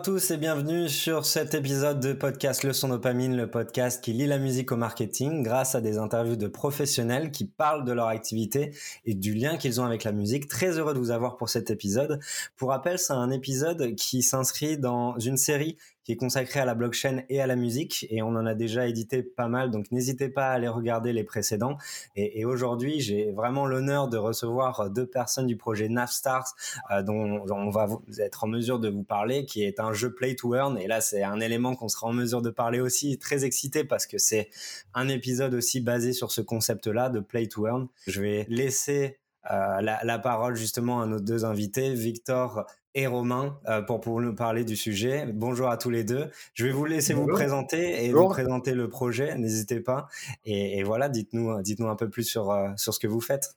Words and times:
à 0.00 0.02
tous 0.02 0.30
et 0.30 0.38
bienvenue 0.38 0.88
sur 0.88 1.26
cet 1.26 1.52
épisode 1.52 2.00
de 2.00 2.14
podcast 2.14 2.64
Leçon 2.64 2.88
Dopamine, 2.88 3.36
le 3.36 3.50
podcast 3.50 4.02
qui 4.02 4.14
lit 4.14 4.26
la 4.26 4.38
musique 4.38 4.72
au 4.72 4.76
marketing 4.76 5.42
grâce 5.42 5.74
à 5.74 5.82
des 5.82 5.98
interviews 5.98 6.36
de 6.36 6.48
professionnels 6.48 7.30
qui 7.30 7.44
parlent 7.44 7.84
de 7.84 7.92
leur 7.92 8.06
activité 8.06 8.74
et 9.04 9.12
du 9.12 9.34
lien 9.34 9.58
qu'ils 9.58 9.78
ont 9.78 9.84
avec 9.84 10.04
la 10.04 10.12
musique. 10.12 10.48
Très 10.48 10.78
heureux 10.78 10.94
de 10.94 10.98
vous 10.98 11.10
avoir 11.10 11.36
pour 11.36 11.50
cet 11.50 11.70
épisode. 11.70 12.18
Pour 12.56 12.70
rappel, 12.70 12.98
c'est 12.98 13.12
un 13.12 13.30
épisode 13.30 13.94
qui 13.94 14.22
s'inscrit 14.22 14.78
dans 14.78 15.18
une 15.18 15.36
série 15.36 15.76
qui 16.04 16.12
est 16.12 16.16
consacré 16.16 16.60
à 16.60 16.64
la 16.64 16.74
blockchain 16.74 17.22
et 17.28 17.40
à 17.40 17.46
la 17.46 17.56
musique. 17.56 18.06
Et 18.10 18.22
on 18.22 18.28
en 18.28 18.46
a 18.46 18.54
déjà 18.54 18.86
édité 18.86 19.22
pas 19.22 19.48
mal, 19.48 19.70
donc 19.70 19.90
n'hésitez 19.90 20.28
pas 20.28 20.48
à 20.48 20.52
aller 20.52 20.68
regarder 20.68 21.12
les 21.12 21.24
précédents. 21.24 21.76
Et, 22.16 22.44
aujourd'hui, 22.44 23.00
j'ai 23.00 23.32
vraiment 23.32 23.66
l'honneur 23.66 24.08
de 24.08 24.16
recevoir 24.16 24.90
deux 24.90 25.06
personnes 25.06 25.46
du 25.46 25.56
projet 25.56 25.88
Navstars, 25.88 26.54
euh, 26.90 27.02
dont, 27.02 27.44
on 27.50 27.70
va 27.70 27.88
être 28.18 28.44
en 28.44 28.48
mesure 28.48 28.80
de 28.80 28.88
vous 28.88 29.02
parler, 29.02 29.44
qui 29.44 29.62
est 29.62 29.78
un 29.78 29.92
jeu 29.92 30.12
Play 30.12 30.34
to 30.34 30.54
Earn. 30.54 30.78
Et 30.78 30.86
là, 30.86 31.00
c'est 31.00 31.22
un 31.22 31.40
élément 31.40 31.74
qu'on 31.76 31.88
sera 31.88 32.06
en 32.06 32.12
mesure 32.12 32.42
de 32.42 32.50
parler 32.50 32.80
aussi. 32.80 33.18
Très 33.18 33.44
excité 33.44 33.84
parce 33.84 34.06
que 34.06 34.18
c'est 34.18 34.48
un 34.94 35.08
épisode 35.08 35.54
aussi 35.54 35.80
basé 35.80 36.12
sur 36.12 36.32
ce 36.32 36.40
concept-là 36.40 37.10
de 37.10 37.20
Play 37.20 37.46
to 37.46 37.66
Earn. 37.66 37.88
Je 38.06 38.20
vais 38.22 38.46
laisser 38.48 39.18
euh, 39.50 39.80
la, 39.80 40.00
la, 40.04 40.18
parole 40.18 40.54
justement 40.54 41.00
à 41.00 41.06
nos 41.06 41.18
deux 41.18 41.44
invités, 41.44 41.94
Victor 41.94 42.66
et 42.94 43.06
Romain 43.06 43.58
euh, 43.68 43.82
pour, 43.82 44.00
pour 44.00 44.20
nous 44.20 44.34
parler 44.34 44.64
du 44.64 44.76
sujet. 44.76 45.26
Bonjour 45.32 45.68
à 45.68 45.76
tous 45.76 45.90
les 45.90 46.04
deux. 46.04 46.30
Je 46.54 46.66
vais 46.66 46.72
vous 46.72 46.84
laisser 46.84 47.14
vous 47.14 47.26
présenter 47.26 48.04
et 48.04 48.12
vous 48.12 48.28
présenter 48.28 48.72
le 48.72 48.88
projet. 48.88 49.36
N'hésitez 49.36 49.80
pas. 49.80 50.08
Et, 50.44 50.82
voilà, 50.82 51.08
dites-nous, 51.08 51.62
dites-nous 51.62 51.88
un 51.88 51.96
peu 51.96 52.08
plus 52.08 52.24
sur, 52.24 52.50
euh, 52.50 52.70
sur 52.76 52.94
ce 52.94 52.98
que 52.98 53.06
vous 53.06 53.20
faites. 53.20 53.56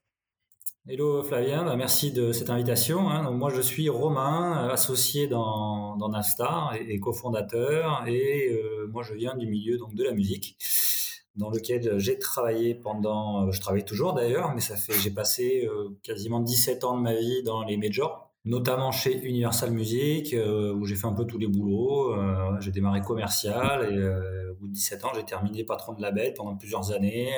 Hello 0.85 1.23
Flavien, 1.23 1.63
bah, 1.63 1.77
merci 1.77 2.11
de 2.11 2.33
cette 2.33 2.49
invitation. 2.49 3.09
Hein. 3.09 3.31
moi 3.31 3.49
je 3.49 3.61
suis 3.61 3.87
Romain, 3.87 4.67
associé 4.67 5.27
dans, 5.27 5.95
dans 5.95 6.09
Nastar 6.09 6.75
et, 6.75 6.99
cofondateur. 6.99 8.03
Et 8.05 8.49
euh, 8.51 8.87
moi 8.91 9.01
je 9.01 9.13
viens 9.13 9.35
du 9.35 9.47
milieu 9.47 9.77
donc 9.77 9.95
de 9.95 10.03
la 10.03 10.11
musique 10.11 10.57
dans 11.37 11.49
lequel 11.49 11.97
j'ai 11.97 12.19
travaillé 12.19 12.75
pendant, 12.75 13.49
je 13.49 13.59
travaille 13.59 13.85
toujours 13.85 14.13
d'ailleurs, 14.13 14.53
mais 14.53 14.61
ça 14.61 14.75
fait, 14.75 14.93
j'ai 14.93 15.09
passé 15.09 15.67
quasiment 16.03 16.39
17 16.39 16.83
ans 16.83 16.95
de 16.95 17.01
ma 17.01 17.15
vie 17.15 17.41
dans 17.41 17.63
les 17.63 17.75
majors 17.75 18.22
notamment 18.45 18.91
chez 18.91 19.23
Universal 19.25 19.71
Music, 19.71 20.33
euh, 20.33 20.73
où 20.73 20.85
j'ai 20.85 20.95
fait 20.95 21.07
un 21.07 21.13
peu 21.13 21.25
tous 21.25 21.37
les 21.37 21.47
boulots. 21.47 22.13
Euh, 22.13 22.59
j'ai 22.59 22.71
démarré 22.71 23.01
commercial 23.01 23.83
et 23.91 23.97
euh, 23.97 24.51
au 24.51 24.55
bout 24.55 24.67
de 24.67 24.73
17 24.73 25.05
ans, 25.05 25.11
j'ai 25.15 25.23
terminé 25.23 25.63
patron 25.63 25.93
de 25.93 26.01
label 26.01 26.33
pendant 26.33 26.55
plusieurs 26.55 26.91
années, 26.91 27.31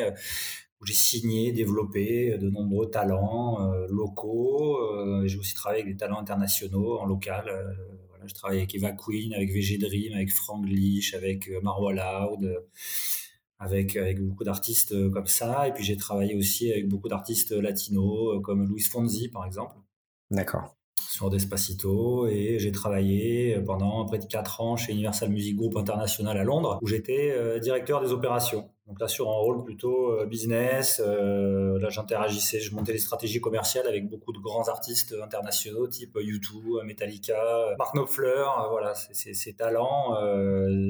où 0.81 0.85
j'ai 0.85 0.93
signé, 0.93 1.51
développé 1.51 2.37
de 2.37 2.49
nombreux 2.49 2.89
talents 2.89 3.71
locaux. 3.87 4.79
j'ai 5.25 5.37
aussi 5.37 5.53
travaillé 5.53 5.83
avec 5.83 5.93
des 5.93 5.97
talents 5.97 6.19
internationaux 6.19 6.99
en 6.99 7.05
local. 7.05 7.45
Voilà, 8.09 8.27
je 8.27 8.33
travaille 8.33 8.57
avec 8.57 8.75
Eva 8.75 8.91
Queen, 8.91 9.33
avec 9.33 9.51
VG 9.51 9.77
Dream, 9.77 10.13
avec 10.13 10.31
Frank 10.31 10.65
Leach, 10.67 11.13
avec 11.13 11.49
Marwa 11.63 11.93
Loud. 11.93 12.65
Avec, 13.57 13.95
avec 13.95 14.21
beaucoup 14.21 14.43
d'artistes 14.43 15.09
comme 15.11 15.27
ça. 15.27 15.69
Et 15.69 15.71
puis 15.71 15.81
j'ai 15.81 15.95
travaillé 15.95 16.35
aussi 16.35 16.69
avec 16.69 16.89
beaucoup 16.89 17.07
d'artistes 17.07 17.51
latinos, 17.51 18.41
comme 18.43 18.67
Luis 18.67 18.81
Fonzi 18.81 19.29
par 19.29 19.45
exemple. 19.45 19.77
D'accord 20.29 20.75
sur 21.09 21.29
Despacito 21.29 22.27
et 22.27 22.57
j'ai 22.59 22.71
travaillé 22.71 23.59
pendant 23.65 24.05
près 24.05 24.19
de 24.19 24.25
4 24.25 24.61
ans 24.61 24.77
chez 24.77 24.93
Universal 24.93 25.29
Music 25.29 25.55
Group 25.55 25.77
International 25.77 26.37
à 26.37 26.43
Londres 26.43 26.79
où 26.81 26.87
j'étais 26.87 27.31
euh, 27.31 27.59
directeur 27.59 28.01
des 28.01 28.11
opérations. 28.11 28.69
Donc 28.87 28.99
là 28.99 29.07
sur 29.07 29.29
un 29.29 29.33
rôle 29.33 29.63
plutôt 29.63 30.11
euh, 30.11 30.25
business, 30.25 31.01
euh, 31.03 31.79
là 31.79 31.89
j'interagissais, 31.89 32.59
je 32.59 32.75
montais 32.75 32.93
les 32.93 32.99
stratégies 32.99 33.41
commerciales 33.41 33.87
avec 33.87 34.07
beaucoup 34.07 34.31
de 34.31 34.37
grands 34.37 34.67
artistes 34.67 35.15
internationaux 35.23 35.87
type 35.87 36.15
U2, 36.15 36.83
Metallica, 36.83 37.75
Mark 37.79 37.95
Knopfler, 37.95 38.45
voilà, 38.69 38.93
ces 38.93 39.53
talents 39.53 40.15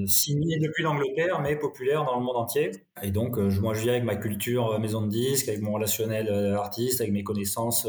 signés 0.07 0.59
depuis 0.59 0.83
l'Angleterre 0.83 1.39
mais 1.39 1.55
populaires 1.55 2.03
dans 2.03 2.19
le 2.19 2.25
monde 2.25 2.35
entier. 2.35 2.71
Et 3.01 3.11
donc 3.11 3.37
moi 3.37 3.73
je 3.73 3.81
viens 3.81 3.93
avec 3.93 4.03
ma 4.03 4.17
culture 4.17 4.77
maison 4.79 5.01
de 5.01 5.07
disques, 5.09 5.47
avec 5.47 5.61
mon 5.61 5.71
relationnel 5.71 6.29
artiste, 6.55 6.99
avec 6.99 7.13
mes 7.13 7.23
connaissances 7.23 7.87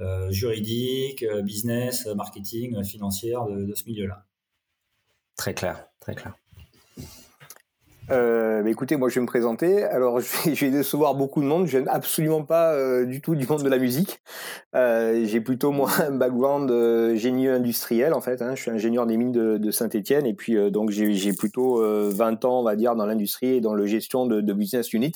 euh, 0.00 0.30
juridique, 0.30 1.24
euh, 1.24 1.42
business, 1.42 2.06
marketing, 2.06 2.84
financière 2.84 3.46
de 3.46 3.74
ce 3.74 3.84
milieu-là. 3.86 4.24
Très 5.34 5.54
clair, 5.54 5.88
très 5.98 6.14
clair. 6.14 6.36
Euh, 8.10 8.64
écoutez, 8.64 8.96
moi 8.96 9.10
je 9.10 9.16
vais 9.16 9.20
me 9.20 9.26
présenter. 9.26 9.84
Alors 9.84 10.20
je 10.20 10.48
vais, 10.48 10.54
je 10.54 10.64
vais 10.64 10.70
décevoir 10.70 11.14
beaucoup 11.14 11.42
de 11.42 11.46
monde. 11.46 11.66
Je 11.66 11.78
viens 11.78 11.86
absolument 11.88 12.42
pas 12.42 12.72
euh, 12.72 13.04
du 13.04 13.20
tout 13.20 13.34
du 13.34 13.46
monde 13.46 13.62
de 13.62 13.68
la 13.68 13.78
musique. 13.78 14.20
Euh, 14.74 15.24
j'ai 15.26 15.40
plutôt 15.40 15.72
moi 15.72 15.90
un 16.00 16.12
background 16.12 16.70
euh, 16.70 17.16
génie 17.16 17.48
industriel 17.48 18.14
en 18.14 18.20
fait. 18.20 18.40
Hein. 18.40 18.54
Je 18.54 18.62
suis 18.62 18.70
ingénieur 18.70 19.06
des 19.06 19.16
mines 19.16 19.32
de, 19.32 19.58
de 19.58 19.70
Saint-étienne 19.70 20.24
et 20.26 20.34
puis 20.34 20.56
euh, 20.56 20.70
donc 20.70 20.90
j'ai 20.90 21.32
plutôt 21.34 21.82
20 21.82 22.44
ans 22.44 22.60
on 22.60 22.62
va 22.62 22.76
dire 22.76 22.96
dans 22.96 23.06
l'industrie 23.06 23.56
et 23.56 23.60
dans 23.60 23.74
le 23.74 23.86
gestion 23.86 24.26
de, 24.26 24.40
de 24.40 24.52
business 24.52 24.92
unit. 24.92 25.12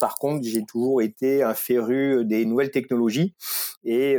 par 0.00 0.16
contre, 0.16 0.44
j'ai 0.46 0.64
toujours 0.64 1.02
été 1.02 1.42
un 1.42 1.54
féru 1.54 2.24
des 2.24 2.44
nouvelles 2.44 2.70
technologies 2.70 3.34
et 3.84 4.16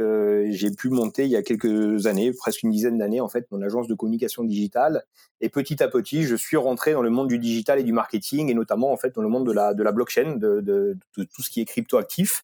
j'ai 0.50 0.72
pu 0.72 0.90
monter 0.90 1.25
il 1.25 1.31
y 1.31 1.35
a 1.35 1.44
quelques 1.44 2.08
années, 2.08 2.31
presque 2.34 2.64
une 2.64 2.72
dizaine 2.72 2.97
d'années 2.97 3.22
en 3.22 3.28
fait, 3.28 3.46
mon 3.52 3.62
agence 3.62 3.88
de 3.88 3.96
communication 3.96 4.44
digitale. 4.44 5.03
Et 5.41 5.50
petit 5.50 5.84
à 5.84 5.88
petit, 5.88 6.23
je 6.23 6.35
suis 6.35 6.57
rentré 6.57 6.94
dans 6.94 7.01
le 7.01 7.09
monde 7.09 7.28
du 7.28 7.40
digital 7.40 7.79
et 7.79 7.84
du 7.84 7.94
marketing 7.94 8.50
et 8.50 8.53
notamment 8.53 8.91
en 8.91 8.97
fait 8.97 9.13
dans 9.16 9.22
le 9.22 9.28
monde 9.29 9.46
de 9.46 9.51
la 9.51 9.73
de 9.73 9.84
la 9.84 9.91
blockchain, 9.91 10.35
de, 10.38 10.62
de, 10.62 10.97
de 11.18 11.23
tout 11.23 11.41
ce 11.41 11.50
qui 11.50 11.62
est 11.62 11.66
cryptoactif 11.66 12.44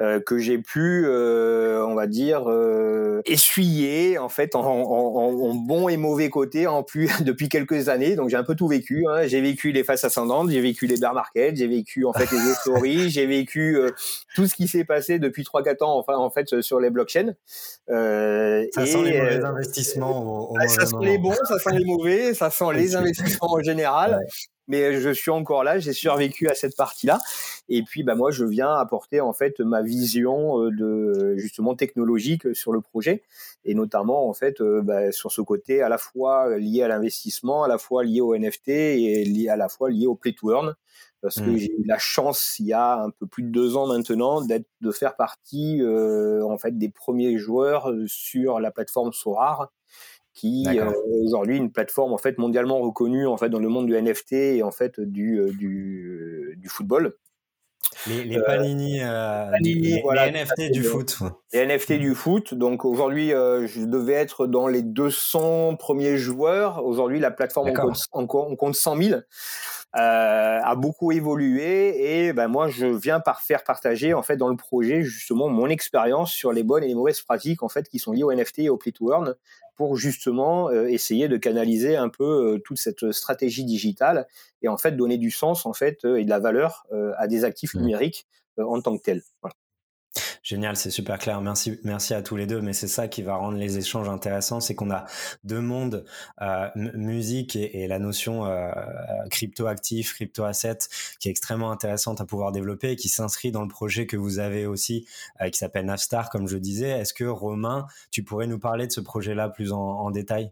euh, 0.00 0.20
que 0.20 0.38
j'ai 0.38 0.58
pu, 0.58 1.04
euh, 1.04 1.84
on 1.86 1.94
va 1.94 2.06
dire, 2.06 2.50
euh, 2.50 3.20
essuyer 3.26 4.16
en 4.18 4.30
fait 4.30 4.54
en, 4.54 4.64
en, 4.64 5.50
en, 5.50 5.54
bon 5.54 5.88
et 5.88 5.98
mauvais 5.98 6.30
côté 6.30 6.66
en 6.66 6.82
plus 6.82 7.08
depuis 7.22 7.48
quelques 7.48 7.88
années. 7.88 8.16
Donc 8.16 8.30
j'ai 8.30 8.36
un 8.36 8.42
peu 8.42 8.54
tout 8.54 8.68
vécu. 8.68 9.04
Hein. 9.08 9.26
J'ai 9.26 9.40
vécu 9.40 9.72
les 9.72 9.84
faces 9.84 10.04
ascendantes, 10.04 10.50
j'ai 10.50 10.60
vécu 10.60 10.86
les 10.86 10.96
bear 10.96 11.12
markets, 11.12 11.56
j'ai 11.56 11.66
vécu 11.66 12.06
en 12.06 12.12
fait 12.12 12.30
les 12.32 12.38
euphories, 12.50 13.10
j'ai 13.10 13.26
vécu 13.26 13.78
tout 14.34 14.46
ce 14.46 14.54
qui 14.54 14.66
s'est 14.66 14.84
passé 14.84 15.18
depuis 15.18 15.42
3-4 15.42 15.84
ans 15.84 15.98
enfin 15.98 16.16
en 16.16 16.30
fait 16.30 16.62
sur 16.62 16.80
les 16.80 16.90
blockchains. 16.90 17.34
ça 17.88 17.94
et, 17.94 18.70
sent 18.72 19.02
les 19.04 19.20
mauvais 19.20 19.44
investissements. 19.44 20.50
Au, 20.50 20.56
au 20.56 20.68
ça 20.68 20.86
sent 20.86 20.96
les 21.02 21.18
bons, 21.18 21.34
ça 21.44 21.58
sent 21.58 21.76
les 21.76 21.84
mauvais, 21.84 22.21
ça 22.34 22.50
sent 22.50 22.72
les 22.74 22.96
investissements 22.96 23.52
en 23.52 23.62
général 23.62 24.20
mais 24.68 25.00
je 25.00 25.10
suis 25.10 25.30
encore 25.30 25.64
là, 25.64 25.78
j'ai 25.78 25.92
survécu 25.92 26.48
à 26.48 26.54
cette 26.54 26.76
partie-là. 26.76 27.20
Et 27.68 27.82
puis, 27.82 28.02
bah, 28.02 28.14
moi, 28.14 28.30
je 28.30 28.44
viens 28.44 28.72
apporter 28.72 29.20
en 29.20 29.32
fait 29.32 29.60
ma 29.60 29.82
vision 29.82 30.62
euh, 30.62 30.70
de 30.70 31.36
justement 31.36 31.74
technologique 31.74 32.54
sur 32.54 32.72
le 32.72 32.80
projet, 32.80 33.22
et 33.64 33.74
notamment 33.74 34.28
en 34.28 34.32
fait 34.32 34.60
euh, 34.60 34.80
bah, 34.82 35.12
sur 35.12 35.32
ce 35.32 35.40
côté 35.40 35.82
à 35.82 35.88
la 35.88 35.98
fois 35.98 36.56
lié 36.58 36.82
à 36.82 36.88
l'investissement, 36.88 37.64
à 37.64 37.68
la 37.68 37.78
fois 37.78 38.04
lié 38.04 38.20
au 38.20 38.36
NFT 38.36 38.68
et 38.68 39.24
lié 39.24 39.48
à 39.48 39.56
la 39.56 39.68
fois 39.68 39.90
lié 39.90 40.06
au 40.06 40.14
play 40.14 40.32
to 40.32 40.52
earn. 40.52 40.74
Parce 41.20 41.36
que 41.36 41.50
mmh. 41.50 41.56
j'ai 41.56 41.72
eu 41.72 41.84
la 41.86 41.98
chance, 41.98 42.56
il 42.58 42.66
y 42.66 42.72
a 42.72 43.00
un 43.00 43.10
peu 43.10 43.26
plus 43.28 43.44
de 43.44 43.50
deux 43.50 43.76
ans 43.76 43.86
maintenant, 43.86 44.40
d'être, 44.40 44.66
de 44.80 44.90
faire 44.90 45.14
partie 45.14 45.80
euh, 45.80 46.44
en 46.44 46.58
fait 46.58 46.76
des 46.76 46.88
premiers 46.88 47.38
joueurs 47.38 47.92
sur 48.06 48.58
la 48.58 48.72
plateforme 48.72 49.12
Sorar, 49.12 49.70
qui 50.34 50.66
euh, 50.68 50.90
aujourd'hui 51.24 51.56
une 51.56 51.72
plateforme 51.72 52.12
en 52.12 52.18
fait 52.18 52.38
mondialement 52.38 52.80
reconnue 52.80 53.26
en 53.26 53.36
fait 53.36 53.50
dans 53.50 53.58
le 53.58 53.68
monde 53.68 53.86
du 53.86 54.00
NFT 54.00 54.32
et 54.32 54.62
en 54.62 54.70
fait 54.70 54.98
du 55.00 55.38
euh, 55.38 55.52
du, 55.52 56.54
du 56.58 56.68
football. 56.68 57.14
Les, 58.06 58.24
les 58.24 58.40
Panini, 58.40 59.00
euh, 59.02 59.50
les, 59.60 60.00
voilà, 60.02 60.28
les, 60.30 60.44
NFT 60.44 60.72
du 60.72 60.82
foot. 60.82 61.18
Les 61.52 61.66
NFT 61.66 61.94
du 61.94 62.14
foot. 62.14 62.54
Donc 62.54 62.84
aujourd'hui, 62.84 63.30
je 63.30 63.84
devais 63.84 64.14
être 64.14 64.46
dans 64.46 64.66
les 64.66 64.82
200 64.82 65.76
premiers 65.76 66.16
joueurs. 66.16 66.84
Aujourd'hui, 66.84 67.20
la 67.20 67.30
plateforme 67.30 67.70
on 68.12 68.26
compte, 68.26 68.48
on 68.48 68.56
compte 68.56 68.74
100 68.76 69.02
000 69.02 69.20
euh, 69.94 70.58
a 70.62 70.74
beaucoup 70.74 71.12
évolué 71.12 72.24
et 72.24 72.32
ben 72.32 72.48
moi 72.48 72.66
je 72.68 72.86
viens 72.86 73.20
par 73.20 73.42
faire 73.42 73.62
partager 73.62 74.14
en 74.14 74.22
fait 74.22 74.38
dans 74.38 74.48
le 74.48 74.56
projet 74.56 75.02
justement 75.02 75.50
mon 75.50 75.68
expérience 75.68 76.32
sur 76.32 76.50
les 76.50 76.62
bonnes 76.62 76.82
et 76.82 76.86
les 76.86 76.94
mauvaises 76.94 77.20
pratiques 77.20 77.62
en 77.62 77.68
fait 77.68 77.86
qui 77.90 77.98
sont 77.98 78.12
liées 78.12 78.22
au 78.22 78.32
NFT 78.32 78.60
et 78.60 78.68
au 78.70 78.78
play 78.78 78.92
to 78.92 79.12
earn 79.12 79.34
pour 79.76 79.96
justement 79.96 80.68
euh, 80.68 80.86
essayer 80.86 81.28
de 81.28 81.36
canaliser 81.36 81.96
un 81.96 82.08
peu 82.08 82.54
euh, 82.54 82.58
toute 82.58 82.78
cette 82.78 83.12
stratégie 83.12 83.64
digitale 83.64 84.26
et 84.60 84.68
en 84.68 84.76
fait 84.76 84.92
donner 84.92 85.18
du 85.18 85.30
sens 85.30 85.66
en 85.66 85.72
fait 85.72 86.04
euh, 86.04 86.16
et 86.16 86.24
de 86.24 86.30
la 86.30 86.38
valeur 86.38 86.86
à 87.16 87.26
des 87.26 87.44
actifs 87.44 87.74
mmh. 87.74 87.80
numériques 87.80 88.26
en 88.58 88.80
tant 88.80 88.96
que 88.96 89.02
tels. 89.02 89.22
Voilà. 89.40 89.54
Génial, 90.42 90.74
c'est 90.74 90.90
super 90.90 91.18
clair. 91.18 91.40
Merci, 91.40 92.14
à 92.14 92.22
tous 92.22 92.36
les 92.36 92.46
deux. 92.46 92.60
Mais 92.60 92.72
c'est 92.72 92.88
ça 92.88 93.06
qui 93.06 93.22
va 93.22 93.36
rendre 93.36 93.58
les 93.58 93.78
échanges 93.78 94.08
intéressants, 94.08 94.58
c'est 94.58 94.74
qu'on 94.74 94.90
a 94.90 95.04
deux 95.44 95.60
mondes, 95.60 96.04
euh, 96.40 96.68
musique 96.74 97.54
et, 97.54 97.86
la 97.86 98.00
notion 98.00 98.44
euh, 98.46 98.72
crypto 99.30 99.66
actif, 99.66 100.14
crypto 100.14 100.42
asset, 100.42 100.78
qui 101.20 101.28
est 101.28 101.30
extrêmement 101.30 101.70
intéressante 101.70 102.20
à 102.20 102.26
pouvoir 102.26 102.50
développer 102.50 102.90
et 102.90 102.96
qui 102.96 103.08
s'inscrit 103.08 103.52
dans 103.52 103.62
le 103.62 103.68
projet 103.68 104.06
que 104.06 104.16
vous 104.16 104.40
avez 104.40 104.66
aussi, 104.66 105.06
euh, 105.40 105.48
qui 105.48 105.58
s'appelle 105.58 105.86
Navstar, 105.86 106.28
comme 106.28 106.48
je 106.48 106.56
disais. 106.56 106.90
Est-ce 106.90 107.14
que 107.14 107.24
Romain, 107.24 107.86
tu 108.10 108.24
pourrais 108.24 108.48
nous 108.48 108.58
parler 108.58 108.88
de 108.88 108.92
ce 108.92 109.00
projet-là 109.00 109.48
plus 109.48 109.72
en, 109.72 110.10
détail? 110.10 110.50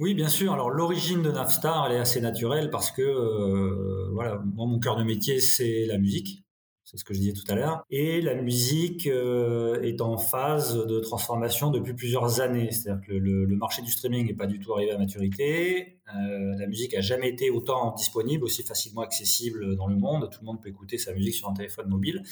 Oui, 0.00 0.14
bien 0.14 0.28
sûr. 0.28 0.52
Alors 0.52 0.70
l'origine 0.70 1.22
de 1.22 1.30
Navstar, 1.30 1.86
elle 1.86 1.96
est 1.96 2.00
assez 2.00 2.20
naturelle 2.20 2.70
parce 2.70 2.90
que 2.90 3.02
euh, 3.02 4.10
voilà, 4.12 4.40
moi 4.54 4.66
mon 4.66 4.80
cœur 4.80 4.96
de 4.96 5.04
métier 5.04 5.40
c'est 5.40 5.86
la 5.86 5.98
musique. 5.98 6.42
C'est 6.84 6.96
ce 6.96 7.04
que 7.04 7.14
je 7.14 7.20
disais 7.20 7.32
tout 7.32 7.44
à 7.48 7.54
l'heure. 7.54 7.84
Et 7.90 8.20
la 8.20 8.34
musique 8.34 9.06
euh, 9.06 9.80
est 9.82 10.00
en 10.00 10.18
phase 10.18 10.76
de 10.86 11.00
transformation 11.00 11.70
depuis 11.70 11.94
plusieurs 11.94 12.40
années. 12.40 12.70
C'est-à-dire 12.72 13.06
que 13.06 13.12
le, 13.12 13.46
marché 13.56 13.82
du 13.82 13.90
streaming 13.90 14.26
n'est 14.26 14.34
pas 14.34 14.46
du 14.46 14.58
tout 14.58 14.72
arrivé 14.74 14.90
à 14.90 14.98
maturité. 14.98 16.00
Euh, 16.08 16.56
la 16.58 16.66
musique 16.66 16.94
a 16.94 17.00
jamais 17.00 17.28
été 17.28 17.50
autant 17.50 17.94
disponible, 17.94 18.44
aussi 18.44 18.62
facilement 18.62 19.02
accessible 19.02 19.76
dans 19.76 19.86
le 19.86 19.94
monde. 19.94 20.28
Tout 20.30 20.40
le 20.40 20.46
monde 20.46 20.60
peut 20.60 20.68
écouter 20.68 20.98
sa 20.98 21.12
musique 21.12 21.34
sur 21.34 21.48
un 21.48 21.54
téléphone 21.54 21.88
mobile. 21.88 22.22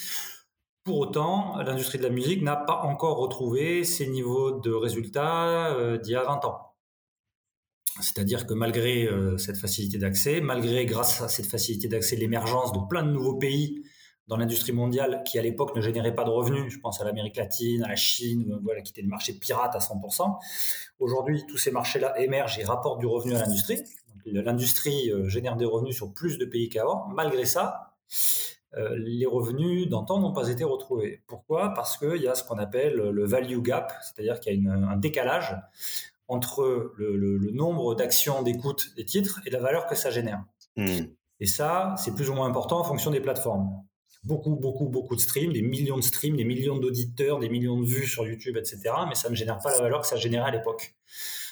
Pour 0.83 0.99
autant, 0.99 1.57
l'industrie 1.63 1.99
de 1.99 2.03
la 2.03 2.11
musique 2.11 2.43
n'a 2.43 2.57
pas 2.57 2.81
encore 2.83 3.19
retrouvé 3.19 3.85
ses 3.85 4.09
niveaux 4.09 4.59
de 4.59 4.73
résultats 4.73 5.73
euh, 5.75 5.99
d'il 5.99 6.13
y 6.13 6.17
a 6.17 6.25
20 6.25 6.45
ans. 6.45 6.59
C'est-à-dire 8.01 8.47
que 8.47 8.55
malgré 8.55 9.09
cette 9.37 9.59
facilité 9.59 9.99
d'accès, 9.99 10.41
malgré 10.41 10.87
grâce 10.87 11.21
à 11.21 11.29
cette 11.29 11.47
facilité 11.47 11.87
d'accès 11.87 12.17
l'émergence 12.17 12.73
de 12.73 12.79
plein 12.89 13.03
de 13.03 13.11
nouveaux 13.11 13.37
pays 13.37 13.83
dans 14.31 14.37
l'industrie 14.37 14.73
mondiale 14.73 15.23
qui 15.27 15.41
à 15.41 15.43
l'époque 15.43 15.75
ne 15.75 15.81
générait 15.81 16.15
pas 16.15 16.23
de 16.23 16.31
revenus. 16.31 16.73
Je 16.73 16.79
pense 16.79 17.01
à 17.01 17.05
l'Amérique 17.05 17.37
latine, 17.37 17.83
à 17.83 17.89
la 17.89 17.97
Chine, 17.97 18.61
voilà, 18.63 18.81
qui 18.81 18.93
étaient 18.93 19.03
des 19.03 19.09
marchés 19.09 19.33
pirates 19.33 19.75
à 19.75 19.81
100%. 19.81 20.39
Aujourd'hui, 21.01 21.45
tous 21.49 21.59
ces 21.59 21.73
marchés-là 21.73 22.19
émergent 22.21 22.61
et 22.61 22.65
rapportent 22.65 23.01
du 23.01 23.07
revenu 23.07 23.35
à 23.35 23.41
l'industrie. 23.41 23.83
L'industrie 24.25 25.11
euh, 25.11 25.29
génère 25.29 25.57
des 25.57 25.65
revenus 25.65 25.97
sur 25.97 26.15
plus 26.15 26.39
de 26.39 26.45
pays 26.45 26.69
qu'avant. 26.69 27.09
Malgré 27.09 27.45
ça, 27.45 27.97
euh, 28.77 28.95
les 28.97 29.27
revenus 29.27 29.89
d'antan 29.89 30.21
n'ont 30.21 30.33
pas 30.33 30.49
été 30.49 30.63
retrouvés. 30.63 31.25
Pourquoi? 31.27 31.75
Parce 31.75 31.99
qu'il 31.99 32.23
y 32.23 32.29
a 32.29 32.37
ce 32.37 32.45
qu'on 32.45 32.59
appelle 32.59 32.95
le 32.95 33.27
value 33.27 33.59
gap, 33.59 33.93
c'est-à-dire 34.01 34.39
qu'il 34.39 34.63
y 34.63 34.69
a 34.69 34.73
un 34.73 34.97
décalage 34.97 35.57
entre 36.29 36.93
le, 36.97 37.51
nombre 37.51 37.97
d'actions 37.97 38.43
d'écoute 38.43 38.95
des 38.95 39.05
titres 39.05 39.41
et 39.45 39.51
la 39.51 39.59
valeur 39.59 39.87
que 39.87 39.97
ça 39.97 40.11
génère. 40.11 40.45
Hmm. 40.77 41.07
Et 41.41 41.47
ça, 41.47 41.97
c'est 41.99 42.15
plus 42.15 42.31
ou 42.31 42.35
moins 42.35 42.47
important 42.47 42.79
en 42.79 42.85
fonction 42.85 43.11
des 43.11 43.21
plateformes 43.21 43.83
beaucoup, 44.23 44.57
beaucoup, 44.57 44.89
beaucoup 44.89 45.17
de 45.17 45.21
streams, 45.21 45.53
des 45.53 45.63
millions 45.63 45.97
de 45.97 46.03
streams, 46.03 46.37
des 46.37 46.45
millions 46.45 46.79
d'auditeurs, 46.79 47.39
des 47.39 47.49
millions 47.49 47.81
de 47.81 47.87
vues 47.87 48.07
sur 48.07 48.27
YouTube, 48.27 48.57
etc. 48.57 48.81
Mais 49.09 49.15
ça 49.15 49.31
ne 49.31 49.35
génère 49.35 49.59
pas 49.59 49.71
la 49.71 49.81
valeur 49.81 50.03
que 50.03 50.07
ça 50.07 50.17
générait 50.17 50.49
à 50.49 50.51
l'époque. 50.51 50.95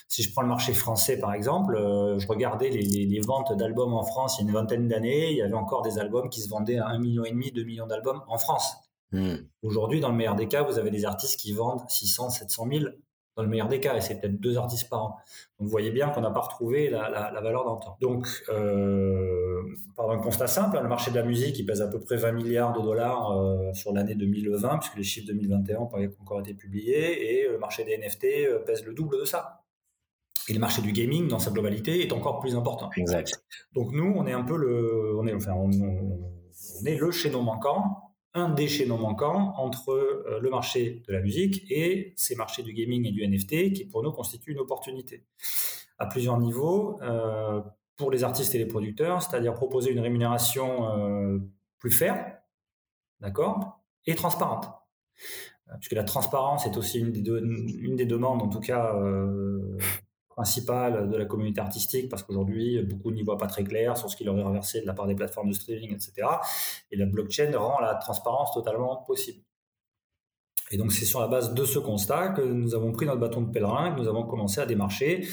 Si 0.07 0.23
je 0.23 0.31
prends 0.31 0.41
le 0.41 0.47
marché 0.47 0.73
français, 0.73 1.19
par 1.19 1.33
exemple, 1.33 1.75
euh, 1.75 2.17
je 2.17 2.27
regardais 2.27 2.69
les, 2.69 3.21
ventes 3.21 3.55
d'albums 3.55 3.93
en 3.93 4.03
France 4.03 4.37
il 4.39 4.43
y 4.43 4.47
a 4.47 4.49
une 4.49 4.55
vingtaine 4.55 4.87
d'années, 4.87 5.31
il 5.31 5.37
y 5.37 5.41
avait 5.41 5.53
encore 5.53 5.83
des 5.83 5.99
albums 5.99 6.29
qui 6.29 6.41
se 6.41 6.49
vendaient 6.49 6.79
à 6.79 6.89
1,5 6.93 6.99
million, 6.99 7.23
2 7.53 7.63
millions 7.63 7.87
d'albums 7.87 8.21
en 8.27 8.37
France. 8.39 8.75
Hmm. 9.11 9.35
Aujourd'hui, 9.61 9.99
dans 9.99 10.09
le 10.09 10.15
meilleur 10.15 10.35
des 10.35 10.47
cas, 10.47 10.63
vous 10.63 10.79
avez 10.79 10.89
des 10.89 11.05
artistes 11.05 11.39
qui 11.39 11.53
vendent 11.53 11.87
600, 11.87 12.31
700 12.31 12.67
000 12.71 12.85
dans 13.35 13.43
le 13.43 13.49
meilleur 13.49 13.67
des 13.67 13.79
cas, 13.79 13.95
et 13.95 14.01
c'est 14.01 14.19
peut-être 14.19 14.39
deux 14.39 14.57
artistes 14.57 14.89
par 14.89 15.03
an. 15.03 15.15
Donc 15.57 15.67
vous 15.67 15.69
voyez 15.69 15.91
bien 15.91 16.09
qu'on 16.09 16.21
n'a 16.21 16.31
pas 16.31 16.41
retrouvé 16.41 16.89
la, 16.89 17.31
valeur 17.41 17.63
d'antan. 17.63 17.97
Donc, 18.01 18.27
euh, 18.49 19.61
par 19.95 20.11
un 20.11 20.17
constat 20.17 20.47
simple, 20.47 20.77
hein, 20.77 20.81
le 20.81 20.89
marché 20.89 21.11
de 21.11 21.15
la 21.15 21.23
musique, 21.23 21.57
il 21.57 21.65
pèse 21.65 21.81
à 21.81 21.87
peu 21.87 21.99
près 21.99 22.17
20 22.17 22.33
milliards 22.33 22.73
de 22.73 22.81
dollars 22.81 23.31
euh, 23.31 23.73
sur 23.73 23.93
l'année 23.93 24.15
2020, 24.15 24.79
puisque 24.79 24.97
les 24.97 25.03
chiffres 25.03 25.27
2021 25.27 25.79
n'ont 25.79 25.87
pas 25.87 25.99
encore 26.21 26.39
été 26.39 26.53
publiés, 26.53 27.41
et 27.41 27.47
le 27.47 27.57
marché 27.57 27.85
des 27.85 27.97
NFT 27.97 28.25
euh, 28.25 28.59
pèse 28.59 28.85
le 28.85 28.93
double 28.93 29.19
de 29.19 29.25
ça. 29.25 29.61
Et 30.47 30.53
le 30.53 30.59
marché 30.59 30.81
du 30.81 30.91
gaming, 30.91 31.27
dans 31.27 31.39
sa 31.39 31.51
globalité, 31.51 32.01
est 32.01 32.11
encore 32.11 32.39
plus 32.39 32.55
important. 32.55 32.89
Exact. 32.97 33.41
Donc 33.73 33.91
nous, 33.91 34.11
on 34.15 34.25
est 34.25 34.33
un 34.33 34.43
peu 34.43 34.57
le, 34.57 35.15
on 35.17 35.27
est, 35.27 35.33
enfin, 35.33 35.53
on, 35.53 35.69
on 35.69 36.85
est 36.85 36.97
le 36.97 37.11
chaînon 37.11 37.43
manquant 37.43 38.08
un 38.33 38.49
des 38.49 38.67
chaînons 38.67 38.97
manquants 38.97 39.53
entre 39.57 39.91
euh, 39.91 40.39
le 40.41 40.49
marché 40.49 41.03
de 41.07 41.13
la 41.13 41.21
musique 41.21 41.65
et 41.71 42.13
ces 42.15 42.35
marchés 42.35 42.63
du 42.63 42.73
gaming 42.73 43.05
et 43.07 43.11
du 43.11 43.27
NFT 43.27 43.73
qui 43.73 43.85
pour 43.85 44.03
nous 44.03 44.11
constituent 44.11 44.51
une 44.51 44.59
opportunité 44.59 45.25
à 45.97 46.05
plusieurs 46.05 46.37
niveaux 46.39 46.99
euh, 47.01 47.61
pour 47.97 48.11
les 48.11 48.23
artistes 48.23 48.55
et 48.55 48.57
les 48.57 48.65
producteurs, 48.65 49.21
c'est-à-dire 49.21 49.53
proposer 49.53 49.91
une 49.91 49.99
rémunération 49.99 50.97
euh, 50.97 51.39
plus 51.79 51.91
fair, 51.91 52.37
d'accord, 53.19 53.81
et 54.05 54.15
transparente. 54.15 54.69
Puisque 55.79 55.93
la 55.93 56.03
transparence 56.03 56.65
est 56.65 56.77
aussi 56.77 56.99
une 56.99 57.11
des 57.11 58.05
demandes, 58.05 58.41
en 58.41 58.47
tout 58.47 58.61
cas, 58.61 58.95
principale 60.39 61.09
de 61.09 61.17
la 61.17 61.25
communauté 61.25 61.59
artistique 61.59 62.07
parce 62.07 62.23
qu'aujourd'hui, 62.23 62.81
beaucoup 62.83 63.11
n'y 63.11 63.23
voient 63.23 63.37
pas 63.37 63.47
très 63.47 63.65
clair 63.65 63.97
sur 63.97 64.09
ce 64.09 64.15
qui 64.15 64.23
leur 64.23 64.37
est 64.37 64.43
reversé 64.43 64.79
de 64.79 64.85
la 64.85 64.93
part 64.93 65.05
des 65.05 65.15
plateformes 65.15 65.49
de 65.49 65.53
streaming, 65.53 65.93
etc. 65.93 66.13
Et 66.91 66.95
la 66.95 67.05
blockchain 67.05 67.51
rend 67.57 67.81
la 67.81 67.95
transparence 67.95 68.53
totalement 68.53 69.03
possible. 69.05 69.43
Et 70.71 70.77
donc, 70.77 70.93
c'est 70.93 71.03
sur 71.03 71.19
la 71.19 71.27
base 71.27 71.53
de 71.53 71.65
ce 71.65 71.77
constat 71.77 72.29
que 72.29 72.41
nous 72.41 72.73
avons 72.73 72.93
pris 72.93 73.05
notre 73.05 73.19
bâton 73.19 73.41
de 73.41 73.51
pèlerin, 73.51 73.93
que 73.93 73.99
nous 73.99 74.07
avons 74.07 74.23
commencé 74.23 74.61
à 74.61 74.65
démarcher 74.65 75.27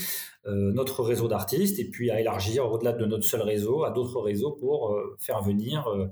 euh, 0.47 0.73
notre 0.73 1.05
réseau 1.05 1.29
d'artistes 1.29 1.79
et 1.79 1.89
puis 1.89 2.11
à 2.11 2.21
élargir 2.21 2.71
au-delà 2.73 2.93
de 2.93 3.07
notre 3.07 3.25
seul 3.25 3.43
réseau 3.43 3.85
à 3.85 3.91
d'autres 3.91 4.21
réseaux 4.21 4.53
pour 4.53 4.93
euh, 4.93 5.17
faire 5.21 5.41
venir 5.43 5.87
euh, 5.89 6.09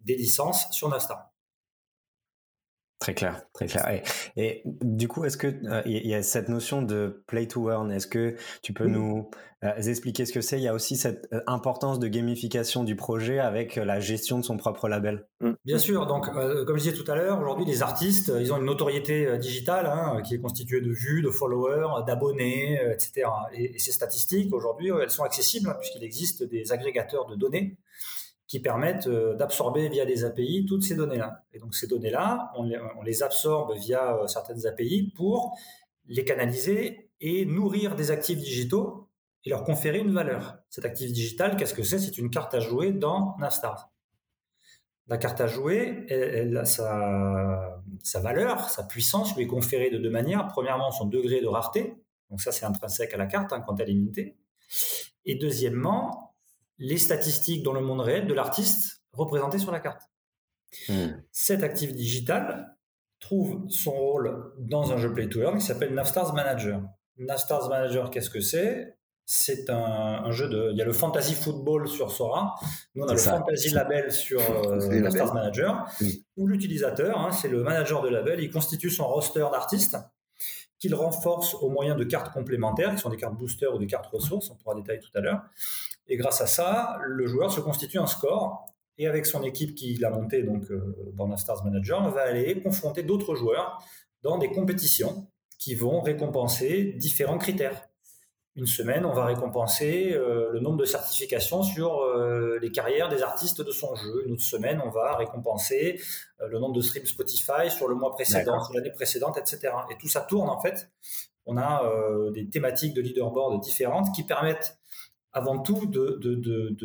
des 0.00 0.16
licences 0.16 0.66
sur 0.72 0.90
Nasta. 0.90 1.32
Très 3.06 3.14
clair, 3.14 3.40
très 3.52 3.66
clair. 3.66 4.02
Et, 4.36 4.62
du 4.64 5.06
coup, 5.06 5.24
est-ce 5.24 5.36
que 5.36 5.46
euh, 5.46 5.80
il 5.86 6.08
y 6.08 6.14
a 6.16 6.24
cette 6.24 6.48
notion 6.48 6.82
de 6.82 7.22
play 7.28 7.46
to 7.46 7.70
earn 7.70 7.92
Est-ce 7.92 8.08
que 8.08 8.34
tu 8.62 8.72
peux 8.72 8.88
nous 8.88 9.30
euh, 9.62 9.76
expliquer 9.76 10.26
ce 10.26 10.32
que 10.32 10.40
c'est? 10.40 10.58
Il 10.58 10.64
y 10.64 10.66
a 10.66 10.74
aussi 10.74 10.96
cette 10.96 11.28
euh, 11.32 11.40
importance 11.46 12.00
de 12.00 12.08
gamification 12.08 12.82
du 12.82 12.96
projet 12.96 13.38
avec 13.38 13.76
la 13.76 14.00
gestion 14.00 14.40
de 14.40 14.44
son 14.44 14.56
propre 14.56 14.88
label. 14.88 15.24
Mmh. 15.40 15.52
Bien 15.64 15.78
sûr. 15.78 16.04
Donc, 16.06 16.26
comme 16.26 16.78
je 16.78 16.82
disais 16.82 16.94
tout 16.94 17.08
à 17.08 17.14
l'heure, 17.14 17.40
aujourd'hui, 17.40 17.64
les 17.64 17.80
artistes, 17.80 18.32
ils 18.40 18.52
ont 18.52 18.56
une 18.56 18.64
notoriété 18.64 19.38
digitale 19.38 19.86
hein, 19.86 20.20
qui 20.22 20.34
est 20.34 20.40
constituée 20.40 20.80
de 20.80 20.90
vues, 20.90 21.22
de 21.22 21.30
followers, 21.30 22.02
d'abonnés, 22.08 22.80
etc. 22.90 23.28
Et, 23.52 23.78
ces 23.78 23.92
statistiques, 23.92 24.52
aujourd'hui, 24.52 24.90
elles 25.00 25.10
sont 25.10 25.22
accessibles 25.22 25.68
hein, 25.68 25.76
puisqu'il 25.78 26.02
existe 26.02 26.42
des 26.42 26.72
agrégateurs 26.72 27.26
de 27.26 27.36
données 27.36 27.76
qui 28.46 28.60
permettent 28.60 29.08
euh, 29.08 29.34
d'absorber 29.34 29.88
via 29.88 30.04
des 30.04 30.24
API 30.24 30.66
toutes 30.66 30.84
ces 30.84 30.94
données-là. 30.94 31.44
Et 31.52 31.58
donc 31.58 31.74
ces 31.74 31.86
données-là, 31.86 32.52
on, 32.56 33.02
les, 33.02 33.22
absorbe 33.22 33.74
via 33.76 34.16
euh, 34.16 34.26
certaines 34.26 34.66
API 34.66 35.12
pour 35.16 35.58
les 36.06 36.24
canaliser 36.24 37.10
et 37.20 37.44
nourrir 37.44 37.96
des 37.96 38.10
actifs 38.10 38.38
digitaux 38.38 39.08
et 39.44 39.50
leur 39.50 39.64
conférer 39.64 39.98
une 39.98 40.12
valeur. 40.12 40.58
Cet 40.70 40.84
actif 40.84 41.12
digital, 41.12 41.56
qu'est-ce 41.56 41.74
que 41.74 41.82
c'est? 41.82 41.98
C'est 41.98 42.18
une 42.18 42.30
carte 42.30 42.54
à 42.54 42.60
jouer 42.60 42.92
dans 42.92 43.36
Navstars. 43.38 43.90
La 45.08 45.18
carte 45.18 45.40
à 45.40 45.46
jouer, 45.46 46.04
elle, 46.08 46.66
sa, 46.66 47.80
sa, 48.02 48.20
valeur, 48.20 48.68
sa 48.70 48.82
puissance 48.82 49.36
lui 49.36 49.44
est 49.44 49.46
conférée 49.46 49.88
de 49.88 49.98
deux 49.98 50.10
manières. 50.10 50.48
Premièrement, 50.48 50.90
son 50.90 51.06
degré 51.06 51.40
de 51.40 51.46
rareté. 51.46 51.94
Donc 52.28 52.40
ça, 52.40 52.50
c'est 52.50 52.64
intrinsèque 52.64 53.14
à 53.14 53.16
la 53.16 53.26
carte 53.26 53.52
hein, 53.52 53.62
quand 53.64 53.78
elle 53.78 53.88
est 53.88 53.92
limitée. 53.92 54.36
Et 55.24 55.36
deuxièmement, 55.36 56.25
les 56.78 56.98
statistiques 56.98 57.62
dans 57.62 57.72
le 57.72 57.80
monde 57.80 58.00
réel 58.00 58.26
de 58.26 58.34
l'artiste 58.34 59.02
représenté 59.12 59.58
sur 59.58 59.72
la 59.72 59.80
carte. 59.80 60.02
Hmm. 60.88 61.08
Cet 61.32 61.62
actif 61.62 61.94
digital 61.94 62.76
trouve 63.20 63.64
son 63.68 63.92
rôle 63.92 64.52
dans 64.58 64.92
un 64.92 64.98
jeu 64.98 65.12
Play 65.12 65.28
to 65.28 65.40
Earn 65.40 65.58
qui 65.58 65.64
s'appelle 65.64 65.94
Navstars 65.94 66.34
Manager. 66.34 66.82
Navstars 67.16 67.68
Manager, 67.68 68.10
qu'est-ce 68.10 68.30
que 68.30 68.40
c'est? 68.40 68.96
C'est 69.28 69.70
un, 69.70 70.30
jeu 70.30 70.48
de. 70.48 70.70
Il 70.70 70.76
y 70.76 70.82
a 70.82 70.84
le 70.84 70.92
Fantasy 70.92 71.34
Football 71.34 71.88
sur 71.88 72.12
Sora. 72.12 72.54
Nous, 72.94 73.02
on 73.02 73.08
a 73.08 73.12
le 73.12 73.18
Fantasy 73.18 73.70
Label 73.70 74.12
sur 74.12 74.40
euh, 74.40 75.00
Navstars 75.00 75.34
Manager, 75.34 75.84
hmm. 76.00 76.06
où 76.36 76.46
l'utilisateur, 76.46 77.18
hein, 77.18 77.32
c'est 77.32 77.48
le 77.48 77.62
manager 77.64 78.02
de 78.02 78.08
label, 78.08 78.40
il 78.40 78.50
constitue 78.50 78.90
son 78.90 79.08
roster 79.08 79.46
d'artistes 79.50 79.96
qu'il 80.78 80.94
renforce 80.94 81.54
au 81.54 81.70
moyen 81.70 81.94
de 81.94 82.04
cartes 82.04 82.32
complémentaires, 82.32 82.94
qui 82.94 83.00
sont 83.00 83.08
des 83.08 83.16
cartes 83.16 83.36
booster 83.36 83.66
ou 83.66 83.78
des 83.78 83.86
cartes 83.86 84.06
ressources, 84.06 84.50
on 84.50 84.56
pourra 84.56 84.74
détailler 84.74 85.00
tout 85.00 85.10
à 85.14 85.20
l'heure. 85.20 85.42
Et 86.08 86.16
grâce 86.16 86.40
à 86.40 86.46
ça, 86.46 86.98
le 87.02 87.26
joueur 87.26 87.50
se 87.50 87.60
constitue 87.60 87.98
un 87.98 88.06
score 88.06 88.66
et 88.98 89.06
avec 89.06 89.26
son 89.26 89.42
équipe 89.42 89.74
qu'il 89.74 90.04
a 90.04 90.10
montée 90.10 90.42
donc 90.42 90.70
euh, 90.70 91.12
dans 91.14 91.26
la 91.26 91.36
Stars 91.36 91.64
Manager, 91.64 92.02
on 92.02 92.10
va 92.10 92.22
aller 92.22 92.62
confronter 92.62 93.02
d'autres 93.02 93.34
joueurs 93.34 93.82
dans 94.22 94.38
des 94.38 94.50
compétitions 94.50 95.28
qui 95.58 95.74
vont 95.74 96.00
récompenser 96.00 96.94
différents 96.96 97.38
critères. 97.38 97.88
Une 98.54 98.66
semaine, 98.66 99.04
on 99.04 99.12
va 99.12 99.26
récompenser 99.26 100.14
euh, 100.14 100.50
le 100.50 100.60
nombre 100.60 100.78
de 100.78 100.86
certifications 100.86 101.62
sur 101.62 102.00
euh, 102.00 102.58
les 102.62 102.70
carrières 102.70 103.10
des 103.10 103.22
artistes 103.22 103.60
de 103.60 103.70
son 103.70 103.94
jeu. 103.94 104.22
Une 104.24 104.32
autre 104.32 104.42
semaine, 104.42 104.80
on 104.82 104.88
va 104.88 105.14
récompenser 105.16 106.00
le 106.40 106.58
nombre 106.58 106.74
de 106.74 106.80
streams 106.80 107.04
Spotify 107.04 107.68
sur 107.68 107.86
le 107.86 107.94
mois 107.94 108.12
précédent, 108.12 108.62
sur 108.62 108.72
l'année 108.72 108.92
précédente, 108.92 109.36
etc. 109.36 109.74
Et 109.90 109.98
tout 109.98 110.08
ça 110.08 110.22
tourne 110.22 110.48
en 110.48 110.58
fait. 110.60 110.90
On 111.44 111.58
a 111.58 111.82
des 112.32 112.48
thématiques 112.48 112.94
de 112.94 113.02
leaderboard 113.02 113.60
différentes 113.62 114.14
qui 114.14 114.22
permettent 114.22 114.78
avant 115.36 115.58
tout 115.58 115.84
de, 115.84 116.18
de, 116.22 116.34
de, 116.34 116.76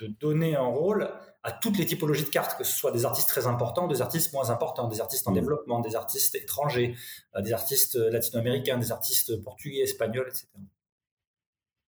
de, 0.00 0.06
donner 0.20 0.56
un 0.56 0.66
rôle 0.66 1.08
à 1.44 1.52
toutes 1.52 1.78
les 1.78 1.86
typologies 1.86 2.24
de 2.24 2.28
cartes, 2.28 2.58
que 2.58 2.64
ce 2.64 2.76
soit 2.76 2.90
des 2.90 3.04
artistes 3.04 3.28
très 3.28 3.46
importants, 3.46 3.86
des 3.86 4.02
artistes 4.02 4.32
moins 4.32 4.50
importants, 4.50 4.88
des 4.88 5.00
artistes 5.00 5.28
en 5.28 5.30
mmh. 5.30 5.34
développement, 5.34 5.80
des 5.80 5.94
artistes 5.94 6.34
étrangers, 6.34 6.96
euh, 7.36 7.40
des 7.40 7.52
artistes 7.52 7.94
latino-américains, 7.94 8.78
des 8.78 8.90
artistes 8.90 9.40
portugais, 9.44 9.82
espagnols, 9.82 10.26
etc. 10.26 10.48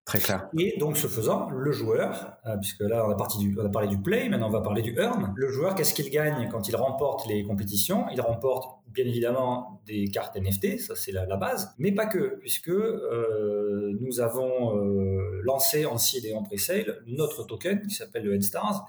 Très 0.04 0.20
clair. 0.20 0.48
Et 0.58 0.78
donc, 0.78 0.96
ce 0.96 1.08
faisant, 1.08 1.50
le 1.50 1.72
joueur, 1.72 2.36
euh, 2.46 2.56
puisque 2.56 2.80
là, 2.80 3.04
on 3.04 3.10
a, 3.10 3.38
du, 3.38 3.58
on 3.60 3.66
a, 3.66 3.68
parlé 3.68 3.88
du 3.88 4.00
play, 4.00 4.28
maintenant 4.28 4.46
on 4.46 4.52
va 4.52 4.60
parler 4.60 4.82
du 4.82 4.96
earn. 4.96 5.32
Le 5.34 5.48
joueur, 5.50 5.74
qu'est-ce 5.74 5.94
qu'il 5.94 6.10
gagne 6.10 6.48
quand 6.48 6.68
il 6.68 6.76
remporte 6.76 7.26
les 7.26 7.42
compétitions? 7.42 8.06
Il 8.12 8.20
remporte 8.20 8.79
bien 8.92 9.06
évidemment 9.06 9.82
des 9.86 10.08
cartes 10.08 10.36
NFT, 10.36 10.78
ça 10.78 10.96
c'est 10.96 11.12
la, 11.12 11.36
base, 11.36 11.74
mais 11.78 11.92
pas 11.92 12.06
que, 12.06 12.38
puisque 12.40 12.68
euh, 12.68 13.96
nous 14.00 14.20
avons 14.20 14.76
euh, 14.76 15.40
lancé 15.42 15.86
en 15.86 15.98
seed 15.98 16.24
et 16.24 16.34
en 16.34 16.42
pre-sale 16.42 17.02
notre 17.06 17.44
token 17.44 17.86
qui 17.86 17.94
s'appelle 17.94 18.24
le 18.24 18.34
N-Stars, 18.34 18.86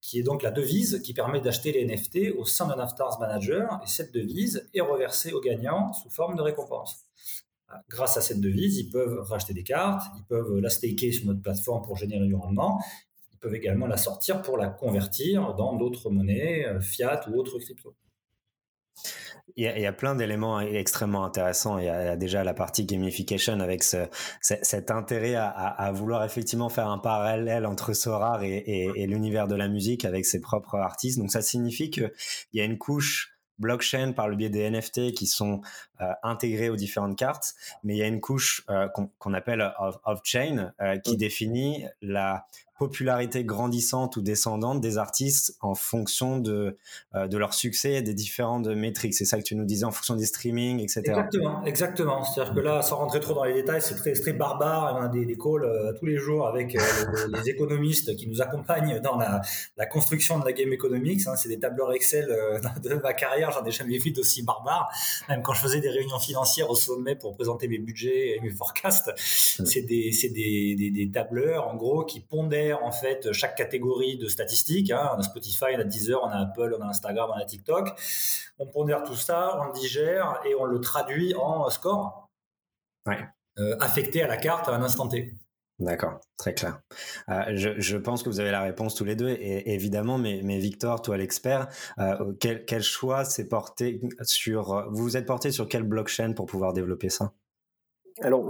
qui 0.00 0.18
est 0.18 0.22
donc 0.22 0.42
la 0.42 0.50
devise 0.50 1.00
qui 1.02 1.14
permet 1.14 1.40
d'acheter 1.40 1.72
les 1.72 1.84
NFT 1.84 2.36
au 2.36 2.44
sein 2.44 2.66
d'un 2.66 2.88
Stars 2.88 3.18
Manager, 3.20 3.80
et 3.82 3.88
cette 3.88 4.12
devise 4.12 4.68
est 4.74 4.80
reversée 4.80 5.32
aux 5.32 5.40
gagnants 5.40 5.92
sous 5.92 6.10
forme 6.10 6.36
de 6.36 6.42
récompense. 6.42 7.04
Grâce 7.90 8.16
à 8.16 8.22
cette 8.22 8.40
devise, 8.40 8.78
ils 8.78 8.90
peuvent 8.90 9.20
racheter 9.20 9.52
des 9.52 9.62
cartes, 9.62 10.06
ils 10.16 10.24
peuvent 10.24 10.58
la 10.58 10.70
staker 10.70 11.12
sur 11.12 11.26
notre 11.26 11.42
plateforme 11.42 11.82
pour 11.82 11.96
générer 11.96 12.26
du 12.26 12.34
rendement, 12.34 12.80
ils 13.32 13.38
peuvent 13.38 13.54
également 13.54 13.86
la 13.86 13.98
sortir 13.98 14.40
pour 14.40 14.56
la 14.56 14.68
convertir 14.68 15.54
dans 15.54 15.76
d'autres 15.76 16.10
monnaies, 16.10 16.66
euh, 16.66 16.80
fiat 16.80 17.28
ou 17.28 17.38
autres 17.38 17.58
cryptos. 17.58 17.94
Il 19.56 19.64
y, 19.64 19.86
a, 19.86 19.92
plein 19.92 20.14
d'éléments 20.14 20.60
extrêmement 20.60 21.24
intéressants. 21.24 21.78
Il 21.78 21.86
y, 21.86 21.88
a, 21.88 22.16
déjà 22.16 22.44
la 22.44 22.54
partie 22.54 22.84
gamification 22.84 23.58
avec 23.58 23.82
cet 23.82 24.90
intérêt 24.92 25.34
à, 25.34 25.90
vouloir 25.92 26.22
effectivement 26.24 26.68
faire 26.68 26.88
un 26.88 26.98
parallèle 26.98 27.66
entre 27.66 27.92
Sorar 27.92 28.44
et, 28.44 28.62
et 28.94 29.06
l'univers 29.08 29.48
de 29.48 29.56
la 29.56 29.66
musique 29.66 30.04
avec 30.04 30.26
ses 30.26 30.40
propres 30.40 30.76
artistes. 30.76 31.18
Donc 31.18 31.32
ça 31.32 31.42
signifie 31.42 31.90
qu'il 31.90 32.12
y 32.52 32.60
a 32.60 32.64
une 32.64 32.78
couche 32.78 33.38
blockchain 33.58 34.12
par 34.12 34.28
le 34.28 34.36
biais 34.36 34.50
des 34.50 34.70
NFT 34.70 35.12
qui 35.12 35.26
sont 35.26 35.60
euh, 36.00 36.12
intégrés 36.22 36.70
aux 36.70 36.76
différentes 36.76 37.18
cartes, 37.18 37.54
mais 37.82 37.94
il 37.94 37.98
y 37.98 38.02
a 38.02 38.06
une 38.06 38.20
couche 38.20 38.64
euh, 38.70 38.88
qu'on 38.88 39.34
appelle 39.34 39.72
off-chain 40.04 40.72
euh, 40.80 40.98
qui 40.98 41.16
définit 41.16 41.84
la 42.00 42.46
popularité 42.78 43.44
grandissante 43.44 44.16
ou 44.16 44.22
descendante 44.22 44.80
des 44.80 44.98
artistes 44.98 45.56
en 45.60 45.74
fonction 45.74 46.38
de, 46.38 46.78
euh, 47.14 47.26
de 47.26 47.36
leur 47.36 47.52
succès 47.52 47.94
et 47.94 48.02
des 48.02 48.14
différentes 48.14 48.68
métriques. 48.68 49.14
C'est 49.14 49.24
ça 49.24 49.36
que 49.36 49.42
tu 49.42 49.56
nous 49.56 49.64
disais 49.64 49.84
en 49.84 49.90
fonction 49.90 50.14
des 50.14 50.26
streamings, 50.26 50.80
etc. 50.80 51.00
Exactement, 51.06 51.64
exactement. 51.64 52.24
C'est-à-dire 52.24 52.54
que 52.54 52.60
là, 52.60 52.82
sans 52.82 52.96
rentrer 52.96 53.20
trop 53.20 53.34
dans 53.34 53.44
les 53.44 53.54
détails, 53.54 53.82
c'est 53.82 53.96
très, 53.96 54.12
très 54.12 54.32
barbare. 54.32 54.96
On 54.98 55.02
a 55.02 55.08
des, 55.08 55.26
des 55.26 55.36
calls 55.36 55.64
euh, 55.64 55.92
tous 55.98 56.06
les 56.06 56.16
jours 56.16 56.46
avec 56.46 56.76
euh, 56.76 56.80
les, 57.34 57.50
économistes 57.50 58.14
qui 58.16 58.28
nous 58.28 58.40
accompagnent 58.40 59.00
dans 59.00 59.16
la, 59.16 59.40
la 59.76 59.86
construction 59.86 60.38
de 60.38 60.44
la 60.44 60.52
game 60.52 60.72
economics. 60.72 61.26
Hein. 61.26 61.34
C'est 61.36 61.48
des 61.48 61.58
tableurs 61.58 61.92
Excel 61.92 62.26
de 62.84 62.94
ma 62.94 63.12
carrière. 63.12 63.50
J'en 63.50 63.64
ai 63.64 63.72
jamais 63.72 63.98
vu 63.98 64.12
d'aussi 64.12 64.42
barbare. 64.42 64.88
Même 65.28 65.42
quand 65.42 65.52
je 65.52 65.60
faisais 65.60 65.80
des 65.80 65.90
réunions 65.90 66.20
financières 66.20 66.70
au 66.70 66.76
sommet 66.76 67.16
pour 67.16 67.34
présenter 67.34 67.66
mes 67.66 67.78
budgets 67.78 68.36
et 68.36 68.40
mes 68.40 68.50
forecasts, 68.50 69.10
c'est 69.16 69.82
des, 69.82 70.10
des, 70.32 70.76
des, 70.76 70.90
des 70.90 71.10
tableurs, 71.10 71.66
en 71.66 71.74
gros, 71.74 72.04
qui 72.04 72.20
en 72.72 72.92
fait 72.92 73.32
chaque 73.32 73.56
catégorie 73.56 74.16
de 74.16 74.26
statistiques. 74.26 74.90
Hein. 74.90 75.10
On 75.14 75.18
a 75.18 75.22
Spotify, 75.22 75.76
on 75.76 75.80
a 75.80 75.84
Deezer, 75.84 76.22
on 76.22 76.28
a 76.28 76.40
Apple, 76.40 76.76
on 76.78 76.82
a 76.82 76.86
Instagram, 76.86 77.30
on 77.34 77.38
a 77.38 77.44
TikTok. 77.44 77.88
On 78.58 78.66
pondère 78.66 79.02
tout 79.02 79.16
ça, 79.16 79.58
on 79.60 79.64
le 79.64 79.72
digère 79.72 80.40
et 80.44 80.54
on 80.54 80.64
le 80.64 80.80
traduit 80.80 81.34
en 81.34 81.68
score 81.70 82.28
euh, 83.58 83.76
affecté 83.80 84.22
à 84.22 84.28
la 84.28 84.36
carte 84.36 84.68
à 84.68 84.72
un 84.72 84.82
instant 84.82 85.08
T. 85.08 85.34
D'accord, 85.80 86.20
très 86.36 86.54
clair. 86.54 86.80
Euh, 87.28 87.52
je, 87.54 87.96
pense 87.96 88.24
que 88.24 88.28
vous 88.28 88.40
avez 88.40 88.50
la 88.50 88.62
réponse 88.62 88.96
tous 88.96 89.04
les 89.04 89.14
deux, 89.14 89.28
et, 89.28 89.74
évidemment, 89.74 90.18
mais, 90.18 90.40
mais 90.42 90.58
Victor, 90.58 91.02
toi 91.02 91.16
l'expert, 91.16 91.68
euh, 91.98 92.32
quel, 92.40 92.64
quel, 92.64 92.82
choix 92.82 93.24
s'est 93.24 93.48
porté 93.48 94.00
sur... 94.22 94.90
Vous 94.90 95.04
vous 95.04 95.16
êtes 95.16 95.26
porté 95.26 95.52
sur 95.52 95.68
quelle 95.68 95.84
blockchain 95.84 96.32
pour 96.32 96.46
pouvoir 96.46 96.72
développer 96.72 97.08
ça? 97.08 97.32
Alors, 98.20 98.40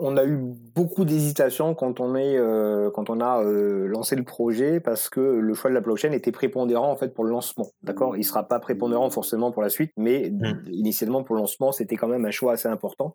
on, 0.00 0.16
a 0.16 0.24
eu 0.24 0.38
beaucoup 0.74 1.04
d'hésitation 1.04 1.74
quand 1.74 2.00
on 2.00 2.14
est, 2.14 2.36
euh, 2.38 2.90
quand 2.90 3.10
on 3.10 3.20
a 3.20 3.42
euh, 3.44 3.86
lancé 3.86 4.16
le 4.16 4.22
projet 4.22 4.80
parce 4.80 5.10
que 5.10 5.20
le 5.20 5.54
choix 5.54 5.68
de 5.68 5.74
la 5.74 5.80
blockchain 5.80 6.12
était 6.12 6.32
prépondérant 6.32 6.90
en 6.90 6.96
fait 6.96 7.12
pour 7.12 7.24
le 7.24 7.30
lancement. 7.30 7.66
D'accord, 7.82 8.16
il 8.16 8.24
sera 8.24 8.48
pas 8.48 8.58
prépondérant 8.60 9.10
forcément 9.10 9.52
pour 9.52 9.62
la 9.62 9.68
suite, 9.68 9.92
mais 9.96 10.30
mmh. 10.30 10.70
initialement 10.70 11.22
pour 11.22 11.34
le 11.34 11.42
lancement, 11.42 11.70
c'était 11.70 11.96
quand 11.96 12.08
même 12.08 12.24
un 12.24 12.30
choix 12.30 12.52
assez 12.52 12.68
important. 12.68 13.14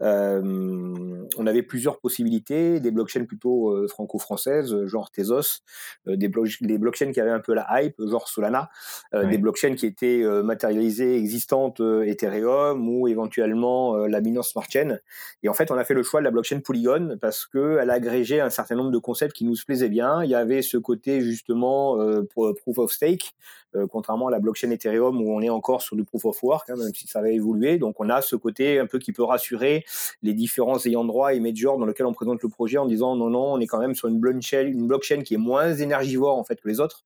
Euh, 0.00 1.26
on 1.36 1.46
avait 1.46 1.62
plusieurs 1.62 1.98
possibilités, 1.98 2.78
des 2.78 2.90
blockchains 2.90 3.24
plutôt 3.24 3.86
franco-françaises, 3.88 4.86
genre 4.86 5.10
Tezos, 5.10 5.62
des, 6.06 6.30
des 6.60 6.78
blockchains 6.78 7.12
qui 7.12 7.20
avaient 7.20 7.30
un 7.30 7.40
peu 7.40 7.54
la 7.54 7.66
hype, 7.82 8.00
genre 8.06 8.28
Solana, 8.28 8.70
des 9.12 9.38
blockchains 9.38 9.74
qui 9.74 9.86
étaient 9.86 10.22
matérialisées, 10.42 11.16
existantes, 11.16 11.80
Ethereum 11.80 12.88
ou 12.88 13.08
éventuellement 13.08 13.96
la 14.06 14.20
Binance 14.20 14.50
Smart 14.50 14.66
Chain. 14.70 14.98
Et 15.42 15.48
en 15.48 15.54
fait, 15.54 15.70
on 15.70 15.76
a 15.76 15.84
fait 15.84 15.94
le 15.94 16.02
choix 16.02 16.20
de 16.20 16.24
la 16.24 16.30
blockchain 16.30 16.60
Polygon 16.60 17.18
parce 17.20 17.46
qu'elle 17.46 17.90
agrégé 17.90 18.40
un 18.40 18.50
certain 18.50 18.76
nombre 18.76 18.90
de 18.90 18.98
concepts 18.98 19.34
qui 19.34 19.44
nous 19.44 19.56
plaisaient 19.66 19.88
bien. 19.88 20.22
Il 20.24 20.30
y 20.30 20.34
avait 20.34 20.62
ce 20.62 20.76
côté 20.76 21.20
justement 21.20 22.00
euh, 22.00 22.22
proof 22.22 22.78
of 22.78 22.92
stake, 22.92 23.34
euh, 23.74 23.86
contrairement 23.86 24.28
à 24.28 24.30
la 24.30 24.38
blockchain 24.38 24.70
Ethereum 24.70 25.20
où 25.20 25.32
on 25.32 25.40
est 25.40 25.50
encore 25.50 25.82
sur 25.82 25.96
du 25.96 26.04
proof 26.04 26.24
of 26.24 26.42
work, 26.42 26.70
hein, 26.70 26.76
même 26.76 26.94
si 26.94 27.06
ça 27.06 27.20
va 27.20 27.30
évoluer. 27.30 27.78
Donc 27.78 28.00
on 28.00 28.08
a 28.08 28.22
ce 28.22 28.36
côté 28.36 28.78
un 28.78 28.86
peu 28.86 28.98
qui 28.98 29.12
peut 29.12 29.24
rassurer 29.24 29.84
les 30.22 30.34
différents 30.34 30.78
ayants 30.84 31.04
droit 31.04 31.34
et 31.34 31.40
majors 31.40 31.78
dans 31.78 31.86
lesquels 31.86 32.06
on 32.06 32.14
présente 32.14 32.42
le 32.42 32.48
projet 32.48 32.78
en 32.78 32.86
disant 32.86 33.16
non, 33.16 33.30
non, 33.30 33.52
on 33.52 33.60
est 33.60 33.66
quand 33.66 33.80
même 33.80 33.94
sur 33.94 34.08
une 34.08 34.20
blockchain, 34.20 34.66
une 34.66 34.86
blockchain 34.86 35.22
qui 35.22 35.34
est 35.34 35.38
moins 35.38 35.74
énergivore 35.74 36.38
en 36.38 36.44
fait 36.44 36.60
que 36.60 36.68
les 36.68 36.80
autres. 36.80 37.04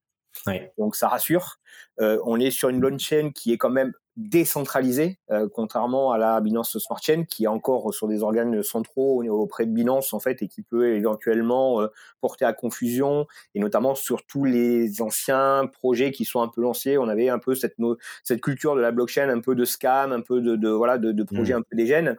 Donc 0.79 0.97
ça 0.97 1.09
rassure. 1.09 1.59
Euh, 2.01 2.19
on 2.25 2.39
est 2.39 2.51
sur 2.51 2.69
une 2.69 2.81
blockchain 2.81 3.31
qui 3.35 3.53
est 3.53 3.59
quand 3.59 3.71
même 3.71 3.93
décentralisée, 4.17 5.19
euh, 5.31 5.47
contrairement 5.53 6.13
à 6.13 6.19
la 6.19 6.41
Binance 6.41 6.79
Smart 6.79 7.01
Chain, 7.03 7.25
qui 7.25 7.45
est 7.45 7.49
encore 7.49 7.93
sur 7.93 8.09
des 8.09 8.23
organes 8.23 8.63
centraux 8.63 9.23
auprès 9.25 9.67
de 9.67 9.73
Binance 9.73 10.15
en 10.15 10.21
fait 10.21 10.43
et 10.43 10.49
qui 10.49 10.63
peut 10.63 10.95
éventuellement 10.95 11.83
euh, 11.83 11.89
porter 12.21 12.47
à 12.47 12.55
confusion 12.55 13.27
et 13.55 13.61
notamment 13.61 13.95
sur 13.95 14.25
tous 14.25 14.45
les 14.45 15.03
anciens 15.03 15.67
projets 15.71 16.13
qui 16.13 16.25
sont 16.25 16.41
un 16.41 16.49
peu 16.49 16.63
lancés. 16.63 16.97
On 16.97 17.09
avait 17.09 17.29
un 17.29 17.39
peu 17.39 17.55
cette 17.55 17.77
cette 18.25 18.41
culture 18.41 18.75
de 18.75 18.81
la 18.81 18.91
blockchain, 18.91 19.29
un 19.29 19.41
peu 19.41 19.55
de 19.55 19.65
scam, 19.67 20.13
un 20.13 20.23
peu 20.23 20.41
de, 20.41 20.57
de 20.57 20.69
voilà 20.71 20.97
de, 20.97 21.13
de 21.13 21.23
projets 21.23 21.53
mmh. 21.53 21.59
un 21.59 21.63
peu 21.63 21.77
dégènes 21.77 22.17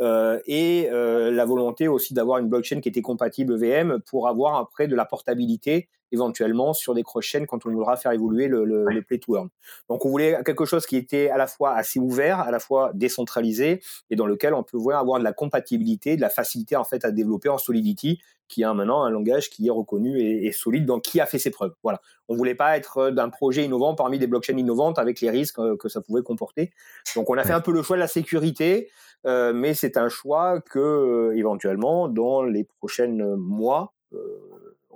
euh, 0.00 0.40
et 0.46 0.88
la 0.90 1.44
volonté 1.44 1.88
aussi 1.88 2.14
d'avoir 2.14 2.38
une 2.38 2.48
blockchain 2.48 2.80
qui 2.80 2.88
était 2.88 3.02
compatible 3.02 3.56
VM 3.56 4.00
pour 4.06 4.28
avoir 4.28 4.56
après 4.56 4.88
de 4.88 4.96
la 4.96 5.04
portabilité 5.04 5.88
éventuellement 6.14 6.72
sur 6.72 6.94
des 6.94 7.02
cross-chains 7.02 7.44
quand 7.46 7.66
on 7.66 7.70
voudra 7.70 7.96
faire 7.96 8.12
évoluer 8.12 8.48
le, 8.48 8.64
le, 8.64 8.84
le 8.84 9.02
play 9.02 9.18
to 9.18 9.36
earn. 9.36 9.48
Donc 9.90 10.06
on 10.06 10.08
voulait 10.08 10.38
quelque 10.44 10.64
chose 10.64 10.86
qui 10.86 10.96
était 10.96 11.28
à 11.28 11.36
la 11.36 11.46
fois 11.46 11.74
assez 11.74 11.98
ouvert, 11.98 12.40
à 12.40 12.50
la 12.50 12.58
fois 12.58 12.92
décentralisé 12.94 13.82
et 14.10 14.16
dans 14.16 14.26
lequel 14.26 14.54
on 14.54 14.62
peut 14.62 14.78
voir 14.78 15.00
avoir 15.00 15.18
de 15.18 15.24
la 15.24 15.32
compatibilité, 15.32 16.16
de 16.16 16.20
la 16.22 16.30
facilité 16.30 16.76
en 16.76 16.84
fait 16.84 17.04
à 17.04 17.10
développer 17.10 17.48
en 17.48 17.58
Solidity 17.58 18.20
qui 18.48 18.64
a 18.64 18.74
maintenant 18.74 19.02
un 19.02 19.10
langage 19.10 19.50
qui 19.50 19.66
est 19.66 19.70
reconnu 19.70 20.20
et, 20.20 20.52
solide, 20.52 20.86
donc 20.86 21.02
qui 21.02 21.20
a 21.20 21.26
fait 21.26 21.38
ses 21.38 21.50
preuves. 21.50 21.74
Voilà. 21.82 22.00
On 22.28 22.36
voulait 22.36 22.54
pas 22.54 22.76
être 22.76 23.10
d'un 23.10 23.28
projet 23.28 23.64
innovant 23.64 23.94
parmi 23.94 24.18
des 24.18 24.26
blockchains 24.26 24.56
innovantes 24.56 24.98
avec 24.98 25.20
les 25.20 25.30
risques 25.30 25.58
euh, 25.58 25.76
que 25.76 25.88
ça 25.88 26.00
pouvait 26.00 26.22
comporter. 26.22 26.72
Donc 27.16 27.30
on 27.30 27.38
a 27.38 27.44
fait 27.44 27.52
un 27.52 27.60
peu 27.60 27.72
le 27.72 27.82
choix 27.82 27.96
de 27.96 28.00
la 28.00 28.08
sécurité, 28.08 28.90
euh, 29.26 29.52
mais 29.52 29.74
c'est 29.74 29.96
un 29.96 30.08
choix 30.08 30.60
que 30.60 30.78
euh, 30.78 31.36
éventuellement 31.36 32.08
dans 32.08 32.42
les 32.42 32.64
prochains 32.64 33.08
mois, 33.36 33.94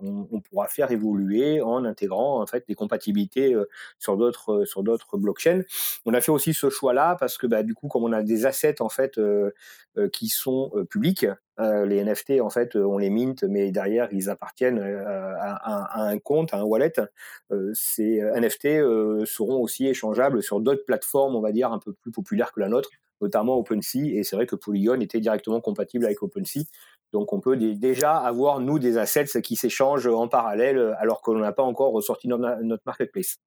on, 0.03 0.41
pourra 0.41 0.69
faire 0.69 0.91
évoluer 0.91 1.61
en 1.61 1.85
intégrant 1.85 2.41
en 2.41 2.47
fait 2.47 2.65
des 2.69 2.75
compatibilités 2.75 3.55
euh, 3.55 3.69
sur 3.99 4.17
d'autres 4.17 4.61
euh, 4.61 4.65
sur 4.65 4.83
d'autres 4.83 5.17
blockchains. 5.17 5.63
On 6.07 6.15
a 6.15 6.21
fait 6.21 6.33
aussi 6.33 6.55
ce 6.55 6.71
choix-là 6.71 7.17
parce 7.19 7.39
que 7.39 7.47
bah, 7.47 7.63
du 7.63 7.75
coup, 7.75 7.89
comme 7.89 8.05
on 8.05 8.13
a 8.13 8.23
des 8.23 8.47
assets 8.47 8.81
en 8.81 8.89
fait 8.89 9.19
euh, 9.19 9.51
qui 10.13 10.29
sont 10.29 10.71
publics, 10.91 11.27
les 11.59 12.05
NFT 12.05 12.41
en 12.41 12.51
fait, 12.51 12.77
on 12.77 12.99
les 12.99 13.11
mint, 13.11 13.43
mais 13.43 13.73
derrière 13.73 14.09
ils 14.13 14.31
appartiennent 14.31 14.79
à, 14.79 16.09
un 16.09 16.19
compte, 16.21 16.55
à 16.55 16.59
un 16.59 16.63
wallet. 16.63 16.93
ces 17.73 18.21
NFT 18.21 19.27
seront 19.27 19.61
aussi 19.61 19.89
échangeables 19.89 20.41
sur 20.41 20.61
d'autres 20.61 20.85
plateformes, 20.87 21.35
on 21.35 21.41
va 21.41 21.51
dire 21.51 21.73
un 21.73 21.81
peu 21.81 21.93
plus 21.95 22.13
populaires 22.13 22.53
que 22.53 22.61
la 22.61 22.69
nôtre 22.69 22.91
notamment 23.21 23.59
OpenSea, 23.59 24.15
et 24.15 24.23
c'est 24.23 24.37
vrai 24.37 24.47
que 24.47 24.57
Polygon 24.57 25.01
était 25.01 25.21
directement 25.21 25.61
compatible 25.61 26.05
avec 26.05 26.23
OpenSea. 26.23 26.63
Donc 27.13 27.33
on 27.33 27.41
peut 27.41 27.57
déjà 27.57 28.17
avoir, 28.17 28.61
nous, 28.61 28.79
des 28.79 28.99
assets 28.99 29.41
qui 29.43 29.57
s'échangent 29.57 30.07
en 30.07 30.29
parallèle 30.29 30.95
alors 30.99 31.23
qu'on 31.23 31.39
n'a 31.39 31.53
pas 31.53 31.63
encore 31.63 31.93
ressorti 31.93 32.29
notre 32.29 32.83
marketplace. 32.85 33.39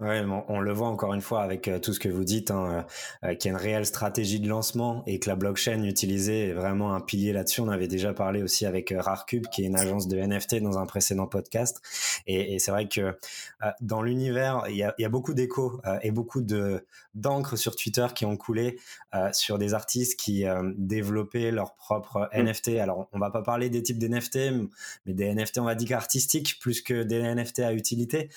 Ouais, 0.00 0.24
on, 0.48 0.60
le 0.60 0.72
voit 0.72 0.88
encore 0.88 1.12
une 1.12 1.20
fois 1.20 1.42
avec 1.42 1.68
euh, 1.68 1.78
tout 1.78 1.92
ce 1.92 2.00
que 2.00 2.08
vous 2.08 2.24
dites, 2.24 2.50
hein, 2.50 2.84
euh, 3.22 3.28
euh, 3.28 3.34
qu'il 3.34 3.50
y 3.50 3.54
a 3.54 3.58
une 3.58 3.62
réelle 3.62 3.84
stratégie 3.84 4.40
de 4.40 4.48
lancement 4.48 5.02
et 5.06 5.18
que 5.18 5.28
la 5.28 5.36
blockchain 5.36 5.82
utilisée 5.84 6.48
est 6.48 6.52
vraiment 6.54 6.94
un 6.94 7.00
pilier 7.00 7.34
là-dessus. 7.34 7.60
On 7.60 7.68
avait 7.68 7.86
déjà 7.86 8.14
parlé 8.14 8.42
aussi 8.42 8.64
avec 8.64 8.94
Rarcube, 8.96 9.46
qui 9.48 9.62
est 9.62 9.66
une 9.66 9.76
agence 9.76 10.08
de 10.08 10.18
NFT 10.18 10.62
dans 10.62 10.78
un 10.78 10.86
précédent 10.86 11.26
podcast. 11.26 11.82
Et, 12.26 12.58
c'est 12.58 12.70
vrai 12.70 12.88
que 12.88 13.14
dans 13.80 14.02
l'univers, 14.02 14.64
il 14.68 14.76
y 14.76 14.84
a, 14.84 15.08
beaucoup 15.08 15.34
d'échos 15.34 15.80
et 16.02 16.10
beaucoup 16.10 16.40
de 16.40 16.84
d'encre 17.14 17.56
sur 17.56 17.74
Twitter 17.74 18.06
qui 18.14 18.24
ont 18.24 18.36
coulé 18.36 18.78
sur 19.32 19.58
des 19.58 19.74
artistes 19.74 20.18
qui 20.18 20.44
développaient 20.76 21.50
leur 21.50 21.74
propre 21.74 22.28
mmh. 22.32 22.42
NFT. 22.42 22.68
Alors, 22.80 23.08
on 23.12 23.18
va 23.18 23.30
pas 23.30 23.42
parler 23.42 23.70
des 23.70 23.82
types 23.82 23.98
d'NFT, 23.98 24.38
mais 25.06 25.14
des 25.14 25.34
NFT, 25.34 25.58
on 25.58 25.64
va 25.64 25.74
dire 25.74 25.96
artistiques 25.96 26.58
plus 26.60 26.82
que 26.82 27.02
des 27.02 27.22
NFT 27.22 27.60
à 27.60 27.72
utilité. 27.72 28.30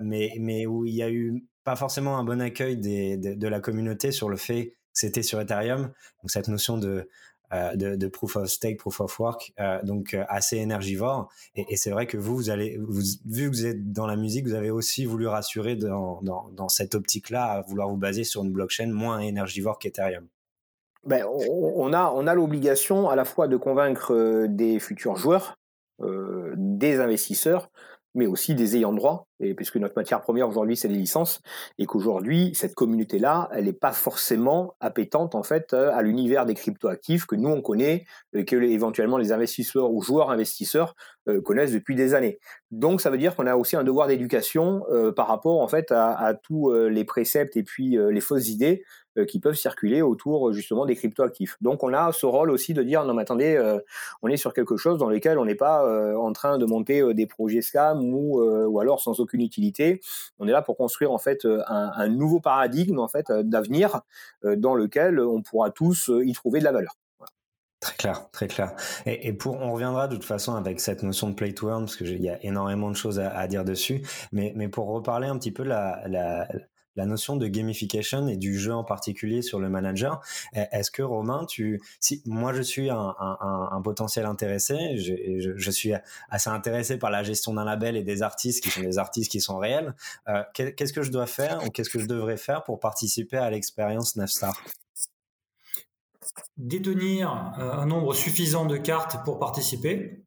mais 0.00 0.34
mais 0.38 0.66
où 0.72 0.84
il 0.86 0.94
y 0.94 1.02
a 1.02 1.10
eu 1.10 1.44
pas 1.64 1.76
forcément 1.76 2.18
un 2.18 2.24
bon 2.24 2.40
accueil 2.40 2.76
de, 2.76 3.48
la 3.48 3.60
communauté 3.60 4.12
sur 4.12 4.28
le 4.28 4.36
fait 4.36 4.68
que 4.70 4.74
c'était 4.92 5.22
sur 5.22 5.40
Ethereum. 5.40 5.82
Donc 6.22 6.30
cette 6.30 6.48
notion 6.48 6.78
de 6.78 7.08
de, 7.74 8.06
proof 8.08 8.36
of 8.36 8.48
stake, 8.48 8.78
proof 8.78 9.00
of 9.00 9.18
work, 9.20 9.52
donc 9.82 10.16
assez 10.28 10.56
énergivore. 10.56 11.30
Et, 11.54 11.76
c'est 11.76 11.90
vrai 11.90 12.06
que 12.06 12.16
vous, 12.16 12.34
vous 12.34 12.50
allez, 12.50 12.78
vu 13.26 13.50
que 13.50 13.54
vous 13.54 13.66
êtes 13.66 13.92
dans 13.92 14.06
la 14.06 14.16
musique, 14.16 14.46
vous 14.46 14.54
avez 14.54 14.70
aussi 14.70 15.04
voulu 15.04 15.26
rassurer 15.26 15.76
dans, 15.76 16.22
dans 16.22 16.68
cette 16.68 16.94
optique-là, 16.94 17.44
à 17.44 17.60
vouloir 17.60 17.90
vous 17.90 17.98
baser 17.98 18.24
sur 18.24 18.42
une 18.42 18.52
blockchain 18.52 18.90
moins 18.90 19.18
énergivore 19.18 19.78
qu'Ethereum. 19.78 20.26
Ben, 21.04 21.26
on, 21.26 21.92
a, 21.92 22.10
on 22.14 22.26
a 22.26 22.34
l'obligation 22.34 23.10
à 23.10 23.16
la 23.16 23.24
fois 23.24 23.48
de 23.48 23.56
convaincre 23.56 24.46
des 24.48 24.78
futurs 24.78 25.16
joueurs, 25.16 25.58
des 26.00 27.00
investisseurs, 27.00 27.70
mais 28.14 28.26
aussi 28.26 28.54
des 28.54 28.76
ayants 28.76 28.92
droit, 28.92 29.26
et 29.40 29.54
puisque 29.54 29.76
notre 29.76 29.94
matière 29.96 30.20
première 30.20 30.48
aujourd'hui 30.48 30.76
c'est 30.76 30.88
les 30.88 30.96
licences, 30.96 31.40
et 31.78 31.86
qu'aujourd'hui 31.86 32.52
cette 32.54 32.74
communauté-là, 32.74 33.48
elle 33.52 33.64
n'est 33.64 33.72
pas 33.72 33.92
forcément 33.92 34.74
appétente 34.80 35.34
en 35.34 35.42
fait 35.42 35.72
euh, 35.72 35.90
à 35.92 36.02
l'univers 36.02 36.46
des 36.46 36.54
cryptoactifs 36.54 37.26
que 37.26 37.36
nous 37.36 37.48
on 37.48 37.62
connaît, 37.62 38.04
et 38.34 38.44
que 38.44 38.56
éventuellement 38.56 39.18
les 39.18 39.32
investisseurs 39.32 39.90
ou 39.92 40.02
joueurs 40.02 40.30
investisseurs 40.30 40.94
euh, 41.28 41.40
connaissent 41.40 41.72
depuis 41.72 41.94
des 41.94 42.14
années. 42.14 42.38
Donc 42.70 43.00
ça 43.00 43.10
veut 43.10 43.18
dire 43.18 43.36
qu'on 43.36 43.46
a 43.46 43.56
aussi 43.56 43.76
un 43.76 43.84
devoir 43.84 44.08
d'éducation 44.08 44.84
euh, 44.90 45.12
par 45.12 45.28
rapport 45.28 45.60
en 45.60 45.68
fait 45.68 45.92
à 45.92 46.34
tous 46.42 46.72
les 46.72 47.04
préceptes 47.04 47.56
et 47.56 47.62
puis 47.62 47.96
les 47.96 48.20
fausses 48.20 48.48
idées 48.48 48.82
qui 49.28 49.40
peuvent 49.40 49.54
circuler 49.54 50.02
autour 50.02 50.52
justement 50.52 50.86
des 50.86 50.96
cryptoactifs. 50.96 51.56
Donc 51.60 51.82
on 51.82 51.92
a 51.92 52.12
ce 52.12 52.26
rôle 52.26 52.50
aussi 52.50 52.74
de 52.74 52.82
dire 52.82 53.04
non 53.04 53.14
mais 53.14 53.22
attendez, 53.22 53.60
on 54.22 54.28
est 54.28 54.36
sur 54.36 54.54
quelque 54.54 54.76
chose 54.76 54.98
dans 54.98 55.08
lequel 55.08 55.38
on 55.38 55.44
n'est 55.44 55.54
pas 55.54 55.86
en 56.16 56.32
train 56.32 56.58
de 56.58 56.64
monter 56.64 57.14
des 57.14 57.26
projets 57.26 57.62
scam 57.62 58.02
ou, 58.14 58.40
ou 58.42 58.80
alors 58.80 59.00
sans 59.00 59.20
aucune 59.20 59.42
utilité. 59.42 60.00
On 60.38 60.48
est 60.48 60.52
là 60.52 60.62
pour 60.62 60.76
construire 60.76 61.12
en 61.12 61.18
fait 61.18 61.46
un, 61.66 62.08
nouveau 62.08 62.40
paradigme 62.40 62.98
en 62.98 63.08
fait 63.08 63.30
d'avenir 63.30 64.00
dans 64.44 64.74
lequel 64.74 65.20
on 65.20 65.42
pourra 65.42 65.70
tous 65.70 66.10
y 66.24 66.32
trouver 66.32 66.60
de 66.60 66.64
la 66.64 66.72
valeur. 66.72 66.96
Très 67.82 67.96
clair, 67.96 68.30
très 68.30 68.46
clair. 68.46 68.76
Et, 69.06 69.32
pour, 69.32 69.60
on 69.60 69.72
reviendra 69.72 70.06
de 70.06 70.14
toute 70.14 70.24
façon 70.24 70.54
avec 70.54 70.78
cette 70.78 71.02
notion 71.02 71.28
de 71.28 71.34
play 71.34 71.52
to 71.52 71.68
earn 71.68 71.80
parce 71.80 71.96
qu'il 71.96 72.22
y 72.22 72.28
a 72.28 72.38
énormément 72.44 72.88
de 72.88 72.94
choses 72.94 73.18
à, 73.18 73.46
dire 73.48 73.64
dessus. 73.64 74.02
Mais, 74.30 74.52
mais 74.54 74.68
pour 74.68 74.86
reparler 74.86 75.26
un 75.26 75.36
petit 75.36 75.50
peu 75.50 75.64
la, 75.64 76.46
la 76.96 77.06
notion 77.06 77.36
de 77.36 77.46
gamification 77.46 78.28
et 78.28 78.36
du 78.36 78.58
jeu 78.58 78.74
en 78.74 78.84
particulier 78.84 79.42
sur 79.42 79.58
le 79.58 79.68
manager. 79.68 80.20
E, 80.56 80.64
est-ce 80.72 80.90
que 80.90 81.02
Romain, 81.02 81.44
tu, 81.46 81.80
si 82.00 82.22
moi 82.26 82.52
je 82.52 82.62
suis 82.62 82.90
un, 82.90 83.14
un, 83.18 83.68
un 83.72 83.82
potentiel 83.82 84.26
intéressé, 84.26 84.96
je, 84.98 85.52
je, 85.56 85.70
suis 85.70 85.92
assez 86.30 86.50
intéressé 86.50 86.98
par 86.98 87.10
la 87.10 87.22
gestion 87.22 87.54
d'un 87.54 87.64
label 87.64 87.96
et 87.96 88.02
des 88.02 88.22
artistes 88.22 88.62
qui 88.62 88.70
sont 88.70 88.82
des 88.82 88.98
artistes 88.98 89.30
qui 89.30 89.40
sont 89.40 89.58
réels. 89.58 89.94
Euh, 90.28 90.42
qu'est-ce 90.54 90.92
que 90.92 91.02
je 91.02 91.10
dois 91.10 91.26
faire 91.26 91.64
ou 91.64 91.70
qu'est-ce 91.70 91.90
que 91.90 91.98
je 91.98 92.06
devrais 92.06 92.36
faire 92.36 92.62
pour 92.64 92.80
participer 92.80 93.38
à 93.38 93.50
l'expérience 93.50 94.16
9 94.16 94.30
Star 94.30 94.62
détenir 96.56 97.54
euh, 97.58 97.72
un 97.72 97.86
nombre 97.86 98.14
suffisant 98.14 98.66
de 98.66 98.76
cartes 98.76 99.24
pour 99.24 99.38
participer. 99.38 100.24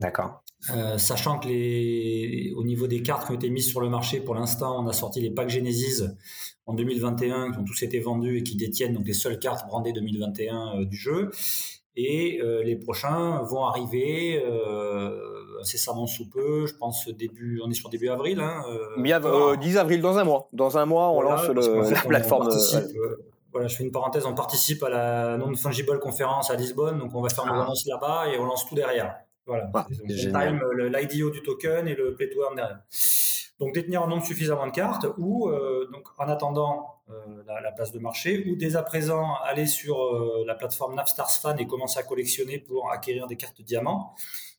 D'accord. 0.00 0.41
Euh, 0.70 0.96
sachant 0.96 1.38
que 1.38 1.48
les, 1.48 2.52
au 2.56 2.62
niveau 2.62 2.86
des 2.86 3.02
cartes 3.02 3.26
qui 3.26 3.32
ont 3.32 3.34
été 3.34 3.50
mises 3.50 3.68
sur 3.68 3.80
le 3.80 3.88
marché, 3.88 4.20
pour 4.20 4.34
l'instant, 4.34 4.82
on 4.82 4.86
a 4.86 4.92
sorti 4.92 5.20
les 5.20 5.30
packs 5.30 5.48
Genesis 5.48 6.02
en 6.66 6.74
2021 6.74 7.52
qui 7.52 7.58
ont 7.58 7.64
tous 7.64 7.82
été 7.82 7.98
vendus 7.98 8.38
et 8.38 8.42
qui 8.42 8.56
détiennent 8.56 8.94
donc 8.94 9.06
les 9.06 9.12
seules 9.12 9.38
cartes 9.38 9.66
brandées 9.66 9.92
2021 9.92 10.80
euh, 10.80 10.84
du 10.84 10.96
jeu. 10.96 11.30
Et 11.94 12.40
les 12.64 12.76
prochains 12.76 13.42
vont 13.42 13.66
arriver 13.66 14.42
incessamment 15.60 16.06
sous 16.06 16.26
peu. 16.30 16.64
Je 16.64 16.74
pense 16.74 17.06
début, 17.08 17.60
on 17.62 17.70
est 17.70 17.74
sur 17.74 17.90
début 17.90 18.08
avril. 18.08 18.40
Hein, 18.40 18.62
10 19.60 19.76
avril 19.76 20.00
dans 20.00 20.16
un 20.16 20.24
mois. 20.24 20.48
Dans 20.54 20.78
un 20.78 20.86
mois, 20.86 21.10
on 21.10 21.20
lance 21.20 21.46
le, 21.48 21.90
la 21.90 22.00
plateforme 22.00 22.48
voilà, 23.52 23.68
je 23.68 23.76
fais 23.76 23.84
une 23.84 23.92
parenthèse, 23.92 24.24
on 24.24 24.34
participe 24.34 24.82
à 24.82 24.88
la 24.88 25.36
Non-Fungible 25.36 25.98
conférence 26.00 26.50
à 26.50 26.56
Lisbonne, 26.56 26.98
donc 26.98 27.14
on 27.14 27.20
va 27.20 27.28
faire 27.28 27.44
nos 27.44 27.52
ah. 27.52 27.62
annonces 27.62 27.86
là-bas 27.86 28.28
et 28.28 28.38
on 28.38 28.46
lance 28.46 28.66
tout 28.66 28.74
derrière. 28.74 29.14
Voilà, 29.46 29.70
ah, 29.74 29.86
l'IDO 29.90 31.30
du 31.30 31.42
token 31.42 31.88
et 31.88 31.94
le 31.94 32.14
play 32.14 32.30
to 32.30 32.42
earn 32.42 32.54
derrière. 32.54 32.80
Donc 33.58 33.74
détenir 33.74 34.02
un 34.02 34.08
nombre 34.08 34.24
suffisamment 34.24 34.66
de 34.66 34.72
cartes 34.72 35.06
ou, 35.18 35.48
euh, 35.48 35.88
donc, 35.92 36.08
en 36.18 36.28
attendant 36.28 37.02
euh, 37.10 37.42
la, 37.46 37.72
place 37.72 37.92
de 37.92 37.98
marché, 37.98 38.48
ou 38.48 38.56
dès 38.56 38.76
à 38.76 38.82
présent 38.82 39.34
aller 39.44 39.66
sur 39.66 40.00
euh, 40.00 40.44
la 40.46 40.54
plateforme 40.54 40.94
Napstars 40.94 41.30
Fan 41.30 41.58
et 41.60 41.66
commencer 41.66 41.98
à 41.98 42.02
collectionner 42.02 42.58
pour 42.58 42.90
acquérir 42.90 43.26
des 43.26 43.36
cartes 43.36 43.62
diamants 43.62 44.14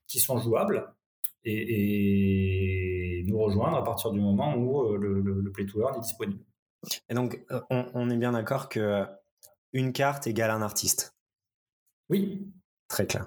qui 0.07 0.19
sont 0.19 0.37
jouables 0.37 0.93
et, 1.45 3.23
nous 3.27 3.39
rejoindre 3.39 3.77
à 3.77 3.83
partir 3.83 4.11
du 4.11 4.19
moment 4.19 4.55
où 4.55 4.95
le, 4.95 5.21
le 5.21 5.51
play 5.51 5.65
to 5.65 5.81
earn 5.81 5.95
est 5.95 6.01
disponible. 6.01 6.43
Et 7.09 7.13
donc, 7.13 7.43
euh, 7.51 7.61
on, 7.69 8.09
est 8.09 8.17
bien 8.17 8.33
d'accord 8.33 8.69
que 8.69 9.05
une 9.71 9.93
carte 9.93 10.27
égale 10.27 10.51
un 10.51 10.61
artiste. 10.61 11.15
Oui. 12.09 12.51
Très 12.93 13.07
clair. 13.07 13.25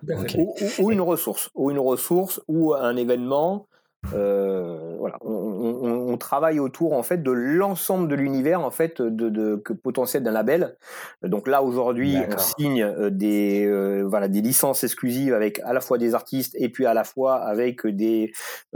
ou, 0.79 0.91
une 0.93 1.01
ressource, 1.01 1.51
ou 1.55 1.71
une 1.71 1.79
ressource, 1.79 2.41
ou 2.47 2.75
un 2.75 2.97
événement, 2.97 3.67
euh, 3.73 3.76
voilà, 4.13 5.19
on, 5.23 6.17
travaille 6.17 6.59
autour 6.59 6.95
en 6.95 7.03
fait 7.03 7.23
de 7.23 7.31
l'ensemble 7.31 8.09
de 8.09 8.15
l'univers 8.15 8.63
en 8.63 8.71
fait 8.71 9.03
de, 9.03 9.29
de 9.29 9.57
que 9.57 9.75
potentiel 9.75 10.23
d'un 10.23 10.33
label. 10.33 10.77
Donc 11.23 11.47
là 11.47 11.63
aujourd'hui, 11.63 12.17
on 12.17 12.39
signe 12.39 12.83
euh, 12.83 13.11
des 13.11 13.67
euh, 13.67 14.03
voilà 14.07 14.29
des 14.29 14.41
licences 14.41 14.83
exclusives 14.83 15.35
avec 15.35 15.61
à 15.61 15.75
la 15.75 15.81
fois 15.81 15.99
des 15.99 16.15
artistes 16.15 16.57
et 16.59 16.71
puis 16.71 16.87
à 16.87 16.95
la 16.95 17.05
fois 17.05 17.37
avec 17.37 17.87
des 17.87 18.33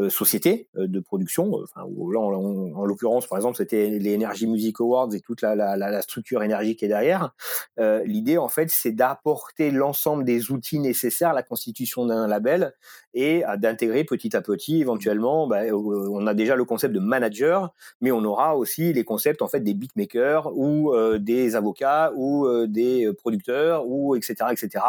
sociétés 0.09 0.69
de 0.77 1.01
production. 1.01 1.51
Enfin, 1.55 1.87
là, 2.12 2.21
en, 2.21 2.85
l'occurrence, 2.85 3.27
par 3.27 3.38
exemple, 3.38 3.57
c'était 3.57 3.88
les 3.99 4.14
Energy 4.14 4.47
Music 4.47 4.81
Awards 4.81 5.09
et 5.14 5.21
toute 5.21 5.40
la, 5.40 5.55
la, 5.55 5.77
la 5.77 6.03
structure 6.03 6.43
énergique 6.43 6.81
qui 6.81 6.85
est 6.85 6.88
derrière. 6.88 7.35
L'idée 7.79 8.38
en 8.38 8.49
fait, 8.49 8.71
c'est 8.71 8.93
d'apporter 8.93 9.71
l'ensemble 9.71 10.25
des 10.25 10.51
outils 10.53 10.79
nécessaires 10.79 11.31
à 11.31 11.35
la 11.35 11.43
constitution 11.43 12.07
d'un 12.07 12.27
label 12.27 12.75
et 13.14 13.42
d'intégrer 13.59 14.05
petit 14.05 14.37
à 14.37 14.40
petit 14.40 14.81
éventuellement 14.81 15.46
bah, 15.46 15.62
euh, 15.64 15.73
on 15.73 16.27
a 16.27 16.35
déjà 16.35 16.57
le 16.57 16.64
concept 16.64 16.94
de 16.94 17.01
manager, 17.01 17.73
mais 18.01 18.12
on 18.12 18.25
aura 18.25 18.57
aussi 18.57 18.92
les 18.92 19.05
concepts 19.05 19.42
en 19.42 19.49
fait 19.49 19.61
des 19.61 19.75
beatmakers 19.75 20.51
ou 20.57 20.94
euh, 20.94 21.18
des 21.18 21.57
avocats 21.57 22.12
ou 22.14 22.46
euh, 22.46 22.66
des 22.66 23.11
producteurs 23.18 23.87
ou 23.87 24.14
etc 24.14 24.35
etc 24.51 24.85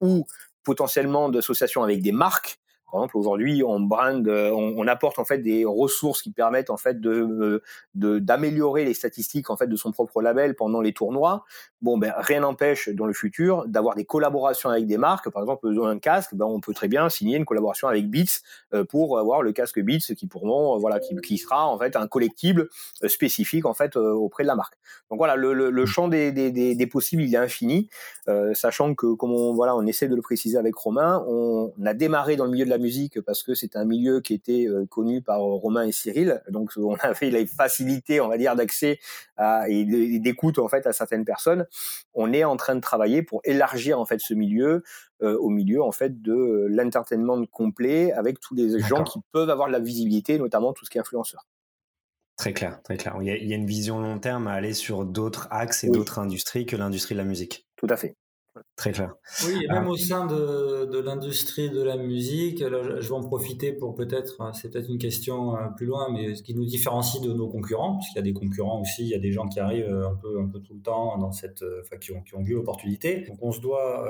ou 0.00 0.24
potentiellement 0.62 1.28
d'associations 1.28 1.82
avec 1.82 2.00
des 2.02 2.12
marques 2.12 2.58
par 2.94 3.02
exemple, 3.02 3.16
aujourd'hui, 3.16 3.64
on 3.64 3.80
brand, 3.80 4.28
euh, 4.28 4.52
on, 4.52 4.86
apporte 4.86 5.18
en 5.18 5.24
fait 5.24 5.38
des 5.38 5.64
ressources 5.64 6.22
qui 6.22 6.30
permettent 6.30 6.70
en 6.70 6.76
fait 6.76 7.00
de 7.00 7.60
d'améliorer 7.96 8.84
les 8.84 8.94
statistiques 8.94 9.50
en 9.50 9.56
fait 9.56 9.66
de 9.66 9.74
son 9.74 9.90
propre 9.90 10.22
label 10.22 10.54
pendant 10.54 10.80
les 10.80 10.92
tournois. 10.92 11.44
Bon, 11.82 11.98
ben 11.98 12.14
rien 12.16 12.40
n'empêche 12.40 12.88
dans 12.90 13.06
le 13.06 13.12
futur 13.12 13.66
d'avoir 13.66 13.96
des 13.96 14.04
collaborations 14.04 14.70
avec 14.70 14.86
des 14.86 14.96
marques. 14.96 15.28
Par 15.30 15.42
exemple, 15.42 15.74
dans 15.74 15.86
un 15.86 15.98
casque, 15.98 16.36
ben 16.36 16.46
on 16.46 16.60
peut 16.60 16.72
très 16.72 16.86
bien 16.86 17.08
signer 17.08 17.36
une 17.36 17.44
collaboration 17.44 17.88
avec 17.88 18.08
Beats 18.08 18.42
euh, 18.74 18.84
pour 18.84 19.18
avoir 19.18 19.42
le 19.42 19.50
casque 19.50 19.80
Beats 19.80 20.14
qui 20.16 20.28
pourront, 20.28 20.76
euh, 20.76 20.78
voilà, 20.78 21.00
qui, 21.00 21.16
qui, 21.16 21.36
sera 21.36 21.66
en 21.66 21.76
fait 21.76 21.96
un 21.96 22.06
collectible 22.06 22.68
spécifique 23.06 23.66
en 23.66 23.74
fait 23.74 23.96
auprès 23.96 24.44
de 24.44 24.48
la 24.48 24.54
marque. 24.54 24.74
Donc 25.10 25.18
voilà, 25.18 25.34
le, 25.34 25.52
le, 25.52 25.86
champ 25.86 26.06
des, 26.06 26.30
des, 26.30 26.52
des, 26.52 26.86
possibles 26.86 27.22
il 27.22 27.34
est 27.34 27.38
infini, 27.38 27.88
sachant 28.52 28.94
que 28.94 29.14
comme 29.14 29.32
on 29.32 29.52
voilà, 29.52 29.74
on 29.74 29.84
essaie 29.84 30.06
de 30.06 30.14
le 30.14 30.22
préciser 30.22 30.58
avec 30.58 30.76
Romain, 30.76 31.24
on 31.26 31.72
a 31.84 31.92
démarré 31.92 32.36
dans 32.36 32.44
le 32.44 32.52
milieu 32.52 32.64
de 32.64 32.70
la 32.70 32.78
musique 32.84 33.20
parce 33.22 33.42
que 33.42 33.54
c'est 33.54 33.76
un 33.76 33.84
milieu 33.84 34.20
qui 34.20 34.34
était 34.34 34.66
euh, 34.66 34.86
connu 34.86 35.22
par 35.22 35.40
euh, 35.40 35.54
Romain 35.56 35.84
et 35.84 35.92
Cyril. 35.92 36.42
Donc 36.50 36.72
on 36.76 36.94
avait 36.96 37.30
la 37.30 37.44
facilité, 37.46 38.20
on 38.20 38.28
va 38.28 38.36
dire, 38.36 38.54
d'accès 38.54 38.98
et 39.68 40.20
d'écoute 40.20 40.58
en 40.58 40.68
fait 40.68 40.86
à 40.86 40.92
certaines 40.92 41.24
personnes. 41.24 41.66
On 42.12 42.32
est 42.32 42.44
en 42.44 42.56
train 42.56 42.76
de 42.76 42.80
travailler 42.80 43.22
pour 43.22 43.40
élargir 43.44 43.98
en 43.98 44.04
fait 44.04 44.20
ce 44.20 44.34
milieu 44.34 44.82
euh, 45.22 45.38
au 45.38 45.48
milieu 45.48 45.82
en 45.82 45.92
fait 45.92 46.20
de 46.20 46.66
l'entertainment 46.68 47.46
complet 47.46 48.12
avec 48.12 48.40
tous 48.40 48.54
les 48.54 48.80
gens 48.80 49.04
qui 49.04 49.20
peuvent 49.32 49.48
avoir 49.48 49.68
de 49.68 49.72
la 49.72 49.78
visibilité, 49.78 50.38
notamment 50.38 50.72
tout 50.72 50.84
ce 50.84 50.90
qui 50.90 50.98
est 50.98 51.00
influenceur. 51.00 51.46
Très 52.36 52.52
clair, 52.52 52.82
très 52.82 52.96
clair. 52.96 53.16
Il 53.20 53.28
y 53.28 53.52
a, 53.52 53.56
une 53.56 53.66
vision 53.66 54.00
long 54.00 54.18
terme 54.18 54.48
à 54.48 54.52
aller 54.54 54.74
sur 54.74 55.04
d'autres 55.04 55.46
axes 55.50 55.84
et 55.84 55.88
d'autres 55.88 56.18
industries 56.18 56.66
que 56.66 56.74
l'industrie 56.74 57.14
de 57.14 57.20
la 57.20 57.24
musique. 57.24 57.68
Tout 57.76 57.86
à 57.88 57.96
fait. 57.96 58.16
Très 58.76 58.92
clair. 58.92 59.14
Oui, 59.46 59.64
et 59.64 59.68
même 59.68 59.84
ah. 59.86 59.90
au 59.90 59.96
sein 59.96 60.26
de, 60.26 60.84
de 60.84 60.98
l'industrie 60.98 61.70
de 61.70 61.82
la 61.82 61.96
musique, 61.96 62.60
je 62.60 63.08
vais 63.08 63.12
en 63.12 63.22
profiter 63.22 63.72
pour 63.72 63.94
peut-être, 63.94 64.40
hein, 64.40 64.52
c'est 64.52 64.70
peut-être 64.70 64.88
une 64.88 64.98
question 64.98 65.56
euh, 65.56 65.68
plus 65.76 65.86
loin, 65.86 66.08
mais 66.10 66.34
ce 66.34 66.42
qui 66.42 66.54
nous 66.54 66.64
différencie 66.64 67.22
de 67.22 67.32
nos 67.32 67.48
concurrents, 67.48 67.94
parce 67.94 68.08
qu'il 68.08 68.16
y 68.16 68.18
a 68.20 68.22
des 68.22 68.32
concurrents 68.32 68.80
aussi, 68.80 69.02
il 69.02 69.08
y 69.08 69.14
a 69.14 69.18
des 69.18 69.32
gens 69.32 69.48
qui 69.48 69.58
arrivent 69.58 69.90
euh, 69.90 70.08
un 70.08 70.14
peu, 70.14 70.40
un 70.40 70.46
peu 70.46 70.60
tout 70.60 70.74
le 70.74 70.80
temps 70.80 71.18
dans 71.18 71.32
cette, 71.32 71.62
euh, 71.62 71.82
enfin, 71.82 71.96
qui 71.96 72.12
ont, 72.12 72.22
qui 72.22 72.34
ont 72.36 72.42
vu 72.42 72.54
l'opportunité. 72.54 73.24
Donc 73.28 73.38
on 73.42 73.52
se 73.52 73.60
doit, 73.60 74.08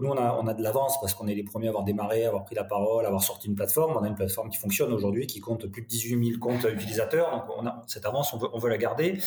nous 0.00 0.08
on 0.08 0.16
a, 0.16 0.38
on 0.40 0.46
a 0.46 0.54
de 0.54 0.62
l'avance 0.62 1.00
parce 1.00 1.14
qu'on 1.14 1.26
est 1.26 1.34
les 1.34 1.44
premiers 1.44 1.66
à 1.66 1.70
avoir 1.70 1.84
démarré, 1.84 2.24
à 2.24 2.28
avoir 2.28 2.44
pris 2.44 2.54
la 2.54 2.64
parole, 2.64 3.04
à 3.04 3.08
avoir 3.08 3.22
sorti 3.22 3.48
une 3.48 3.54
plateforme. 3.54 3.96
On 3.96 4.02
a 4.02 4.08
une 4.08 4.14
plateforme 4.14 4.50
qui 4.50 4.58
fonctionne 4.58 4.92
aujourd'hui, 4.92 5.26
qui 5.26 5.40
compte 5.40 5.66
plus 5.66 5.82
de 5.82 5.88
18 5.88 6.24
000 6.32 6.38
comptes 6.38 6.64
utilisateurs. 6.72 7.30
Donc 7.32 7.44
on 7.58 7.66
a 7.66 7.82
cette 7.86 8.06
avance, 8.06 8.32
on 8.34 8.38
veut, 8.38 8.48
on 8.52 8.58
veut 8.58 8.70
la 8.70 8.78
garder 8.78 9.18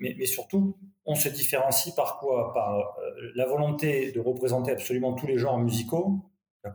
mais, 0.00 0.26
surtout, 0.26 0.76
on 1.08 1.14
se 1.14 1.30
différencie 1.30 1.94
par 1.94 2.18
quoi? 2.18 2.52
Par 2.52 2.98
euh, 2.98 3.30
la 3.34 3.46
volonté 3.46 4.12
de 4.12 4.20
représenter 4.20 4.70
absolument 4.70 5.14
tous 5.14 5.26
les 5.26 5.38
genres 5.38 5.58
musicaux. 5.58 6.20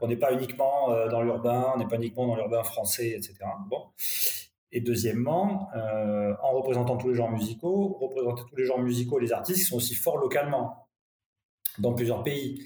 On 0.01 0.07
n'est 0.07 0.17
pas 0.17 0.33
uniquement 0.33 0.89
euh, 0.89 1.07
dans 1.07 1.21
l'urbain, 1.21 1.71
on 1.75 1.77
n'est 1.77 1.87
pas 1.87 1.97
uniquement 1.97 2.25
dans 2.25 2.35
l'urbain 2.35 2.63
français, 2.63 3.09
etc. 3.09 3.35
Bon. 3.69 3.85
Et 4.71 4.81
deuxièmement, 4.81 5.69
euh, 5.75 6.33
en 6.41 6.51
représentant 6.53 6.97
tous 6.97 7.09
les 7.09 7.15
genres 7.15 7.29
musicaux, 7.29 7.95
représenter 8.01 8.41
tous 8.49 8.55
les 8.55 8.65
genres 8.65 8.79
musicaux 8.79 9.19
et 9.19 9.21
les 9.21 9.31
artistes 9.31 9.59
qui 9.59 9.65
sont 9.65 9.77
aussi 9.77 9.93
forts 9.93 10.17
localement 10.17 10.87
dans 11.77 11.93
plusieurs 11.93 12.23
pays. 12.23 12.63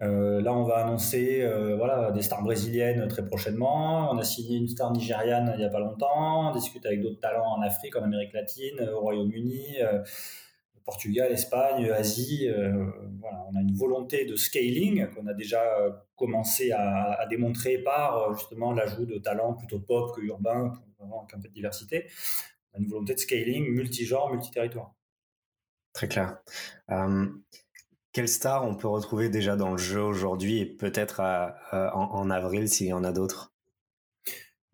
là, 0.00 0.52
on 0.52 0.64
va 0.64 0.78
annoncer 0.78 1.48
voilà, 1.76 2.10
des 2.10 2.22
stars 2.22 2.42
brésiliennes 2.42 3.06
très 3.06 3.24
prochainement. 3.24 4.10
On 4.10 4.18
a 4.18 4.24
signé 4.24 4.58
une 4.58 4.68
star 4.68 4.92
nigériane 4.92 5.52
il 5.54 5.58
n'y 5.58 5.64
a 5.64 5.70
pas 5.70 5.78
longtemps. 5.78 6.50
On 6.50 6.52
discute 6.52 6.84
avec 6.84 7.00
d'autres 7.00 7.20
talents 7.20 7.56
en 7.56 7.62
Afrique, 7.62 7.94
en 7.96 8.02
Amérique 8.02 8.32
latine, 8.32 8.80
au 8.92 9.00
Royaume-Uni. 9.00 9.78
Portugal, 10.86 11.32
Espagne, 11.32 11.90
Asie. 11.90 12.48
Euh, 12.48 12.86
voilà, 13.20 13.44
on 13.50 13.56
a 13.56 13.60
une 13.60 13.74
volonté 13.74 14.24
de 14.24 14.36
scaling 14.36 15.08
qu'on 15.08 15.26
a 15.26 15.34
déjà 15.34 15.60
euh, 15.80 15.90
commencé 16.14 16.70
à, 16.70 17.26
démontrer 17.28 17.78
par 17.78 18.18
euh, 18.18 18.34
justement 18.34 18.72
l'ajout 18.72 19.04
de 19.04 19.18
talents 19.18 19.54
plutôt 19.54 19.80
pop 19.80 20.14
que 20.14 20.20
urbain 20.22 20.72
pour 20.96 21.26
un 21.34 21.40
peu 21.40 21.48
de 21.48 21.52
diversité. 21.52 22.06
On 22.72 22.78
a 22.78 22.80
une 22.80 22.88
volonté 22.88 23.14
de 23.14 23.18
scaling 23.18 23.68
multigenre, 23.68 24.30
multiterritoire. 24.30 24.94
Très 25.92 26.08
clair. 26.08 26.38
quelle 28.12 28.28
star 28.28 28.64
on 28.64 28.76
peut 28.76 28.88
retrouver 28.88 29.28
déjà 29.28 29.56
dans 29.56 29.70
le 29.72 29.78
jeu 29.78 30.02
aujourd'hui 30.02 30.60
et 30.60 30.66
peut-être 30.66 31.20
en, 31.72 32.30
avril 32.30 32.68
s'il 32.68 32.88
y 32.88 32.92
en 32.92 33.02
a 33.02 33.12
d'autres? 33.12 33.55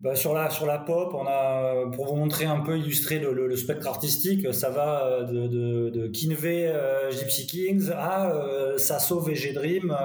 Bah, 0.03 0.15
sur, 0.15 0.33
la, 0.33 0.49
sur 0.49 0.65
la 0.65 0.79
pop, 0.79 1.13
on 1.13 1.25
a, 1.27 1.89
pour 1.93 2.07
vous 2.07 2.17
montrer 2.17 2.43
un 2.43 2.59
peu, 2.59 2.77
illustrer 2.77 3.19
le, 3.19 3.55
spectre 3.55 3.87
artistique, 3.87 4.53
ça 4.53 4.69
va 4.69 5.05
euh, 5.05 5.23
de, 5.23 5.47
de, 5.47 5.89
de 5.91 6.07
Kinvey, 6.07 6.67
euh, 6.67 7.09
Gypsy 7.09 7.47
Kings 7.47 7.89
à 7.89 8.33
euh, 8.33 8.77
Sasso, 8.77 9.21
VG 9.21 9.53
Dream. 9.53 9.95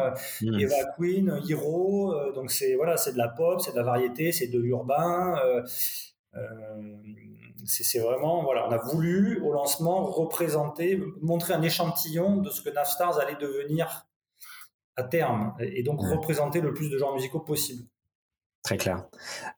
Eva 0.41 0.77
Queen, 0.97 1.41
Hiro. 1.45 2.15
donc 2.33 2.53
c'est 2.53 2.77
voilà, 2.77 2.97
c'est 2.97 3.13
de 3.13 3.19
la 3.19 3.27
pop, 3.27 3.61
c'est 3.61 3.73
de 3.73 3.77
la 3.77 3.83
variété, 3.83 4.31
c'est 4.31 4.47
de 4.47 4.61
l'urbain. 4.61 5.35
c'est 7.65 7.99
vraiment, 7.99 8.45
voilà, 8.45 8.69
on 8.69 8.71
a 8.71 8.79
voulu 8.79 9.41
au 9.41 9.53
lancement 9.53 10.05
représenter, 10.05 11.03
montrer 11.23 11.55
un 11.55 11.63
échantillon 11.63 12.37
de 12.37 12.51
ce 12.51 12.63
que 12.63 12.71
Navstars 12.71 13.19
allait 13.19 13.37
devenir 13.41 14.07
à 14.95 15.03
terme 15.03 15.57
et 15.59 15.83
donc 15.83 16.01
représenter 16.03 16.61
le 16.61 16.73
plus 16.73 16.89
de 16.89 16.99
genres 16.99 17.15
musicaux 17.15 17.41
possible. 17.41 17.83
Très 18.65 18.77
clair. 18.77 19.07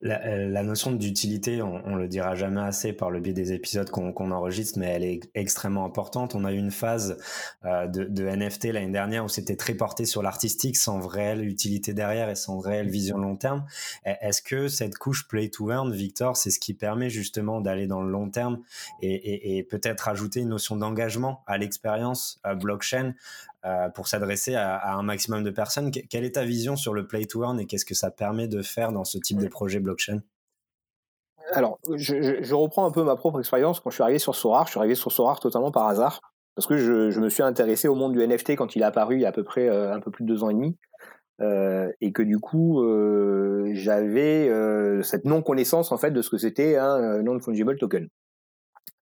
La, 0.02 0.24
euh, 0.26 0.62
notion 0.62 0.92
d'utilité, 0.92 1.62
on, 1.62 1.82
on, 1.86 1.96
le 1.96 2.06
dira 2.06 2.34
jamais 2.34 2.60
assez 2.60 2.92
par 2.92 3.10
le 3.10 3.18
biais 3.18 3.32
des 3.32 3.52
épisodes 3.52 3.90
qu'on 3.90 4.30
enregistre, 4.30 4.78
mais 4.78 4.86
elle 4.86 5.04
est 5.04 5.20
extrêmement 5.34 5.84
importante. 5.86 6.34
On 6.34 6.44
a 6.44 6.52
eu 6.52 6.58
une 6.58 6.70
phase 6.70 7.16
euh, 7.64 7.86
de, 7.86 8.04
de, 8.04 8.24
NFT 8.24 8.66
l'année 8.66 8.92
dernière 8.92 9.24
où 9.24 9.28
c'était 9.28 9.56
très 9.56 9.74
porté 9.74 10.04
sur 10.04 10.22
l'artistique, 10.22 10.76
sans 10.76 11.00
réelle 11.00 11.44
utilité 11.44 11.94
derrière 11.94 12.28
et 12.28 12.34
sans 12.34 12.58
réelle 12.58 12.90
vision 12.90 13.16
long 13.16 13.36
terme. 13.36 13.64
E, 14.06 14.12
est-ce 14.20 14.42
que 14.42 14.68
cette 14.68 14.96
couche 14.98 15.26
play 15.26 15.48
to 15.48 15.70
earn, 15.72 15.90
Victor, 15.92 16.36
c'est 16.36 16.50
ce 16.50 16.60
qui 16.60 16.74
permet 16.74 17.08
justement 17.08 17.62
d'aller 17.62 17.86
dans 17.86 18.02
le 18.02 18.10
long 18.10 18.28
terme 18.28 18.60
et, 19.00 19.12
et, 19.12 19.56
et 19.56 19.62
peut-être 19.62 20.08
ajouter 20.08 20.40
une 20.40 20.50
notion 20.50 20.76
d'engagement 20.76 21.42
à 21.46 21.56
l'expérience 21.56 22.40
blockchain 22.60 23.14
pour 23.94 24.08
s'adresser 24.08 24.54
à, 24.54 24.94
un 24.94 25.02
maximum 25.02 25.44
de 25.44 25.50
personnes. 25.50 25.90
quelle 25.90 26.24
est 26.24 26.36
ta 26.36 26.44
vision 26.44 26.76
sur 26.76 26.94
le 26.94 27.06
play 27.06 27.26
to 27.26 27.42
earn 27.42 27.60
et 27.60 27.66
qu'est-ce 27.66 27.84
que 27.84 27.94
ça 27.94 28.10
permet 28.10 28.48
de 28.48 28.62
faire 28.62 28.92
dans 28.92 29.04
ce 29.04 29.18
type 29.18 29.38
de 29.38 29.48
projet 29.48 29.80
blockchain? 29.80 30.20
Alors, 31.52 31.78
je, 31.96 32.54
reprends 32.54 32.86
un 32.86 32.90
peu 32.90 33.02
ma 33.02 33.16
propre 33.16 33.40
expérience. 33.40 33.80
Quand 33.80 33.90
je 33.90 33.96
suis 33.96 34.02
arrivé 34.02 34.18
sur 34.18 34.34
Sorar, 34.34 34.66
je 34.66 34.72
suis 34.72 34.78
arrivé 34.78 34.94
sur 34.94 35.10
Sorar 35.10 35.40
totalement 35.40 35.72
par 35.72 35.88
hasard 35.88 36.20
parce 36.54 36.66
que 36.66 36.76
je, 36.76 37.20
me 37.20 37.28
suis 37.28 37.42
intéressé 37.42 37.88
au 37.88 37.94
monde 37.94 38.12
du 38.12 38.26
NFT 38.26 38.56
quand 38.56 38.76
il 38.76 38.82
est 38.82 38.84
apparu 38.84 39.16
il 39.16 39.22
y 39.22 39.24
a 39.24 39.28
à 39.28 39.32
peu 39.32 39.44
près 39.44 39.68
euh, 39.68 39.94
un 39.94 40.00
peu 40.00 40.10
plus 40.10 40.24
de 40.24 40.28
deux 40.28 40.44
ans 40.44 40.50
et 40.50 40.54
demi. 40.54 40.76
Euh, 41.40 41.90
et 42.02 42.12
que 42.12 42.22
du 42.22 42.38
coup 42.38 42.82
j'avais 43.72 44.50
cette 45.02 45.24
non 45.24 45.42
connaissance 45.42 45.90
en 45.90 45.96
fait 45.96 46.10
de 46.10 46.22
ce 46.22 46.30
que 46.30 46.36
c'était 46.36 46.76
un 46.76 47.22
non 47.22 47.40
fungible 47.40 47.76
token. 47.78 48.08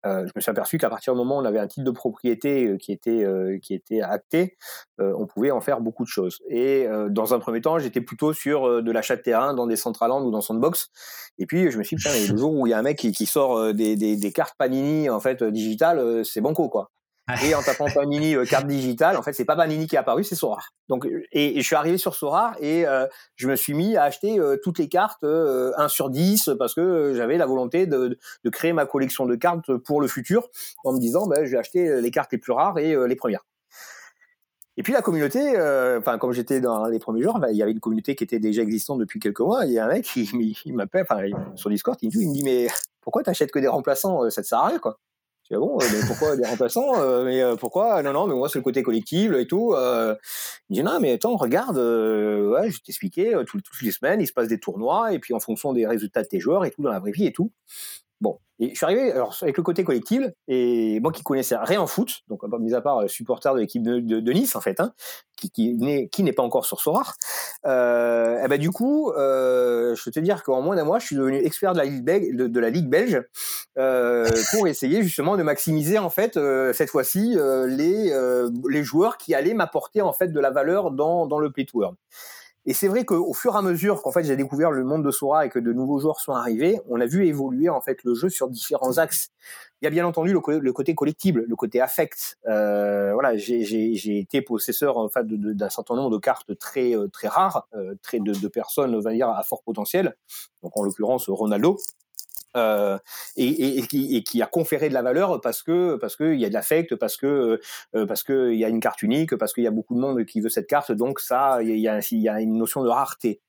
Euh, 0.04 0.26
je 0.26 0.32
me 0.34 0.40
suis 0.40 0.50
aperçu 0.50 0.78
qu'à 0.78 0.90
partir 0.90 1.12
du 1.12 1.18
moment 1.18 1.36
où 1.36 1.40
on 1.40 1.44
avait 1.44 1.58
un 1.58 1.66
titre 1.66 1.84
de 1.84 1.90
propriété 1.90 2.66
euh, 2.66 2.76
qui 2.76 2.92
était 2.92 3.24
euh, 3.24 3.58
qui 3.58 3.74
était 3.74 4.02
acté, 4.02 4.56
on 4.98 5.26
pouvait 5.26 5.50
en 5.50 5.60
faire 5.60 5.80
beaucoup 5.80 6.04
de 6.04 6.08
choses. 6.08 6.38
Et 6.48 6.86
dans 7.10 7.34
un 7.34 7.40
premier 7.40 7.60
temps, 7.60 7.80
j'étais 7.80 8.00
plutôt 8.00 8.32
sur 8.32 8.84
de 8.84 8.92
l'achat 8.92 9.16
de 9.16 9.22
terrain 9.22 9.52
dans 9.52 9.66
des 9.66 9.74
Centraland 9.74 10.24
ou 10.24 10.30
dans 10.30 10.40
Sandbox. 10.40 10.90
Et 11.38 11.46
puis 11.46 11.72
je 11.72 11.78
me 11.78 11.82
suis 11.82 11.96
dit, 11.96 12.04
putain, 12.04 12.32
le 12.32 12.38
jour 12.38 12.54
où 12.54 12.68
il 12.68 12.70
y 12.70 12.72
a 12.72 12.78
un 12.78 12.82
mec 12.82 12.98
qui, 12.98 13.10
qui 13.10 13.26
sort 13.26 13.74
des, 13.74 13.96
des, 13.96 14.16
des, 14.16 14.32
cartes 14.32 14.54
Panini 14.56 15.10
en 15.10 15.18
fait 15.18 15.42
digitales, 15.42 16.24
c'est 16.24 16.40
banco 16.40 16.68
quoi. 16.68 16.92
Et 17.44 17.54
en 17.54 17.62
tapant 17.62 17.86
Panini 17.94 18.34
euh, 18.34 18.44
carte 18.44 18.66
digitale, 18.66 19.16
en 19.16 19.22
fait, 19.22 19.32
c'est 19.32 19.44
pas 19.44 19.56
Panini 19.56 19.86
qui 19.86 19.94
est 19.94 19.98
apparu, 19.98 20.24
c'est 20.24 20.34
Sorar. 20.34 20.72
Donc, 20.88 21.06
et, 21.30 21.54
je 21.56 21.64
suis 21.64 21.76
arrivé 21.76 21.96
sur 21.98 22.14
Sorar 22.14 22.56
et 22.60 22.86
euh, 22.86 23.06
je 23.36 23.48
me 23.48 23.56
suis 23.56 23.74
mis 23.74 23.96
à 23.96 24.04
acheter 24.04 24.38
euh, 24.38 24.56
toutes 24.62 24.78
les 24.78 24.88
cartes 24.88 25.24
1 25.24 25.88
sur 25.88 26.10
10 26.10 26.50
parce 26.58 26.74
que 26.74 27.14
j'avais 27.14 27.38
la 27.38 27.46
volonté 27.46 27.86
de, 27.86 28.18
de, 28.44 28.50
créer 28.50 28.72
ma 28.72 28.86
collection 28.86 29.26
de 29.26 29.36
cartes 29.36 29.74
pour 29.76 30.00
le 30.00 30.08
futur 30.08 30.48
en 30.84 30.92
me 30.92 30.98
disant, 30.98 31.26
ben, 31.26 31.44
je 31.44 31.52
vais 31.52 31.58
acheter 31.58 32.00
les 32.00 32.10
cartes 32.10 32.32
les 32.32 32.38
plus 32.38 32.52
rares 32.52 32.78
et 32.78 32.96
les 33.06 33.16
premières. 33.16 33.44
Et 34.78 34.82
puis 34.82 34.92
la 34.92 35.02
communauté, 35.02 35.50
enfin 35.98 36.18
comme 36.18 36.32
j'étais 36.32 36.60
dans 36.60 36.86
les 36.86 36.98
premiers 36.98 37.22
jours, 37.22 37.38
ben, 37.38 37.48
il 37.50 37.56
y 37.56 37.62
avait 37.62 37.72
une 37.72 37.80
communauté 37.80 38.14
qui 38.14 38.24
était 38.24 38.38
déjà 38.38 38.62
existante 38.62 38.98
depuis 38.98 39.20
quelques 39.20 39.40
mois. 39.40 39.64
Il 39.64 39.72
y 39.72 39.78
a 39.78 39.84
un 39.84 39.88
mec 39.88 40.04
qui, 40.04 40.72
m'appelle, 40.72 41.06
sur 41.54 41.70
Discord, 41.70 41.96
il 42.02 42.08
me 42.08 42.32
dit 42.32 42.42
mais 42.42 42.68
pourquoi 43.00 43.22
t'achètes 43.22 43.52
que 43.52 43.58
des 43.58 43.68
remplaçants 43.68 44.28
Ça 44.30 44.42
te 44.42 44.46
sert 44.46 44.58
à 44.58 44.68
rien 44.68 44.78
quoi? 44.78 44.98
Dis, 45.52 45.56
ah 45.56 45.60
bon, 45.60 45.76
euh, 45.82 46.06
pourquoi 46.06 46.34
des 46.34 46.46
remplaçants 46.46 46.98
euh, 47.02 47.24
Mais 47.26 47.42
euh, 47.42 47.56
pourquoi? 47.56 48.02
Non, 48.02 48.14
non, 48.14 48.26
mais 48.26 48.34
moi 48.34 48.48
c'est 48.48 48.58
le 48.58 48.62
côté 48.62 48.82
collectif 48.82 49.32
et 49.32 49.46
tout. 49.46 49.74
il 50.70 50.74
dit 50.74 50.82
non, 50.82 50.98
mais 50.98 51.12
attends, 51.12 51.36
regarde, 51.36 51.76
ouais, 51.76 52.70
je 52.70 52.80
t'expliquais, 52.80 53.34
toutes 53.46 53.66
les 53.82 53.90
semaines, 53.90 54.22
il 54.22 54.26
se 54.26 54.32
passe 54.32 54.48
des 54.48 54.58
tournois 54.58 55.12
et 55.12 55.18
puis 55.18 55.34
en 55.34 55.40
fonction 55.40 55.74
des 55.74 55.86
résultats 55.86 56.22
de 56.22 56.28
tes 56.28 56.40
joueurs 56.40 56.64
et 56.64 56.70
tout 56.70 56.80
dans 56.80 56.90
la 56.90 57.00
vraie 57.00 57.10
vie 57.10 57.26
et 57.26 57.32
tout. 57.32 57.52
Bon, 58.22 58.38
et 58.60 58.70
je 58.70 58.76
suis 58.76 58.84
arrivé 58.84 59.10
alors, 59.10 59.36
avec 59.42 59.56
le 59.56 59.64
côté 59.64 59.82
collectif, 59.82 60.22
et 60.46 61.00
moi 61.00 61.10
qui 61.10 61.24
connaissais 61.24 61.56
rien 61.56 61.80
en 61.80 61.88
foot, 61.88 62.20
donc 62.28 62.44
mis 62.60 62.72
à 62.72 62.80
part 62.80 63.00
euh, 63.00 63.08
supporter 63.08 63.52
de 63.52 63.58
l'équipe 63.58 63.82
de, 63.82 64.32
Nice 64.32 64.54
en 64.54 64.60
fait, 64.60 64.78
hein, 64.78 64.92
qui, 65.36 65.50
qui 65.50 65.74
n'est 65.74 66.06
qui 66.06 66.22
n'est 66.22 66.32
pas 66.32 66.44
encore 66.44 66.64
sur 66.64 66.80
Sorar, 66.80 67.16
euh, 67.66 68.40
et 68.40 68.46
ben 68.46 68.60
du 68.60 68.70
coup, 68.70 69.10
euh, 69.10 69.96
je 69.96 70.04
peux 70.04 70.12
te 70.12 70.20
dire 70.20 70.44
qu'en 70.44 70.62
moins 70.62 70.76
d'un 70.76 70.84
mois, 70.84 71.00
je 71.00 71.06
suis 71.06 71.16
devenu 71.16 71.38
expert 71.38 71.72
de 71.72 71.78
la 71.78 71.84
ligue 71.84 72.04
belge, 72.04 72.28
de, 72.32 72.60
la 72.60 72.70
ligue 72.70 72.88
belge 72.88 73.20
euh, 73.76 74.30
pour 74.52 74.68
essayer 74.68 75.02
justement 75.02 75.36
de 75.36 75.42
maximiser 75.42 75.98
en 75.98 76.10
fait 76.10 76.36
euh, 76.36 76.72
cette 76.72 76.90
fois-ci 76.90 77.34
euh, 77.36 77.66
les 77.66 78.12
les 78.70 78.84
joueurs 78.84 79.16
qui 79.16 79.34
allaient 79.34 79.54
m'apporter 79.54 80.00
en 80.00 80.12
fait 80.12 80.28
de 80.28 80.38
la 80.38 80.52
valeur 80.52 80.92
dans 80.92 81.26
dans 81.26 81.40
le 81.40 81.50
play 81.50 81.64
to 81.64 81.82
earn. 81.82 81.96
Et 82.64 82.74
c'est 82.74 82.86
vrai 82.86 83.04
qu'au 83.04 83.34
fur 83.34 83.54
et 83.54 83.58
à 83.58 83.62
mesure 83.62 84.02
qu'en 84.02 84.12
fait 84.12 84.22
j'ai 84.22 84.36
découvert 84.36 84.70
le 84.70 84.84
monde 84.84 85.04
de 85.04 85.10
Sora 85.10 85.46
et 85.46 85.48
que 85.48 85.58
de 85.58 85.72
nouveaux 85.72 85.98
joueurs 85.98 86.20
sont 86.20 86.32
arrivés, 86.32 86.80
on 86.88 87.00
a 87.00 87.06
vu 87.06 87.26
évoluer 87.26 87.68
en 87.68 87.80
fait 87.80 87.98
le 88.04 88.14
jeu 88.14 88.28
sur 88.28 88.48
différents 88.48 88.98
axes. 88.98 89.30
Il 89.80 89.86
y 89.86 89.88
a 89.88 89.90
bien 89.90 90.06
entendu 90.06 90.32
le, 90.32 90.40
côté 90.72 90.94
collectible, 90.94 91.44
le 91.48 91.56
côté 91.56 91.80
affect. 91.80 92.38
Euh, 92.46 93.12
voilà, 93.14 93.36
j'ai 93.36 94.18
été 94.18 94.40
possesseur 94.40 94.96
en 94.96 95.08
fait 95.08 95.26
d'un 95.26 95.70
certain 95.70 95.96
nombre 95.96 96.10
de 96.10 96.18
cartes 96.18 96.56
très 96.56 96.94
euh, 96.94 97.08
très 97.08 97.26
rares, 97.26 97.66
euh, 97.74 97.96
très 98.00 98.20
de, 98.20 98.32
de 98.32 98.48
personnes 98.48 98.94
on 98.94 99.00
va 99.00 99.12
dire 99.12 99.28
à 99.28 99.42
fort 99.42 99.64
potentiel. 99.64 100.14
Donc 100.62 100.76
en 100.76 100.84
l'occurrence 100.84 101.28
Ronaldo, 101.28 101.78
euh, 102.56 102.98
et, 103.36 103.82
qui, 104.22 104.42
a 104.42 104.46
conféré 104.46 104.88
de 104.88 104.94
la 104.94 105.02
valeur 105.02 105.40
parce 105.40 105.62
que 105.62 105.96
parce 105.96 106.16
que 106.16 106.34
il 106.34 106.40
y 106.40 106.44
a 106.44 106.48
de 106.48 106.54
l'affect, 106.54 106.94
parce 106.96 107.16
que 107.16 107.60
euh, 107.94 108.06
parce 108.06 108.22
que 108.22 108.52
il 108.52 108.58
y 108.58 108.64
a 108.64 108.68
une 108.68 108.80
carte 108.80 109.02
unique, 109.02 109.36
parce 109.36 109.52
qu'il 109.52 109.64
y 109.64 109.66
a 109.66 109.70
beaucoup 109.70 109.94
de 109.94 110.00
monde 110.00 110.24
qui 110.24 110.40
veut 110.40 110.48
cette 110.48 110.66
carte, 110.66 110.92
donc 110.92 111.20
ça 111.20 111.62
il 111.62 111.78
y 111.78 111.88
a, 111.88 112.40
une 112.40 112.58
notion 112.58 112.82
de 112.82 112.88
rareté. 112.88 113.40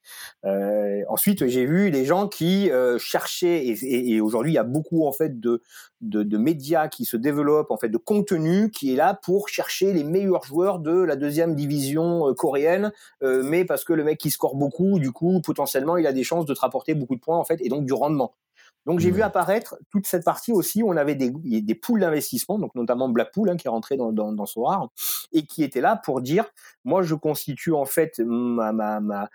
Euh, 0.46 1.02
ensuite 1.10 1.48
j'ai 1.48 1.66
vu 1.66 1.92
des 1.92 2.06
gens 2.06 2.28
qui 2.28 2.72
euh, 2.72 2.98
cherchaient 2.98 3.66
et, 3.66 4.22
aujourd'hui 4.22 4.52
il 4.52 4.56
y 4.56 4.60
a 4.60 4.64
beaucoup 4.64 5.06
en 5.06 5.12
fait 5.12 5.40
de, 5.40 5.62
de, 6.02 6.24
de 6.24 6.38
médias 6.38 6.88
qui 6.88 7.06
se 7.06 7.18
développent 7.18 7.72
en 7.72 7.78
fait 7.78 7.90
de 7.90 7.98
contenu 7.98 8.70
qui 8.70 8.94
est 8.94 8.96
là 8.96 9.20
pour 9.24 9.50
chercher 9.50 9.94
les 9.94 10.04
meilleurs 10.04 10.44
joueurs 10.44 10.80
de 10.80 11.02
la 11.02 11.16
deuxième 11.16 11.56
division 11.56 12.30
euh, 12.30 12.34
coréenne, 12.34 12.92
mais 13.22 13.66
parce 13.66 13.84
que 13.84 13.94
le 13.94 14.04
mec 14.04 14.18
qui 14.18 14.32
score 14.32 14.56
beaucoup, 14.56 15.00
du 15.00 15.12
coup 15.12 15.42
potentiellement 15.42 15.98
il 15.98 16.08
a 16.08 16.14
des 16.14 16.24
chances 16.24 16.46
de 16.46 16.54
te 16.54 16.60
rapporter 16.60 16.94
beaucoup 16.94 17.16
de 17.16 17.22
points 17.22 17.38
en 17.38 17.44
fait 17.44 17.60
et 17.62 17.70
donc 17.70 17.86
du 17.86 17.94
rendement. 17.94 18.36
Donc 18.86 19.00
j'ai 19.00 19.12
vu 19.12 19.22
apparaître 19.22 19.76
toute 19.92 20.08
cette 20.08 20.26
partie 20.26 20.52
aussi 20.52 20.84
où 20.84 20.90
on 20.90 20.98
avait 20.98 21.16
des, 21.16 21.32
des 21.32 21.76
poules 21.76 22.02
d'investissement, 22.02 22.60
donc 22.60 22.76
notamment 22.76 23.10
Blackpool 23.10 23.50
hein, 23.50 23.58
qui 23.58 23.68
est 23.68 23.70
rentré 23.70 23.98
dans, 23.98 24.12
dans, 24.12 24.32
dans 24.32 24.46
Sorar 24.46 24.90
et 25.32 25.46
qui 25.46 25.64
était 25.64 25.82
là 25.82 26.00
pour 26.04 26.22
dire 26.22 26.46
moi 26.84 27.02
je 27.04 27.16
constitue 27.16 27.74
en 27.74 27.86
fait 27.86 28.20
ma, 28.20 28.72
ma, 28.72 29.00
ma, 29.00 29.30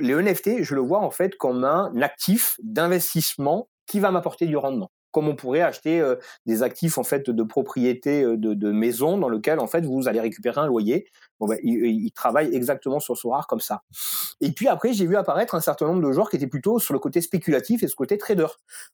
les 0.00 0.14
NFT, 0.14 0.62
je 0.62 0.74
le 0.74 0.80
vois 0.80 1.00
en 1.00 1.10
fait 1.10 1.36
comme 1.36 1.64
un 1.64 1.92
actif 2.00 2.58
d'investissement 2.62 3.68
qui 3.86 4.00
va 4.00 4.10
m'apporter 4.10 4.46
du 4.46 4.56
rendement 4.56 4.90
comme 5.16 5.28
on 5.28 5.34
pourrait 5.34 5.62
acheter 5.62 5.98
euh, 5.98 6.16
des 6.44 6.62
actifs 6.62 6.98
en 6.98 7.02
fait 7.02 7.30
de 7.30 7.42
propriété 7.42 8.22
euh, 8.22 8.36
de, 8.36 8.52
de 8.52 8.70
maison 8.70 9.16
dans 9.16 9.30
lequel 9.30 9.60
en 9.60 9.66
fait 9.66 9.82
vous 9.82 10.08
allez 10.08 10.20
récupérer 10.20 10.60
un 10.60 10.66
loyer. 10.66 11.06
Bon 11.40 11.46
ben, 11.46 11.58
il, 11.62 12.10
travaille 12.12 12.54
exactement 12.54 13.00
sur 13.00 13.16
Sorar 13.16 13.46
comme 13.46 13.60
ça. 13.60 13.82
Et 14.40 14.52
puis 14.52 14.68
après, 14.68 14.92
j'ai 14.92 15.06
vu 15.06 15.16
apparaître 15.16 15.54
un 15.54 15.60
certain 15.60 15.86
nombre 15.86 16.06
de 16.06 16.12
joueurs 16.12 16.30
qui 16.30 16.36
étaient 16.36 16.46
plutôt 16.46 16.78
sur 16.78 16.94
le 16.94 17.00
côté 17.00 17.20
spéculatif 17.20 17.82
et 17.82 17.88
ce 17.88 17.94
côté 17.94 18.16
trader, 18.16 18.46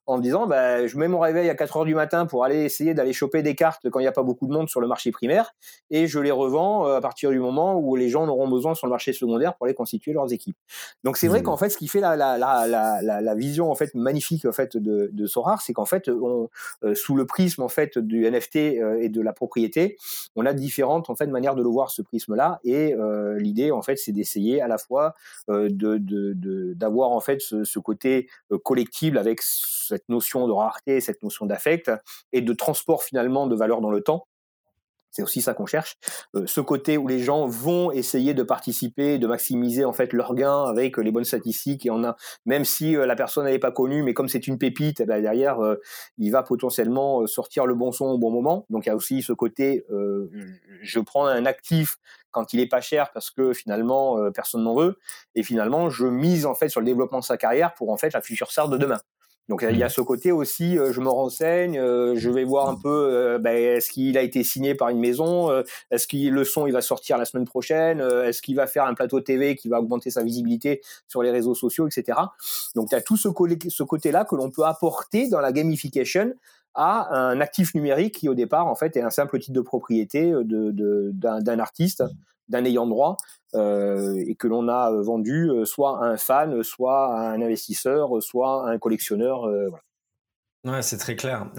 en 0.07 0.18
me 0.18 0.22
disant, 0.22 0.46
bah, 0.46 0.87
je 0.87 0.96
mets 0.98 1.09
mon 1.09 1.20
réveil 1.20 1.48
à 1.48 1.55
4 1.55 1.76
heures 1.76 1.85
du 1.85 1.94
matin 1.94 2.26
pour 2.26 2.44
aller 2.44 2.64
essayer 2.64 2.94
d'aller 2.94 3.12
choper 3.12 3.42
des 3.42 3.55
cartes 3.55 3.88
quand 3.90 4.00
il 4.00 4.02
n'y 4.02 4.09
a 4.09 4.12
pas 4.12 4.22
beaucoup 4.22 4.46
de 4.46 4.52
monde 4.52 4.68
sur 4.68 4.81
le 4.81 4.87
marché 4.88 5.12
primaire, 5.12 5.55
et 5.90 6.07
je 6.07 6.18
les 6.18 6.31
revends 6.31 6.87
euh, 6.87 6.96
à 6.96 7.00
partir 7.00 7.31
du 7.31 7.38
moment 7.38 7.78
où 7.78 7.96
les 7.96 8.09
gens 8.09 8.24
en 8.24 8.28
auront 8.28 8.48
besoin 8.48 8.74
sur 8.74 8.87
le 8.87 8.90
marché 8.90 9.12
secondaire 9.12 9.55
pour 9.55 9.66
aller 9.66 9.74
constituer 9.74 10.12
leurs 10.12 10.33
équipes. 10.33 10.57
Donc 11.05 11.16
c'est 11.16 11.28
vrai 11.28 11.40
mmh. 11.40 11.44
qu'en 11.44 11.57
fait, 11.57 11.70
ce 11.70 11.76
qui 11.76 11.88
fait 11.88 12.00
la, 12.00 12.16
la, 12.16 12.38
la, 12.38 12.66
la, 12.66 13.20
la 13.20 13.35
vision 13.35 13.70
en 13.70 13.74
fait 13.74 13.94
magnifique 13.94 14.44
en 14.44 14.52
fait 14.52 14.76
de, 14.76 15.11
de 15.12 15.26
Sorar, 15.26 15.62
c'est 15.62 15.72
qu'en 15.72 15.85
fait, 15.85 16.09
on, 16.09 16.48
euh, 16.85 16.94
sous 16.94 17.14
le 17.14 17.26
prisme 17.26 17.62
en 17.62 17.68
fait 17.68 17.98
du 17.98 18.28
NFT 18.28 18.57
euh, 18.57 18.98
et 19.00 19.09
de 19.09 19.20
la 19.20 19.33
propriété, 19.33 19.96
on 20.37 20.46
a 20.46 20.52
différentes 20.52 21.11
en 21.11 21.14
fait 21.14 21.26
manières 21.26 21.55
de 21.55 21.62
le 21.62 21.68
voir 21.68 21.90
ce 21.90 22.02
prisme 22.02 22.32
mécanisme-là. 22.33 22.61
Et 22.64 22.95
l'idée, 23.38 23.71
en 23.71 23.83
fait, 23.83 23.97
c'est 23.97 24.12
d'essayer 24.12 24.61
à 24.61 24.68
la 24.68 24.79
fois 24.79 25.14
de 25.49 26.73
d'avoir 26.75 27.11
en 27.11 27.21
fait 27.21 27.40
ce, 27.40 27.79
côté 27.79 28.29
collectible 28.64 29.18
avec 29.18 29.40
cette 29.42 30.09
notion 30.09 30.47
de 30.47 30.53
rareté, 30.53 31.01
cette 31.01 31.23
notion 31.23 31.47
d'affect 31.47 31.90
et 32.33 32.40
de 32.40 32.53
transport 32.53 33.03
finalement 33.03 33.47
de 33.47 33.57
valeur 33.57 33.81
dans 33.81 33.90
le 33.90 34.01
temps 34.01 34.27
c'est 35.12 35.23
aussi 35.23 35.42
ça 35.42 35.55
qu'on 35.55 35.66
cherche. 35.66 35.99
Euh, 36.35 36.47
ce 36.47 36.61
côté 36.61 36.97
où 36.97 37.07
les 37.07 37.21
gens 37.21 37.47
vont 37.47 37.92
essayer 37.92 38.35
de 38.35 38.42
participer, 38.42 39.18
de 39.18 39.27
maximiser 39.27 39.85
en 39.85 39.92
fait 39.92 40.12
leurs 40.12 40.35
gains 40.35 40.64
avec 40.64 40.97
les 40.97 41.12
bonnes 41.12 41.25
statistiques 41.25 41.87
et 41.87 41.90
on 41.90 42.03
a 42.03 42.16
même 42.47 42.64
si 42.64 42.97
euh, 42.97 43.07
la 43.07 43.14
personne 43.14 43.45
n'est 43.45 43.59
pas 43.59 43.71
connue, 43.71 44.03
mais 44.03 44.14
comme 44.14 44.29
c'est 44.29 44.49
une 44.49 44.59
pépite, 44.59 45.01
eh 45.01 45.05
ben, 45.05 45.23
derrière 45.23 45.61
euh, 45.61 45.77
il 46.18 46.31
va 46.33 46.42
potentiellement 46.42 47.27
sortir 47.27 47.66
le 47.66 47.75
bon 47.75 47.92
son 47.92 48.07
au 48.07 48.18
bon 48.18 48.31
moment. 48.31 48.66
Donc 48.71 48.87
il 48.87 48.88
y 48.88 48.92
a 48.92 48.97
aussi 48.97 49.23
ce 49.23 49.35
côté, 49.35 49.85
je 50.83 51.01
prends 51.01 51.27
un 51.27 51.45
actif 51.45 51.99
quand 52.33 52.53
il 52.53 52.61
est 52.61 52.66
pas 52.66 52.81
cher 52.81 53.11
parce 53.12 53.31
que 53.31 53.53
finalement 53.53 54.31
personne 54.33 54.64
n'en 54.64 54.75
veut 54.75 54.99
et 55.35 55.42
finalement 55.42 55.90
je 55.90 56.07
mise 56.07 56.47
en 56.47 56.55
fait 56.55 56.68
sur 56.68 56.81
le 56.81 56.87
développement 56.87 57.21
de 57.21 57.25
sa 57.25 57.37
carrière 57.37 57.75
pour 57.75 57.90
en 57.90 57.97
fait 57.97 58.12
la 58.12 58.21
future 58.21 58.51
star 58.51 58.68
de 58.68 58.77
demain. 58.79 58.99
Donc 59.49 59.66
il 59.68 59.77
y 59.77 59.83
a 59.83 59.87
mmh. 59.87 59.90
ce 59.90 60.01
côté 60.01 60.31
aussi, 60.33 60.79
euh, 60.79 60.92
je 60.92 61.01
me 61.01 61.09
renseigne, 61.09 61.79
euh, 61.79 62.14
je 62.16 62.31
vais 62.31 62.45
voir 62.45 62.68
un 62.68 62.77
peu, 62.77 62.88
euh, 62.88 63.38
ben, 63.38 63.57
est-ce 63.57 63.90
qu'il 63.90 64.16
a 64.16 64.23
été 64.23 64.45
signé 64.45 64.75
par 64.77 64.88
une 64.88 65.01
maison, 65.01 65.51
est-ce 65.90 66.07
que 66.07 66.16
le 66.16 66.45
son 66.45 66.66
il 66.66 66.73
va 66.73 66.81
sortir 66.81 67.18
la 67.18 67.25
semaine 67.25 67.45
prochaine, 67.45 68.01
est-ce 68.01 68.40
qu'il 68.40 68.55
va 68.55 68.66
faire 68.66 68.85
un 68.85 68.95
plateau 68.95 69.21
TV 69.21 69.57
qui 69.57 69.68
va 69.68 69.81
augmenter 69.81 70.11
sa 70.11 70.23
visibilité 70.23 70.81
sur 71.09 71.23
les 71.23 71.31
réseaux 71.31 71.55
sociaux, 71.55 71.88
etc. 71.88 72.18
Donc 72.77 72.88
il 72.92 72.95
y 72.95 72.99
a 72.99 73.03
tout 73.03 73.16
ce, 73.16 73.29
ce 73.68 73.83
côté-là 73.83 74.25
que 74.25 74.37
l'on 74.37 74.51
peut 74.51 74.64
apporter 74.64 75.29
dans 75.29 75.40
la 75.40 75.53
gamification 75.53 76.33
à 76.74 77.14
un 77.14 77.40
actif 77.40 77.74
numérique 77.74 78.14
qui 78.14 78.28
au 78.28 78.35
départ 78.35 78.66
en 78.66 78.74
fait 78.74 78.96
est 78.96 79.02
un 79.02 79.11
simple 79.11 79.38
titre 79.38 79.52
de 79.54 79.61
propriété 79.61 80.30
de, 80.30 81.11
d'un, 81.12 81.58
artiste, 81.58 82.02
d'un 82.48 82.64
ayant 82.64 82.87
droit 82.87 83.16
euh, 83.54 84.16
et 84.26 84.35
que 84.35 84.48
l'on 84.48 84.68
a 84.68 84.90
euh, 84.90 85.02
vendu 85.02 85.50
euh, 85.50 85.66
soit 85.66 86.02
à 86.02 86.08
un 86.08 86.16
fan, 86.16 86.62
soit 86.62 87.14
à 87.14 87.32
un 87.32 87.42
investisseur, 87.42 88.22
soit 88.22 88.66
à 88.66 88.72
un 88.72 88.78
collectionneur. 88.78 89.40
Voilà. 89.42 89.82
Ouais, 90.64 90.81
c'est 90.83 90.96
très 90.96 91.16
clair. 91.16 91.51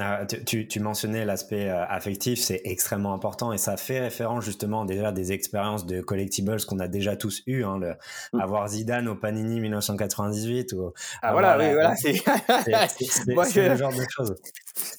tu, 0.45 0.65
tu, 0.65 0.79
mentionnais 0.79 1.25
l'aspect 1.25 1.67
affectif, 1.67 2.39
c'est 2.39 2.61
extrêmement 2.63 3.13
important 3.13 3.51
et 3.51 3.57
ça 3.57 3.75
fait 3.75 3.99
référence 3.99 4.45
justement 4.45 4.85
déjà 4.85 5.11
des 5.11 5.33
expériences 5.33 5.85
de 5.85 5.99
collectibles 5.99 6.63
qu'on 6.65 6.79
a 6.79 6.87
déjà 6.87 7.17
tous 7.17 7.43
eu, 7.45 7.65
hein, 7.65 7.77
le, 7.77 7.95
mmh. 8.31 8.39
avoir 8.39 8.65
Zidane 8.69 9.09
au 9.09 9.15
Panini 9.15 9.59
1998 9.59 10.71
ou 10.71 10.93
ah 11.21 11.33
voilà, 11.33 11.57
oui, 11.57 11.73
voilà, 11.73 11.95
c'est 11.97 12.13
le 13.69 13.75
genre 13.75 13.91
de 13.91 14.05
choses. 14.09 14.35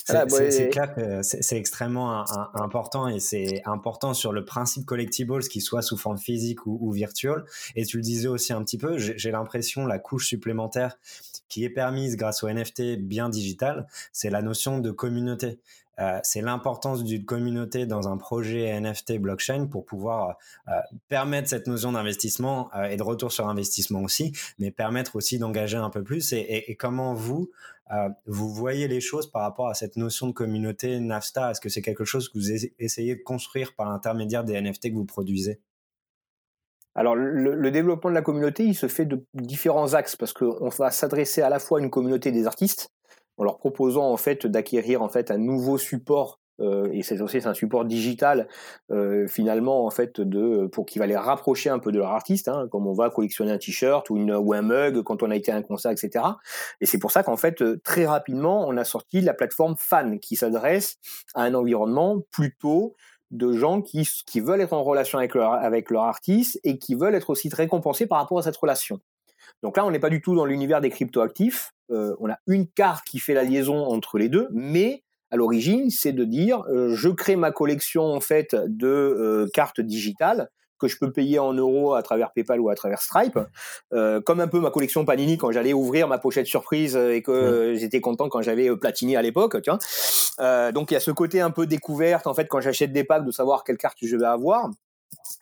C'est 0.06 0.68
clair 0.68 0.94
que 0.94 1.22
c'est 1.22 1.56
extrêmement 1.56 2.24
important 2.54 3.08
et 3.08 3.18
c'est 3.18 3.62
important 3.64 4.14
sur 4.14 4.32
le 4.32 4.44
principe 4.44 4.84
collectibles, 4.84 5.42
qu'il 5.48 5.62
soit 5.62 5.82
sous 5.82 5.96
forme 5.96 6.18
physique 6.18 6.66
ou, 6.66 6.78
ou 6.80 6.92
virtuelle. 6.92 7.44
Et 7.74 7.84
tu 7.84 7.96
le 7.96 8.02
disais 8.02 8.28
aussi 8.28 8.52
un 8.52 8.62
petit 8.62 8.78
peu, 8.78 8.98
j'ai 8.98 9.30
l'impression 9.30 9.86
la 9.86 9.98
couche 9.98 10.26
supplémentaire 10.26 10.98
qui 11.48 11.64
est 11.64 11.70
permise 11.70 12.16
grâce 12.16 12.42
au 12.42 12.48
NFT 12.48 12.96
bien 12.98 13.28
digital, 13.28 13.86
c'est 14.12 14.30
la 14.30 14.42
notion 14.42 14.78
de 14.78 14.90
communauté. 14.90 15.58
Euh, 16.00 16.18
c'est 16.22 16.40
l'importance 16.40 17.04
d'une 17.04 17.24
communauté 17.24 17.86
dans 17.86 18.08
un 18.08 18.16
projet 18.16 18.80
NFT 18.80 19.18
blockchain 19.18 19.66
pour 19.66 19.84
pouvoir 19.84 20.36
euh, 20.68 20.72
permettre 21.08 21.48
cette 21.48 21.66
notion 21.66 21.92
d'investissement 21.92 22.70
euh, 22.74 22.84
et 22.84 22.96
de 22.96 23.02
retour 23.02 23.32
sur 23.32 23.48
investissement 23.48 24.02
aussi, 24.02 24.32
mais 24.58 24.70
permettre 24.70 25.16
aussi 25.16 25.38
d'engager 25.38 25.76
un 25.76 25.90
peu 25.90 26.02
plus. 26.02 26.32
Et, 26.32 26.76
comment 26.78 27.14
vous, 27.14 27.50
vous 28.26 28.52
voyez 28.52 28.88
les 28.88 29.00
choses 29.00 29.30
par 29.30 29.42
rapport 29.42 29.68
à 29.68 29.74
cette 29.74 29.96
notion 29.96 30.26
de 30.26 30.32
communauté 30.32 30.98
Navstar 30.98 31.50
Est-ce 31.50 31.60
que 31.60 31.68
c'est 31.68 31.82
quelque 31.82 32.04
chose 32.04 32.28
que 32.28 32.38
vous 32.38 32.50
essayez 32.78 33.14
de 33.14 33.22
construire 33.22 33.74
par 33.74 33.88
l'intermédiaire 33.88 34.42
des 34.42 34.60
NFT 34.60 34.90
que 34.90 34.94
vous 34.94 35.04
produisez? 35.04 35.60
Alors 36.96 37.16
le, 37.16 37.70
développement 37.70 38.10
de 38.10 38.14
la 38.14 38.22
communauté, 38.22 38.64
il 38.64 38.74
se 38.74 38.86
fait 38.86 39.04
de 39.04 39.24
différents 39.34 39.94
axes 39.94 40.16
parce 40.16 40.32
qu'on 40.32 40.68
va 40.68 40.90
s'adresser 40.90 41.42
à 41.42 41.48
la 41.48 41.58
fois 41.58 41.78
à 41.78 41.82
une 41.82 41.90
communauté 41.90 42.30
des 42.30 42.46
artistes 42.46 42.90
en 43.36 43.44
leur 43.44 43.58
proposant 43.58 44.10
en 44.10 44.16
fait 44.16 44.46
d'acquérir 44.46 45.02
en 45.02 45.08
fait 45.08 45.30
un 45.30 45.38
nouveau 45.38 45.78
support 45.78 46.40
euh, 46.60 46.88
et 46.92 47.02
c'est 47.02 47.20
aussi 47.20 47.40
un 47.44 47.54
support 47.54 47.84
digital 47.84 48.46
euh, 48.92 49.26
finalement 49.26 49.84
en 49.86 49.90
fait 49.90 50.20
de 50.20 50.66
pour 50.68 50.86
qui 50.86 51.00
va 51.00 51.06
les 51.06 51.16
rapprocher 51.16 51.68
un 51.68 51.80
peu 51.80 51.90
de 51.90 51.98
leur 51.98 52.10
artiste 52.10 52.46
hein, 52.46 52.68
comme 52.70 52.86
on 52.86 52.92
va 52.92 53.10
collectionner 53.10 53.50
un 53.50 53.58
t-shirt 53.58 54.08
ou 54.08 54.16
une 54.16 54.32
ou 54.32 54.52
un 54.52 54.62
mug 54.62 55.02
quand 55.02 55.24
on 55.24 55.32
a 55.32 55.36
été 55.36 55.50
à 55.50 55.56
un 55.56 55.62
concert 55.62 55.90
etc 55.90 56.24
et 56.80 56.86
c'est 56.86 56.98
pour 56.98 57.10
ça 57.10 57.24
qu'en 57.24 57.36
fait 57.36 57.62
très 57.82 58.06
rapidement 58.06 58.68
on 58.68 58.76
a 58.76 58.84
sorti 58.84 59.20
la 59.20 59.34
plateforme 59.34 59.74
Fan 59.76 60.20
qui 60.20 60.36
s'adresse 60.36 60.96
à 61.34 61.42
un 61.42 61.54
environnement 61.54 62.20
plutôt 62.30 62.94
de 63.34 63.52
gens 63.52 63.82
qui, 63.82 64.08
qui 64.26 64.40
veulent 64.40 64.60
être 64.60 64.72
en 64.72 64.82
relation 64.84 65.18
avec 65.18 65.34
leur, 65.34 65.54
avec 65.54 65.90
leur 65.90 66.04
artiste 66.04 66.60
et 66.62 66.78
qui 66.78 66.94
veulent 66.94 67.14
être 67.14 67.30
aussi 67.30 67.48
récompensés 67.48 68.06
par 68.06 68.18
rapport 68.18 68.38
à 68.38 68.42
cette 68.42 68.56
relation. 68.56 69.00
Donc 69.62 69.76
là, 69.76 69.86
on 69.86 69.90
n'est 69.90 69.98
pas 69.98 70.10
du 70.10 70.20
tout 70.20 70.34
dans 70.34 70.44
l'univers 70.44 70.80
des 70.80 70.90
cryptoactifs. 70.90 71.72
Euh, 71.90 72.14
on 72.20 72.30
a 72.30 72.38
une 72.46 72.66
carte 72.66 73.04
qui 73.06 73.18
fait 73.18 73.34
la 73.34 73.44
liaison 73.44 73.84
entre 73.86 74.18
les 74.18 74.28
deux, 74.28 74.48
mais 74.52 75.02
à 75.30 75.36
l'origine, 75.36 75.90
c'est 75.90 76.12
de 76.12 76.24
dire 76.24 76.62
euh, 76.68 76.94
je 76.94 77.08
crée 77.08 77.36
ma 77.36 77.50
collection 77.50 78.04
en 78.04 78.20
fait 78.20 78.54
de 78.54 78.86
euh, 78.86 79.48
cartes 79.52 79.80
digitales 79.80 80.50
que 80.78 80.88
je 80.88 80.98
peux 80.98 81.12
payer 81.12 81.38
en 81.38 81.52
euros 81.52 81.94
à 81.94 82.02
travers 82.02 82.32
PayPal 82.32 82.60
ou 82.60 82.68
à 82.68 82.74
travers 82.74 83.00
Stripe, 83.00 83.38
euh, 83.92 84.20
comme 84.20 84.40
un 84.40 84.48
peu 84.48 84.60
ma 84.60 84.70
collection 84.70 85.04
Panini 85.04 85.38
quand 85.38 85.52
j'allais 85.52 85.72
ouvrir 85.72 86.08
ma 86.08 86.18
pochette 86.18 86.46
surprise 86.46 86.96
et 86.96 87.22
que 87.22 87.74
j'étais 87.76 88.00
content 88.00 88.28
quand 88.28 88.42
j'avais 88.42 88.68
euh, 88.68 88.76
Platini 88.76 89.16
à 89.16 89.22
l'époque, 89.22 89.60
tu 89.62 89.70
vois. 89.70 89.78
Euh, 90.40 90.72
donc 90.72 90.90
il 90.90 90.94
y 90.94 90.96
a 90.96 91.00
ce 91.00 91.10
côté 91.10 91.40
un 91.40 91.50
peu 91.50 91.66
découverte 91.66 92.26
en 92.26 92.34
fait 92.34 92.46
quand 92.46 92.60
j'achète 92.60 92.92
des 92.92 93.04
packs 93.04 93.24
de 93.24 93.30
savoir 93.30 93.64
quelle 93.64 93.78
carte 93.78 93.98
je 94.02 94.16
vais 94.16 94.26
avoir. 94.26 94.70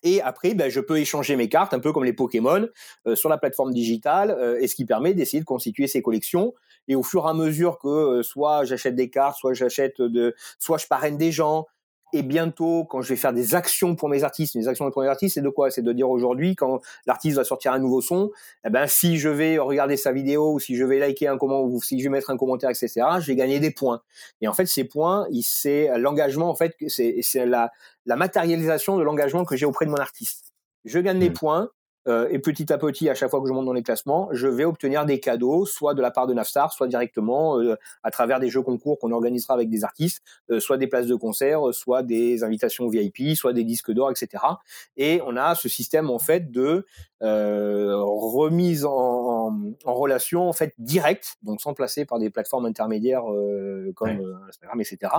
Et 0.03 0.20
après, 0.20 0.55
ben, 0.55 0.68
je 0.68 0.81
peux 0.81 0.98
échanger 0.98 1.37
mes 1.37 1.48
cartes, 1.48 1.75
un 1.75 1.79
peu 1.79 1.92
comme 1.92 2.05
les 2.05 2.12
Pokémon, 2.12 2.68
euh, 3.07 3.14
sur 3.14 3.29
la 3.29 3.38
plateforme 3.38 3.72
digitale, 3.72 4.31
euh, 4.31 4.59
et 4.61 4.66
ce 4.66 4.75
qui 4.75 4.85
permet 4.85 5.14
d'essayer 5.14 5.40
de 5.40 5.44
constituer 5.44 5.87
ces 5.87 6.03
collections. 6.03 6.55
Et 6.88 6.96
au 6.96 7.03
fur 7.03 7.27
et 7.27 7.31
à 7.31 7.35
mesure 7.35 7.79
que 7.79 7.88
euh, 7.88 8.22
soit 8.22 8.64
j'achète 8.64 8.96
des 8.96 9.11
cartes, 9.11 9.38
soit 9.38 9.55
j'achète 9.55 10.01
de, 10.01 10.35
soit 10.59 10.79
je 10.79 10.87
parraine 10.87 11.16
des 11.16 11.31
gens, 11.31 11.66
et 12.12 12.22
bientôt, 12.22 12.85
quand 12.85 13.01
je 13.01 13.09
vais 13.09 13.16
faire 13.16 13.33
des 13.33 13.55
actions 13.55 13.96
pour 13.96 14.09
mes 14.09 14.25
artistes, 14.25 14.55
mes 14.55 14.68
actions 14.68 14.90
pour 14.90 15.03
mes 15.03 15.09
artistes, 15.09 15.35
c'est 15.35 15.42
de 15.42 15.48
quoi? 15.48 15.70
C'est 15.70 15.83
de 15.83 15.92
dire 15.92 16.11
aujourd'hui, 16.11 16.55
quand 16.55 16.81
l'artiste 17.07 17.37
va 17.37 17.44
sortir 17.44 17.72
un 17.72 17.79
nouveau 17.79 18.01
son, 18.01 18.31
eh 18.66 18.70
ben, 18.70 18.87
si 18.87 19.18
je 19.18 19.29
vais 19.29 19.59
regarder 19.59 19.96
sa 19.96 20.12
vidéo 20.12 20.53
ou 20.53 20.61
si 20.61 20.77
je 20.77 20.85
vais 20.85 20.98
liker 20.98 21.29
un 21.29 21.38
comment 21.38 21.62
ou 21.62 21.81
si 21.83 21.98
je 21.98 22.05
vais 22.05 22.11
mettre 22.11 22.31
un 22.31 22.37
commentaire, 22.37 22.70
etc., 22.70 23.03
je 23.20 23.27
vais 23.27 23.37
gagner 23.37 23.61
des 23.61 23.70
points. 23.70 24.03
Et 24.40 24.48
en 24.48 24.53
fait, 24.53 24.66
ces 24.66 24.85
points, 24.85 25.27
c'est 25.42 25.90
l'engagement, 25.98 26.51
en 26.51 26.55
fait, 26.55 26.77
c'est 26.88 27.46
la, 27.46 27.70
la 28.07 28.16
matérialisation 28.16 28.96
de 28.96 29.03
l'engagement 29.03 29.44
que 29.44 29.57
j'ai 29.57 29.66
auprès 29.66 29.87
de 29.87 29.90
mon 29.90 29.96
artiste. 29.96 30.53
Je 30.85 30.98
gagne 30.98 31.18
des 31.18 31.31
mmh. 31.31 31.35
points, 31.35 31.70
euh, 32.08 32.28
et 32.30 32.38
petit 32.38 32.72
à 32.72 32.78
petit, 32.78 33.08
à 33.08 33.14
chaque 33.14 33.30
fois 33.30 33.40
que 33.40 33.48
je 33.48 33.52
monte 33.52 33.66
dans 33.66 33.72
les 33.72 33.82
classements, 33.82 34.28
je 34.32 34.48
vais 34.48 34.64
obtenir 34.64 35.06
des 35.06 35.20
cadeaux, 35.20 35.66
soit 35.66 35.94
de 35.94 36.02
la 36.02 36.10
part 36.10 36.26
de 36.26 36.34
Navstar, 36.34 36.72
soit 36.72 36.88
directement 36.88 37.60
euh, 37.60 37.76
à 38.02 38.10
travers 38.10 38.40
des 38.40 38.48
jeux 38.48 38.62
concours 38.62 38.98
qu'on 38.98 39.12
organisera 39.12 39.54
avec 39.54 39.68
des 39.68 39.84
artistes, 39.84 40.22
euh, 40.50 40.58
soit 40.58 40.78
des 40.78 40.88
places 40.88 41.06
de 41.06 41.14
concert, 41.14 41.72
soit 41.72 42.02
des 42.02 42.42
invitations 42.42 42.88
VIP, 42.88 43.36
soit 43.36 43.52
des 43.52 43.64
disques 43.64 43.92
d'or, 43.92 44.10
etc. 44.10 44.42
Et 44.96 45.20
on 45.26 45.36
a 45.36 45.54
ce 45.54 45.68
système 45.68 46.10
en 46.10 46.18
fait 46.18 46.50
de 46.50 46.86
remise 47.24 48.84
en, 48.84 49.56
en, 49.84 49.94
relation 49.94 50.48
en 50.48 50.52
fait 50.52 50.74
directe, 50.78 51.36
donc 51.44 51.60
sans 51.60 51.72
passer 51.72 52.04
par 52.04 52.18
des 52.18 52.30
plateformes 52.30 52.66
intermédiaires 52.66 53.22
comme 53.94 54.40
Instagram, 54.48 54.80
etc. 54.80 55.12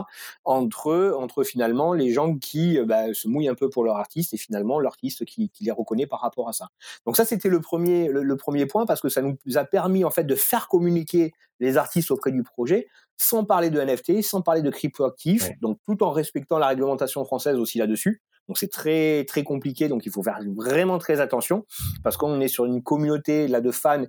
Entre 0.44 1.16
entre 1.18 1.46
finalement 1.46 1.94
les 1.94 2.12
gens 2.12 2.38
qui 2.38 2.78
bah, 2.82 3.14
se 3.14 3.30
mouillent 3.30 3.48
un 3.48 3.56
peu 3.56 3.70
pour 3.70 3.86
leur 3.86 3.96
artiste 3.96 4.34
et 4.34 4.38
finalement 4.38 4.82
l'artiste 4.82 5.24
qui, 5.24 5.50
qui 5.50 5.64
les 5.64 5.72
reconnaît 5.72 6.06
par 6.06 6.20
rapport 6.20 6.50
à 6.50 6.52
ça. 6.52 6.73
Donc 7.06 7.16
ça, 7.16 7.26
c'était 7.26 7.50
le 7.50 7.62
premier, 7.62 8.10
le, 8.10 8.36
premier 8.36 8.66
point 8.66 8.86
parce 8.86 9.02
que 9.02 9.10
ça 9.10 9.22
nous 9.22 9.38
a 9.56 9.66
permis 9.66 10.04
en 10.04 10.12
fait 10.12 10.24
de 10.24 10.36
faire 10.36 10.68
communiquer 10.68 11.34
les 11.60 11.78
artistes 11.78 12.12
auprès 12.12 12.32
du 12.32 12.44
projet 12.44 12.88
sans 13.18 13.46
parler 13.46 13.70
de 13.70 13.80
NFT, 13.80 14.22
sans 14.22 14.42
parler 14.42 14.62
de 14.62 14.70
cryptoactifs, 14.70 15.52
donc 15.62 15.78
tout 15.86 16.04
en 16.04 16.12
respectant 16.12 16.58
la 16.58 16.68
réglementation 16.68 17.24
française 17.26 17.58
aussi 17.58 17.78
là-dessus. 17.78 18.22
Donc 18.48 18.58
c'est 18.58 18.72
très 18.72 19.24
très 19.26 19.44
compliqué, 19.44 19.88
donc 19.88 20.06
il 20.06 20.12
faut 20.12 20.24
faire 20.24 20.40
vraiment 20.56 20.98
très 20.98 21.22
attention 21.22 21.66
parce 22.04 22.18
qu'on 22.18 22.42
est 22.42 22.50
sur 22.50 22.66
une 22.66 22.84
communauté 22.84 23.48
là 23.48 23.62
de 23.62 23.72
fans 23.72 24.04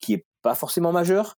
qui 0.00 0.14
est 0.14 0.26
pas 0.42 0.54
forcément 0.54 0.92
majeure. 0.92 1.36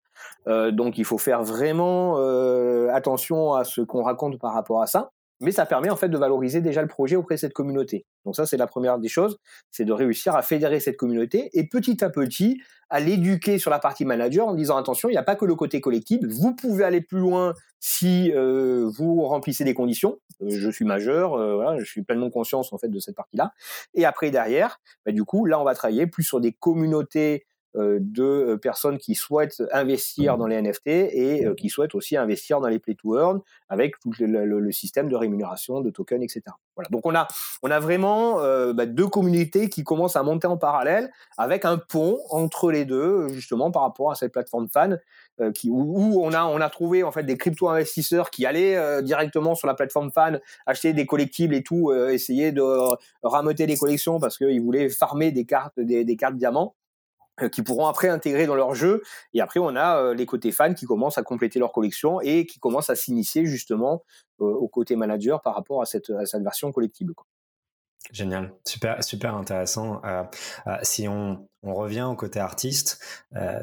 Euh, 0.48 0.72
donc 0.72 0.98
il 0.98 1.06
faut 1.06 1.18
faire 1.18 1.44
vraiment 1.44 2.18
euh, 2.18 2.90
attention 2.92 3.54
à 3.54 3.64
ce 3.64 3.82
qu'on 3.82 4.04
raconte 4.04 4.40
par 4.40 4.54
rapport 4.54 4.82
à 4.82 4.88
ça 4.88 5.12
mais 5.42 5.52
ça 5.52 5.66
permet 5.66 5.90
en 5.90 5.96
fait 5.96 6.10
de 6.10 6.18
valoriser 6.18 6.62
déjà 6.62 6.82
le 6.82 6.88
projet 6.88 7.16
auprès 7.16 7.36
de 7.36 7.40
cette 7.40 7.54
communauté. 7.54 8.06
Donc 8.26 8.36
ça, 8.36 8.46
c'est 8.46 8.58
la 8.58 8.68
première 8.68 9.00
des 9.00 9.08
choses, 9.08 9.40
c'est 9.72 9.86
de 9.86 9.94
réussir 9.94 10.36
à 10.36 10.42
fédérer 10.42 10.80
cette 10.80 10.98
communauté 10.98 11.50
et 11.54 11.68
petit 11.68 12.04
à 12.04 12.10
petit 12.10 12.62
à 12.90 13.00
l'éduquer 13.00 13.60
sur 13.60 13.70
la 13.70 13.80
partie 13.80 14.04
manager 14.04 14.48
en 14.48 14.54
disant 14.54 14.76
attention, 14.76 15.10
il 15.10 15.14
n'y 15.14 15.18
a 15.18 15.24
pas 15.24 15.36
que 15.36 15.46
le 15.46 15.56
côté 15.56 15.80
collectif, 15.80 16.20
vous 16.24 16.56
pouvez 16.56 16.84
aller 16.84 17.02
plus 17.02 17.20
loin 17.20 17.54
si 17.80 18.32
euh, 18.34 18.90
vous 18.98 19.24
remplissez 19.24 19.64
des 19.64 19.74
conditions. 19.74 20.20
Euh, 20.42 20.48
je 20.50 20.70
suis 20.70 20.86
majeur, 20.86 21.36
euh, 21.36 21.78
je 21.80 21.86
suis 21.86 22.02
pleinement 22.02 22.30
conscience 22.30 22.74
en 22.74 22.78
fait 22.78 22.90
de 22.90 23.00
cette 23.00 23.16
partie-là. 23.16 23.54
Et 23.94 24.06
après 24.06 24.32
derrière, 24.32 24.80
bah, 25.06 25.12
du 25.12 25.24
coup, 25.24 25.46
là, 25.46 25.60
on 25.60 25.64
va 25.64 25.76
travailler 25.76 26.08
plus 26.08 26.24
sur 26.24 26.42
des 26.42 26.52
communautés 26.52 27.46
de 27.76 28.56
personnes 28.56 28.98
qui 28.98 29.16
souhaitent 29.16 29.62
investir 29.72 30.38
dans 30.38 30.48
les 30.48 30.62
NFT 30.62 30.88
et 30.88 31.46
qui 31.58 31.70
souhaitent 31.70 31.96
aussi 31.96 32.18
investir 32.18 32.60
dans 32.60 32.68
les 32.68 32.80
play 32.80 32.96
to 32.96 33.18
earn 33.18 33.42
avec 33.70 34.00
tout 34.00 34.12
le, 34.20 34.72
système 34.72 35.10
de 35.10 35.16
rémunération, 35.16 35.82
de 35.82 35.90
tokens, 35.90 36.24
etc. 36.24 36.42
Voilà. 36.76 36.90
Donc 36.90 37.06
on 37.06 37.14
a, 37.14 37.28
on 37.62 37.70
a 37.70 37.80
vraiment 37.80 38.38
bah, 38.74 38.86
deux 38.86 39.08
communautés 39.08 39.70
qui 39.70 39.84
commencent 39.84 40.16
à 40.16 40.24
monter 40.24 40.48
en 40.48 40.58
parallèle 40.58 41.12
avec 41.38 41.66
un 41.66 41.78
pont 41.78 42.20
entre 42.30 42.72
les 42.72 42.86
deux, 42.86 43.28
justement 43.30 43.72
par 43.72 43.84
rapport 43.84 44.12
à 44.12 44.16
cette 44.16 44.32
plateforme 44.32 44.68
fan 44.70 45.00
qui, 45.54 45.70
où, 45.70 46.22
on 46.22 46.34
a, 46.34 46.46
on 46.46 46.60
a 46.60 46.70
trouvé 46.70 47.04
en 47.04 47.12
fait 47.12 47.24
des 47.24 47.38
crypto 47.38 47.70
investisseurs 47.70 48.30
qui 48.30 48.46
allaient 48.46 49.02
directement 49.04 49.56
sur 49.56 49.68
la 49.68 49.74
plateforme 49.74 50.12
fan 50.12 50.40
acheter 50.66 50.94
des 50.94 51.06
collectibles 51.06 51.54
et 51.54 51.64
tout, 51.64 51.94
essayer 51.94 52.52
de 52.52 52.64
rameuter 53.24 53.66
les 53.66 53.78
collections 53.78 54.20
parce 54.20 54.38
qu'ils 54.38 54.62
voulaient 54.62 54.90
farmer 54.90 55.32
des 55.32 55.46
cartes, 55.46 55.80
des, 55.80 56.04
des 56.04 56.16
cartes 56.16 56.36
diamants. 56.36 56.76
Euh, 57.42 57.50
qui 57.50 57.62
pourront 57.62 57.88
après 57.88 58.10
intégrer 58.10 58.46
dans 58.46 58.56
leur 58.56 58.76
jeu. 58.76 59.02
Et 59.34 59.42
après, 59.42 59.60
on 59.60 59.76
a 59.76 59.98
euh, 59.98 60.14
les 60.14 60.26
côtés 60.26 60.52
fans 60.52 60.74
qui 60.74 60.86
commencent 60.86 61.18
à 61.18 61.24
compléter 61.24 61.60
leur 61.60 61.72
collection 61.72 62.22
et 62.22 62.46
qui 62.46 62.60
commencent 62.60 62.90
à 62.90 62.96
s'initier 62.96 63.46
justement 63.46 64.04
euh, 64.42 64.46
au 64.46 64.68
côté 64.68 64.96
manager 64.96 65.42
par 65.42 65.56
rapport 65.56 65.82
à 65.82 65.86
cette, 65.86 66.10
à 66.10 66.26
cette 66.26 66.44
version 66.44 66.72
collectible. 66.72 67.14
Quoi. 67.14 67.26
Génial, 68.12 68.52
super, 68.66 69.04
super 69.04 69.36
intéressant. 69.36 70.02
Euh, 70.04 70.24
euh, 70.66 70.78
si 70.82 71.08
on, 71.08 71.48
on, 71.62 71.76
revient 71.76 72.08
au 72.10 72.16
côté 72.16 72.40
artiste, 72.40 73.00
euh, 73.36 73.62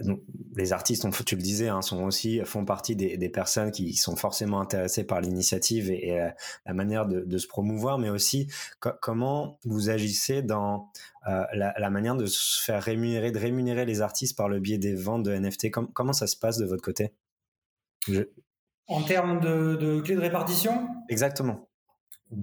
les 0.54 0.72
artistes, 0.72 1.04
on, 1.04 1.10
tu 1.10 1.34
le 1.34 1.42
disais, 1.42 1.66
hein, 1.66 1.82
sont 1.82 2.04
aussi 2.04 2.40
font 2.44 2.64
partie 2.64 2.94
des, 2.94 3.16
des, 3.16 3.28
personnes 3.28 3.72
qui 3.72 3.94
sont 3.94 4.14
forcément 4.14 4.60
intéressées 4.60 5.02
par 5.02 5.20
l'initiative 5.20 5.90
et, 5.90 6.16
la 6.64 6.74
manière 6.74 7.06
de, 7.06 7.22
de, 7.22 7.38
se 7.38 7.48
promouvoir, 7.48 7.98
mais 7.98 8.08
aussi 8.08 8.48
comment 8.78 9.58
vous 9.64 9.90
agissez 9.90 10.42
dans 10.42 10.90
la, 11.26 11.74
la, 11.76 11.90
manière 11.90 12.14
de 12.14 12.26
se 12.26 12.62
faire 12.62 12.80
rémunérer, 12.80 13.32
de 13.32 13.38
rémunérer 13.38 13.84
les 13.84 14.00
artistes 14.00 14.36
par 14.36 14.48
le 14.48 14.60
biais 14.60 14.78
des 14.78 14.94
ventes 14.94 15.24
de 15.24 15.34
NFT. 15.34 15.70
comment 15.70 16.12
ça 16.12 16.28
se 16.28 16.36
passe 16.36 16.56
de 16.56 16.66
votre 16.66 16.82
côté? 16.82 17.12
En 18.86 19.02
termes 19.02 19.40
de, 19.40 19.74
de 19.74 20.00
clés 20.00 20.14
de 20.14 20.20
répartition? 20.20 20.86
Exactement. 21.08 21.65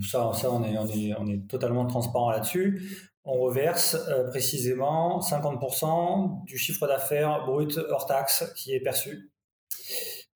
Ça, 0.01 0.31
ça 0.33 0.51
on, 0.51 0.63
est, 0.63 0.77
on, 0.77 0.87
est, 0.87 1.13
on 1.19 1.27
est 1.27 1.47
totalement 1.47 1.85
transparent 1.85 2.31
là-dessus. 2.31 3.11
On 3.25 3.39
reverse 3.39 3.95
euh, 4.09 4.27
précisément 4.27 5.19
50% 5.19 6.43
du 6.45 6.57
chiffre 6.57 6.87
d'affaires 6.87 7.45
brut 7.45 7.77
hors 7.89 8.05
taxe 8.05 8.51
qui 8.55 8.73
est 8.73 8.81
perçu. 8.81 9.31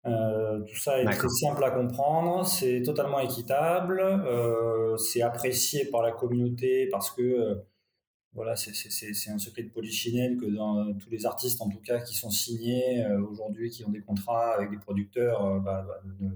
Euh, 0.06 0.62
tout 0.62 0.78
ça 0.78 1.02
est 1.02 1.06
très 1.06 1.28
simple 1.28 1.62
à 1.66 1.72
comprendre, 1.72 2.46
c'est 2.46 2.82
totalement 2.82 3.20
équitable, 3.20 4.00
euh, 4.00 4.96
c'est 4.96 5.22
apprécié 5.22 5.86
par 5.86 6.02
la 6.02 6.12
communauté 6.12 6.88
parce 6.90 7.12
que 7.12 7.62
voilà, 8.32 8.56
c'est 8.56 9.30
un 9.32 9.40
secret 9.40 9.64
de 9.64 9.70
polichinelle 9.70 10.38
que 10.38 10.46
dans 10.46 10.94
tous 10.94 11.10
les 11.10 11.26
artistes 11.26 11.62
en 11.62 11.68
tout 11.70 11.82
cas 11.82 12.00
qui 12.00 12.16
sont 12.16 12.30
signés 12.30 13.06
aujourd'hui, 13.30 13.70
qui 13.70 13.84
ont 13.84 13.90
des 13.90 14.02
contrats 14.02 14.54
avec 14.54 14.70
des 14.70 14.78
producteurs, 14.78 15.60
bah, 15.60 15.84
bah, 15.86 16.00
ne 16.20 16.30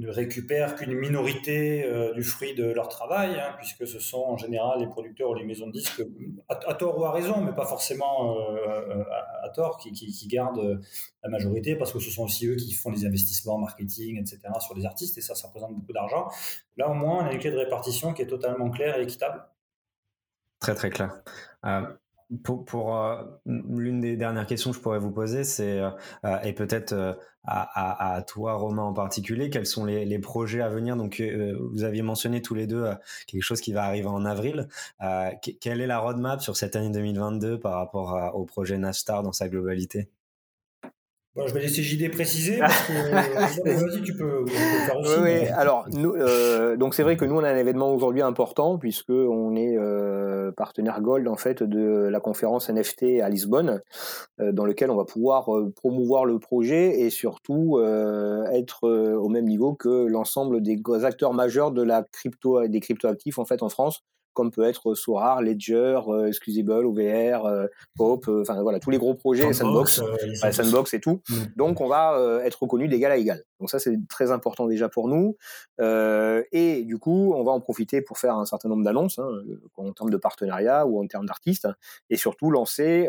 récupèrent 0.00 0.74
qu'une 0.76 0.94
minorité 0.94 1.84
euh, 1.84 2.14
du 2.14 2.22
fruit 2.22 2.54
de 2.54 2.64
leur 2.64 2.88
travail, 2.88 3.38
hein, 3.38 3.54
puisque 3.58 3.86
ce 3.86 3.98
sont 3.98 4.22
en 4.22 4.36
général 4.38 4.80
les 4.80 4.86
producteurs 4.86 5.30
ou 5.30 5.34
les 5.34 5.44
maisons 5.44 5.66
de 5.66 5.72
disques, 5.72 6.02
à, 6.48 6.74
tort 6.74 6.98
ou 6.98 7.04
à 7.04 7.12
raison, 7.12 7.42
mais 7.42 7.52
pas 7.52 7.66
forcément 7.66 8.38
euh, 8.56 9.04
à, 9.42 9.48
tort, 9.50 9.76
qui, 9.78 9.92
qui, 9.92 10.28
gardent 10.28 10.80
la 11.22 11.28
majorité, 11.28 11.76
parce 11.76 11.92
que 11.92 11.98
ce 11.98 12.10
sont 12.10 12.24
aussi 12.24 12.46
eux 12.46 12.56
qui 12.56 12.72
font 12.72 12.90
les 12.90 13.04
investissements 13.04 13.58
marketing, 13.58 14.18
etc., 14.18 14.40
sur 14.60 14.74
les 14.74 14.86
artistes, 14.86 15.18
et 15.18 15.20
ça, 15.20 15.34
ça 15.34 15.48
représente 15.48 15.74
beaucoup 15.74 15.92
d'argent. 15.92 16.28
Là, 16.78 16.88
au 16.88 16.94
moins, 16.94 17.24
on 17.24 17.26
a 17.26 17.32
une 17.32 17.38
clé 17.38 17.50
de 17.50 17.58
répartition 17.58 18.14
qui 18.14 18.22
est 18.22 18.26
totalement 18.26 18.70
claire 18.70 18.98
et 18.98 19.02
équitable. 19.02 19.44
Très, 20.58 20.74
très 20.74 20.90
clair. 20.90 21.22
Euh, 21.66 21.82
pour, 22.42 22.64
pour 22.64 22.98
l'une 23.46 24.00
des 24.00 24.16
dernières 24.16 24.46
questions 24.46 24.70
que 24.70 24.76
je 24.76 24.82
pourrais 24.82 24.98
vous 24.98 25.10
poser, 25.10 25.44
c'est, 25.44 25.80
et 26.44 26.52
peut-être 26.52 27.16
à, 27.44 28.22
toi, 28.26 28.54
Romain 28.54 28.82
en 28.82 28.92
particulier. 28.92 29.50
Quels 29.50 29.66
sont 29.66 29.84
les, 29.84 30.18
projets 30.18 30.60
à 30.60 30.68
venir? 30.68 30.96
Donc, 30.96 31.20
euh, 31.20 31.56
vous 31.72 31.84
aviez 31.84 32.02
mentionné 32.02 32.42
tous 32.42 32.54
les 32.54 32.66
deux 32.66 32.84
euh, 32.84 32.94
quelque 33.26 33.42
chose 33.42 33.60
qui 33.60 33.72
va 33.72 33.84
arriver 33.84 34.06
en 34.06 34.24
avril. 34.24 34.68
Euh, 35.02 35.30
quelle 35.60 35.80
est 35.80 35.86
la 35.86 35.98
roadmap 35.98 36.40
sur 36.40 36.56
cette 36.56 36.76
année 36.76 36.90
2022 36.90 37.58
par 37.58 37.74
rapport 37.74 38.34
au 38.34 38.44
projet 38.44 38.78
Nastar 38.78 39.22
dans 39.22 39.32
sa 39.32 39.48
globalité? 39.48 40.08
Bon, 41.34 41.46
je 41.46 41.54
vais 41.54 41.60
laisser 41.60 41.82
JD 41.82 42.10
préciser 42.10 42.58
parce 42.60 42.88
que 42.88 43.70
vas-y, 43.70 44.02
tu 44.02 44.14
peux, 44.14 44.44
faire 44.46 44.98
aussi. 44.98 45.14
Oui, 45.18 45.46
alors 45.48 45.86
nous, 45.90 46.12
euh, 46.12 46.76
donc 46.76 46.94
c'est 46.94 47.02
vrai 47.02 47.16
que 47.16 47.24
nous 47.24 47.36
on 47.36 47.42
a 47.42 47.48
un 47.48 47.56
événement 47.56 47.94
aujourd'hui 47.94 48.20
important 48.20 48.76
puisque 48.76 49.08
on 49.08 49.56
est 49.56 49.78
euh, 49.78 50.52
partenaire 50.52 51.00
Gold 51.00 51.26
en 51.28 51.36
fait 51.36 51.62
de 51.62 52.08
la 52.10 52.20
conférence 52.20 52.68
NFT 52.68 53.22
à 53.22 53.30
Lisbonne, 53.30 53.80
euh, 54.40 54.52
dans 54.52 54.66
lequel 54.66 54.90
on 54.90 54.96
va 54.96 55.06
pouvoir 55.06 55.56
euh, 55.56 55.72
promouvoir 55.74 56.26
le 56.26 56.38
projet 56.38 57.00
et 57.00 57.08
surtout 57.08 57.78
euh, 57.78 58.44
être 58.50 58.86
euh, 58.86 59.14
au 59.14 59.30
même 59.30 59.46
niveau 59.46 59.72
que 59.72 60.06
l'ensemble 60.06 60.60
des 60.60 60.82
acteurs 61.02 61.32
majeurs 61.32 61.70
de 61.70 61.82
la 61.82 62.04
crypto 62.12 62.68
des 62.68 62.80
cryptoactifs 62.80 63.38
en 63.38 63.46
fait 63.46 63.62
en 63.62 63.70
France 63.70 64.02
comme 64.32 64.50
peut 64.50 64.64
être 64.64 64.94
Sorar, 64.94 65.42
Ledger, 65.42 66.00
euh, 66.08 66.26
Excusable, 66.26 66.86
OVR, 66.86 67.46
euh, 67.46 67.66
Pop, 67.96 68.26
euh, 68.28 68.42
enfin 68.42 68.62
voilà, 68.62 68.80
tous 68.80 68.90
les 68.90 68.98
gros 68.98 69.14
projets, 69.14 69.52
Sandbox, 69.52 70.02
Sandbox 70.50 70.94
et 70.94 71.00
tout. 71.00 71.20
Mm. 71.28 71.34
Donc 71.56 71.80
on 71.80 71.88
va 71.88 72.40
être 72.44 72.62
reconnu 72.62 72.88
d'égal 72.88 73.12
à 73.12 73.16
égal. 73.16 73.42
Donc 73.60 73.70
ça 73.70 73.78
c'est 73.78 73.96
très 74.08 74.30
important 74.32 74.66
déjà 74.66 74.88
pour 74.88 75.08
nous. 75.08 75.36
et 75.80 76.82
du 76.84 76.98
coup, 76.98 77.32
on 77.34 77.44
va 77.44 77.52
en 77.52 77.60
profiter 77.60 78.02
pour 78.02 78.18
faire 78.18 78.36
un 78.36 78.46
certain 78.46 78.68
nombre 78.68 78.84
d'annonces 78.84 79.18
hein, 79.18 79.28
en 79.76 79.92
termes 79.92 80.10
de 80.10 80.16
partenariat 80.16 80.86
ou 80.86 81.02
en 81.02 81.06
termes 81.06 81.26
d'artistes, 81.26 81.68
et 82.10 82.16
surtout 82.16 82.50
lancer, 82.50 83.08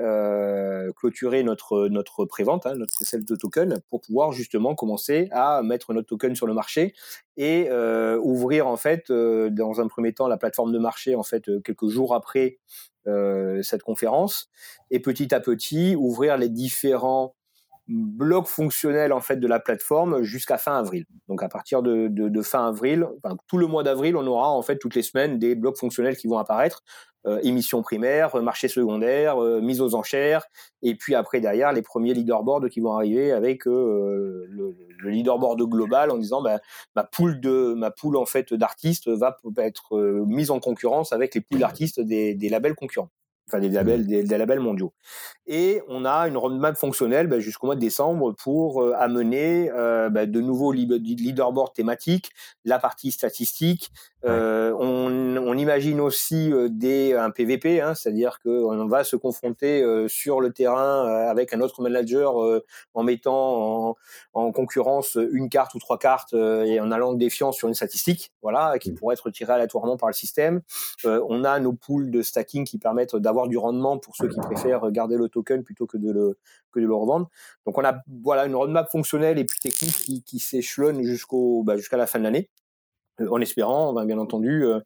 clôturer 0.95 1.43
notre 1.43 1.87
notre 1.87 2.25
prévente, 2.25 2.65
hein, 2.65 2.75
notre 2.75 2.93
sales 2.93 3.25
de 3.25 3.35
token, 3.35 3.79
pour 3.89 4.01
pouvoir 4.01 4.31
justement 4.31 4.75
commencer 4.75 5.27
à 5.31 5.61
mettre 5.63 5.93
notre 5.93 6.07
token 6.07 6.35
sur 6.35 6.47
le 6.47 6.53
marché 6.53 6.93
et 7.37 7.67
euh, 7.69 8.19
ouvrir 8.21 8.67
en 8.67 8.77
fait 8.77 9.09
euh, 9.09 9.49
dans 9.49 9.81
un 9.81 9.87
premier 9.87 10.13
temps 10.13 10.27
la 10.27 10.37
plateforme 10.37 10.71
de 10.71 10.77
marché 10.77 11.12
en 11.15 11.23
fait 11.23 11.49
euh, 11.49 11.59
quelques 11.61 11.87
jours 11.87 12.15
après 12.15 12.59
cette 13.61 13.83
conférence 13.83 14.49
et 14.89 15.01
petit 15.01 15.35
à 15.35 15.41
petit 15.41 15.93
ouvrir 15.93 16.37
les 16.37 16.47
différents 16.47 17.35
blocs 17.87 18.47
fonctionnels 18.47 19.11
en 19.11 19.19
fait 19.19 19.37
de 19.37 19.47
la 19.47 19.59
plateforme 19.59 20.21
jusqu'à 20.21 20.57
fin 20.57 20.77
avril. 20.77 21.05
Donc 21.27 21.43
à 21.43 21.49
partir 21.49 21.83
de, 21.83 22.41
fin 22.41 22.67
avril, 22.67 23.07
tout 23.47 23.57
le 23.57 23.67
mois 23.67 23.83
d'avril, 23.83 24.15
on 24.15 24.25
aura 24.25 24.49
en 24.49 24.61
fait 24.61 24.77
toutes 24.77 24.95
les 24.95 25.01
semaines 25.01 25.37
des 25.37 25.55
blocs 25.55 25.77
fonctionnels 25.77 26.15
qui 26.15 26.27
vont 26.27 26.37
apparaître 26.37 26.81
euh, 27.25 27.39
émission 27.43 27.81
primaire, 27.81 28.35
marché 28.41 28.67
secondaire, 28.67 29.41
euh, 29.41 29.61
mise 29.61 29.79
aux 29.79 29.95
enchères, 29.95 30.45
et 30.81 30.95
puis 30.95 31.15
après 31.15 31.39
derrière 31.39 31.71
les 31.71 31.81
premiers 31.81 32.13
leaderboards 32.13 32.69
qui 32.69 32.81
vont 32.81 32.93
arriver 32.93 33.31
avec 33.31 33.65
euh, 33.65 34.45
le, 34.49 34.75
le, 34.99 35.09
leaderboard 35.09 35.61
global 35.63 36.11
en 36.11 36.17
disant 36.17 36.41
bah, 36.41 36.59
ma 36.95 37.03
poule 37.03 37.39
de 37.39 37.73
ma 37.75 37.91
poule 37.91 38.17
en 38.17 38.25
fait 38.25 38.53
d'artistes 38.53 39.07
va 39.09 39.37
être 39.57 39.97
mise 40.25 40.51
en 40.51 40.59
concurrence 40.59 41.13
avec 41.13 41.35
les 41.35 41.41
poules 41.41 41.59
d'artistes 41.59 42.01
des 42.01 42.49
labels 42.49 42.75
concurrents 42.75 43.09
enfin 43.47 43.59
des 43.59 43.69
labels, 43.69 44.01
mmh. 44.01 44.23
des, 44.23 44.37
labels 44.37 44.59
mondiaux. 44.59 44.93
Et 45.45 45.81
on 45.89 46.05
a 46.05 46.27
une 46.27 46.37
roadmap 46.37 46.77
fonctionnelle 46.77 47.27
bah, 47.27 47.39
jusqu'au 47.39 47.67
mois 47.67 47.75
de 47.75 47.81
décembre 47.81 48.33
pour 48.33 48.81
euh, 48.81 48.93
amener 48.97 49.69
euh, 49.71 50.09
bah, 50.09 50.25
de 50.25 50.39
nouveaux 50.39 50.71
leaderboards 50.71 51.73
thématiques, 51.73 52.31
la 52.63 52.79
partie 52.79 53.11
statistique. 53.11 53.91
Euh, 54.25 54.73
on, 54.79 55.35
on, 55.35 55.57
imagine 55.57 55.99
aussi 55.99 56.53
des 56.69 57.13
un 57.13 57.29
PVP, 57.29 57.81
hein, 57.81 57.93
c'est-à-dire 57.93 58.39
qu'on 58.41 58.87
va 58.87 59.03
se 59.03 59.17
confronter 59.17 59.83
sur 60.07 60.39
le 60.39 60.53
terrain 60.53 61.05
avec 61.27 61.51
un 61.53 61.59
autre 61.59 61.81
manager 61.81 62.35
en 62.93 63.03
mettant 63.03 63.89
en, 63.89 63.95
en, 64.33 64.51
concurrence 64.53 65.17
une 65.31 65.49
carte 65.49 65.75
ou 65.75 65.79
trois 65.79 65.99
cartes 65.99 66.33
et 66.33 66.79
en 66.79 66.89
allant 66.91 67.13
défiance 67.13 67.57
sur 67.57 67.67
une 67.67 67.73
statistique, 67.73 68.31
voilà, 68.41 68.79
qui 68.79 68.91
mmh. 68.91 68.95
pourrait 68.95 69.13
être 69.15 69.29
tirée 69.29 69.53
aléatoirement 69.53 69.97
par 69.97 70.07
le 70.07 70.13
système. 70.13 70.61
on 71.03 71.43
a 71.43 71.59
nos 71.59 71.73
pools 71.73 72.09
de 72.09 72.21
stacking 72.21 72.63
qui 72.63 72.77
permettent 72.77 73.17
d'avoir 73.17 73.32
du 73.47 73.57
rendement 73.57 73.97
pour 73.97 74.15
ceux 74.15 74.27
qui 74.27 74.39
préfèrent 74.39 74.89
garder 74.91 75.17
le 75.17 75.29
token 75.29 75.63
plutôt 75.63 75.85
que 75.85 75.97
de 75.97 76.11
le, 76.11 76.37
que 76.71 76.79
de 76.79 76.85
le 76.85 76.95
revendre. 76.95 77.29
Donc 77.65 77.77
on 77.77 77.83
a 77.83 77.95
voilà 78.23 78.45
une 78.45 78.55
roadmap 78.55 78.89
fonctionnelle 78.91 79.39
et 79.39 79.45
puis 79.45 79.59
technique 79.59 80.23
qui, 80.25 80.39
s'échelonne 80.39 81.03
jusqu'au 81.03 81.63
bah, 81.63 81.77
jusqu'à 81.77 81.97
la 81.97 82.07
fin 82.07 82.19
de 82.19 82.23
l'année 82.23 82.49
euh, 83.21 83.27
en 83.29 83.41
espérant, 83.41 83.93
bien 84.05 84.17
entendu, 84.17 84.65
euh, 84.65 84.79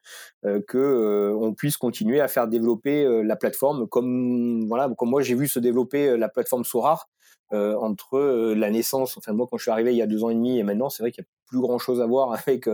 euh, 0.46 0.62
que 0.68 0.78
euh, 0.78 1.36
on 1.40 1.54
puisse 1.54 1.78
continuer 1.78 2.20
à 2.20 2.28
faire 2.28 2.48
développer 2.48 3.06
la 3.24 3.36
plateforme 3.36 3.88
comme 3.88 4.66
voilà, 4.68 4.90
comme 4.98 5.10
moi 5.10 5.22
j'ai 5.22 5.36
vu 5.36 5.48
se 5.48 5.60
développer 5.60 6.18
la 6.18 6.30
plateforme 6.30 6.66
Sorar, 6.66 7.10
entre 7.52 8.54
la 8.54 8.70
naissance, 8.70 9.18
enfin 9.18 9.34
moi 9.34 9.48
quand 9.50 9.58
je 9.58 9.64
suis 9.64 9.72
arrivé 9.72 9.92
il 9.92 9.98
y 9.98 10.02
a 10.02 10.08
deux 10.08 10.24
ans 10.24 10.30
et 10.30 10.36
demi 10.36 10.60
et 10.60 10.64
maintenant, 10.64 10.90
c'est 10.90 11.04
vrai 11.04 11.12
qu'il 11.12 11.24
y 11.24 11.26
a 11.26 11.30
plus 11.48 11.62
grand 11.62 11.80
chose 11.80 12.02
à 12.02 12.06
voir 12.06 12.34
avec 12.48 12.68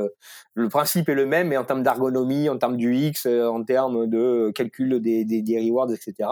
le 0.55 0.69
principe 0.69 1.09
est 1.09 1.15
le 1.15 1.25
même, 1.25 1.49
mais 1.49 1.57
en 1.57 1.63
termes 1.63 1.83
d'ergonomie, 1.83 2.49
en 2.49 2.57
termes 2.57 2.77
du 2.77 2.95
X, 2.95 3.27
en 3.27 3.63
termes 3.63 4.07
de 4.07 4.51
calcul 4.53 4.99
des, 4.99 5.25
des, 5.25 5.41
des, 5.41 5.59
rewards, 5.59 5.91
etc. 5.93 6.29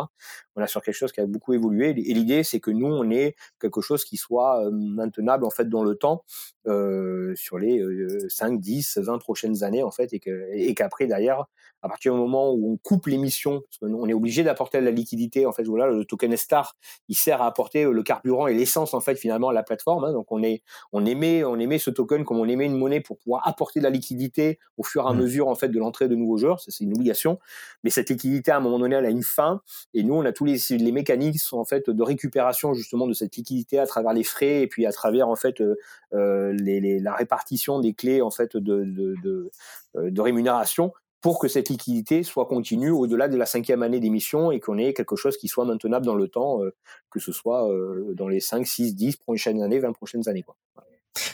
On 0.55 0.61
a 0.61 0.67
sur 0.67 0.81
quelque 0.81 0.95
chose 0.95 1.11
qui 1.11 1.21
a 1.21 1.25
beaucoup 1.25 1.53
évolué. 1.53 1.89
Et 1.89 2.13
l'idée, 2.13 2.43
c'est 2.43 2.59
que 2.59 2.71
nous, 2.71 2.87
on 2.87 3.09
ait 3.11 3.35
quelque 3.59 3.81
chose 3.81 4.03
qui 4.03 4.17
soit 4.17 4.69
maintenable 4.71 5.45
en 5.45 5.49
fait 5.49 5.69
dans 5.69 5.83
le 5.83 5.95
temps 5.95 6.23
euh, 6.67 7.33
sur 7.35 7.57
les 7.57 7.83
5, 8.27 8.59
10, 8.59 8.97
20 8.97 9.17
prochaines 9.19 9.63
années 9.63 9.83
en 9.83 9.91
fait, 9.91 10.11
et 10.13 10.73
qu'après 10.75 11.07
derrière, 11.07 11.45
à 11.81 11.89
partir 11.89 12.13
du 12.13 12.19
moment 12.19 12.51
où 12.51 12.73
on 12.73 12.77
coupe 12.77 13.07
l'émission, 13.07 13.61
parce 13.61 13.77
qu'on 13.79 14.07
est 14.07 14.13
obligé 14.13 14.43
d'apporter 14.43 14.79
de 14.79 14.85
la 14.85 14.91
liquidité, 14.91 15.45
en 15.45 15.51
fait, 15.51 15.63
voilà, 15.63 15.87
le 15.87 16.05
token 16.05 16.35
Star, 16.37 16.75
il 17.09 17.15
sert 17.15 17.41
à 17.41 17.47
apporter 17.47 17.83
le 17.83 18.03
carburant 18.03 18.47
et 18.47 18.53
l'essence, 18.53 18.93
en 18.93 18.99
fait, 18.99 19.15
finalement, 19.15 19.49
à 19.49 19.53
la 19.53 19.63
plateforme. 19.63 20.05
Hein. 20.05 20.13
donc, 20.13 20.31
on 20.31 20.43
est, 20.43 20.61
on 20.93 21.05
émet, 21.05 21.43
on 21.43 21.57
émet 21.57 21.79
ce 21.79 21.89
token 21.89 22.23
comme 22.23 22.39
on 22.39 22.47
émet 22.47 22.65
une 22.65 22.77
monnaie 22.77 23.01
pour 23.01 23.17
pouvoir 23.17 23.47
apporter 23.47 23.79
de 23.79 23.83
la 23.83 23.89
liquidité 23.89 24.59
au 24.77 24.83
fur 24.83 25.05
et 25.05 25.09
à 25.09 25.13
mmh. 25.13 25.17
mesure, 25.17 25.47
en 25.47 25.55
fait, 25.55 25.69
de 25.69 25.79
l'entrée 25.79 26.07
de 26.07 26.15
nouveaux 26.15 26.37
joueurs. 26.37 26.59
Ça, 26.59 26.71
c'est 26.71 26.83
une 26.83 26.93
obligation. 26.93 27.39
Mais 27.83 27.89
cette 27.89 28.09
liquidité, 28.09 28.51
à 28.51 28.57
un 28.57 28.59
moment 28.59 28.79
donné, 28.79 28.95
elle 28.95 29.05
a 29.05 29.09
une 29.09 29.23
fin. 29.23 29.61
Et 29.93 30.03
nous, 30.03 30.13
on 30.13 30.25
a 30.25 30.31
tous 30.31 30.45
les, 30.45 30.57
les 30.69 30.91
mécanismes, 30.91 31.57
en 31.57 31.65
fait, 31.65 31.89
de 31.89 32.03
récupération, 32.03 32.73
justement, 32.73 33.07
de 33.07 33.13
cette 33.13 33.35
liquidité 33.35 33.79
à 33.79 33.87
travers 33.87 34.13
les 34.13 34.23
frais 34.23 34.61
et 34.61 34.67
puis 34.67 34.85
à 34.85 34.91
travers, 34.91 35.27
en 35.27 35.35
fait, 35.35 35.61
euh, 35.61 35.75
euh 36.13 36.53
les, 36.53 36.99
la 36.99 37.13
répartition 37.15 37.79
des 37.79 37.93
clés, 37.93 38.21
en 38.21 38.31
fait, 38.31 38.55
de, 38.55 38.83
de, 38.83 39.15
de, 39.23 39.51
euh, 39.95 40.11
de 40.11 40.21
rémunération 40.21 40.93
pour 41.21 41.39
que 41.39 41.47
cette 41.47 41.69
liquidité 41.69 42.23
soit 42.23 42.47
continue 42.47 42.89
au-delà 42.89 43.27
de 43.27 43.37
la 43.37 43.45
cinquième 43.45 43.83
année 43.83 43.99
d'émission 43.99 44.51
et 44.51 44.59
qu'on 44.59 44.77
ait 44.77 44.93
quelque 44.93 45.15
chose 45.15 45.37
qui 45.37 45.47
soit 45.47 45.65
maintenable 45.65 46.05
dans 46.05 46.15
le 46.15 46.27
temps, 46.27 46.63
euh, 46.63 46.73
que 47.11 47.19
ce 47.19 47.31
soit 47.31 47.71
euh, 47.71 48.13
dans 48.15 48.27
les 48.27 48.39
5, 48.39 48.65
6, 48.65 48.95
10 48.95 49.17
prochaines 49.17 49.61
années, 49.61 49.79
20 49.79 49.93
prochaines 49.93 50.27
années. 50.27 50.43
Quoi. 50.43 50.55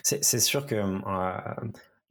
C'est 0.03 0.39
sûr 0.39 0.65
que 0.65 0.75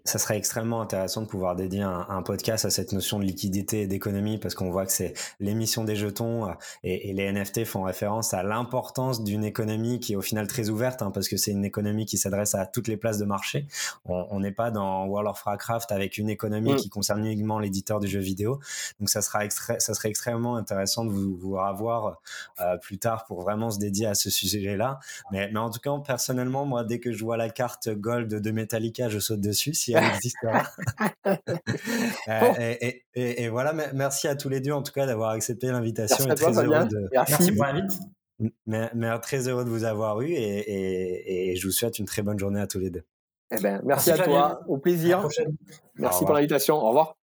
ça 0.07 0.19
serait 0.19 0.37
extrêmement 0.37 0.81
intéressant 0.81 1.23
de 1.23 1.27
pouvoir 1.27 1.57
dédier 1.57 1.83
un, 1.83 2.23
podcast 2.23 2.65
à 2.65 2.71
cette 2.71 2.93
notion 2.93 3.19
de 3.19 3.25
liquidité 3.25 3.83
et 3.83 3.87
d'économie 3.87 4.39
parce 4.39 4.55
qu'on 4.55 4.71
voit 4.71 4.87
que 4.87 4.93
c'est 4.93 5.15
l'émission 5.39 5.85
des 5.85 5.95
jetons 5.95 6.49
euh, 6.49 6.53
et, 6.83 7.13
les 7.13 7.31
NFT 7.33 7.65
font 7.65 7.83
référence 7.83 8.35
à 8.35 8.43
l'importance 8.43 9.23
d'une 9.23 9.45
économie 9.45 10.01
qui 10.01 10.15
est 10.15 10.17
au 10.17 10.23
final 10.23 10.47
très 10.47 10.71
ouverte 10.71 11.03
hein, 11.03 11.11
parce 11.11 11.29
que 11.29 11.37
c'est 11.37 11.51
une 11.51 11.65
économie 11.65 12.07
qui 12.07 12.19
s'adresse 12.19 12.55
à 12.55 12.67
toutes 12.67 12.89
les 12.89 12.97
places 12.97 13.19
de 13.19 13.25
marché. 13.25 13.67
On 14.07 14.41
n'est 14.41 14.53
pas 14.53 14.71
dans 14.71 15.07
World 15.07 15.29
of 15.31 15.45
Warcraft 15.45 15.93
avec 15.93 16.19
une 16.19 16.29
économie 16.29 16.73
mm. 16.73 16.77
qui 16.77 16.89
concerne 16.89 17.25
uniquement 17.25 17.59
l'éditeur 17.59 18.01
du 18.01 18.09
jeu 18.09 18.21
vidéo. 18.21 18.61
Donc 19.01 19.09
ça 19.09 19.23
sera 19.23 19.49
ça 19.51 19.95
serait 19.95 20.09
extrêmement 20.09 20.57
intéressant 20.57 21.05
de 21.05 21.11
vous, 21.11 21.37
vous 21.37 21.53
revoir 21.53 22.21
euh, 22.61 22.77
plus 22.79 22.99
tard 22.99 23.25
pour 23.27 23.43
vraiment 23.43 23.71
se 23.71 23.79
dédier 23.79 24.07
à 24.07 24.15
ce 24.15 24.31
sujet-là. 24.31 24.99
Mais, 25.33 25.51
mais 25.53 25.59
en 25.59 25.71
tout 25.71 25.81
cas, 25.81 25.91
personnellement, 26.05 26.65
moi, 26.65 26.85
dès 26.85 26.99
que 26.99 27.13
je 27.13 27.25
vois 27.25 27.37
la 27.37 27.51
carte 27.51 27.89
Gold 27.89 28.29
de 28.29 28.51
Metallica, 28.51 29.09
je 29.09 29.19
saute 29.19 29.41
dessus. 29.41 29.75
Si 29.75 29.95
Euh, 32.28 32.74
et, 33.14 33.49
voilà, 33.49 33.72
merci 33.72 34.28
à 34.28 34.34
tous 34.34 34.49
les 34.49 34.61
deux 34.61 34.72
en 34.72 34.82
tout 34.82 34.92
cas 34.92 35.07
d'avoir 35.07 35.30
accepté 35.30 35.68
l'invitation. 35.68 36.24
Merci, 36.26 36.42
très 36.42 36.59
heureux 36.59 36.86
de... 36.86 37.09
merci. 37.12 37.53
pour 37.53 37.64
l'invite. 37.64 38.01
Mais, 38.66 39.18
très 39.20 39.49
heureux 39.49 39.64
de 39.64 39.70
vous 39.70 39.84
avoir 39.84 40.20
eu 40.20 40.32
et, 40.32 41.55
je 41.57 41.66
vous 41.66 41.72
souhaite 41.72 41.99
une 41.99 42.07
très 42.07 42.22
bonne 42.22 42.38
journée 42.38 42.61
à 42.61 42.66
tous 42.66 42.78
les 42.78 42.90
deux. 42.90 43.05
Eh 43.51 43.61
ben, 43.61 43.80
merci, 43.84 44.11
à 44.11 44.18
toi, 44.18 44.61
au 44.66 44.78
plaisir. 44.78 45.28
Merci 45.97 46.24
pour 46.24 46.34
l'invitation, 46.34 46.76
au 46.76 46.88
revoir. 46.88 47.16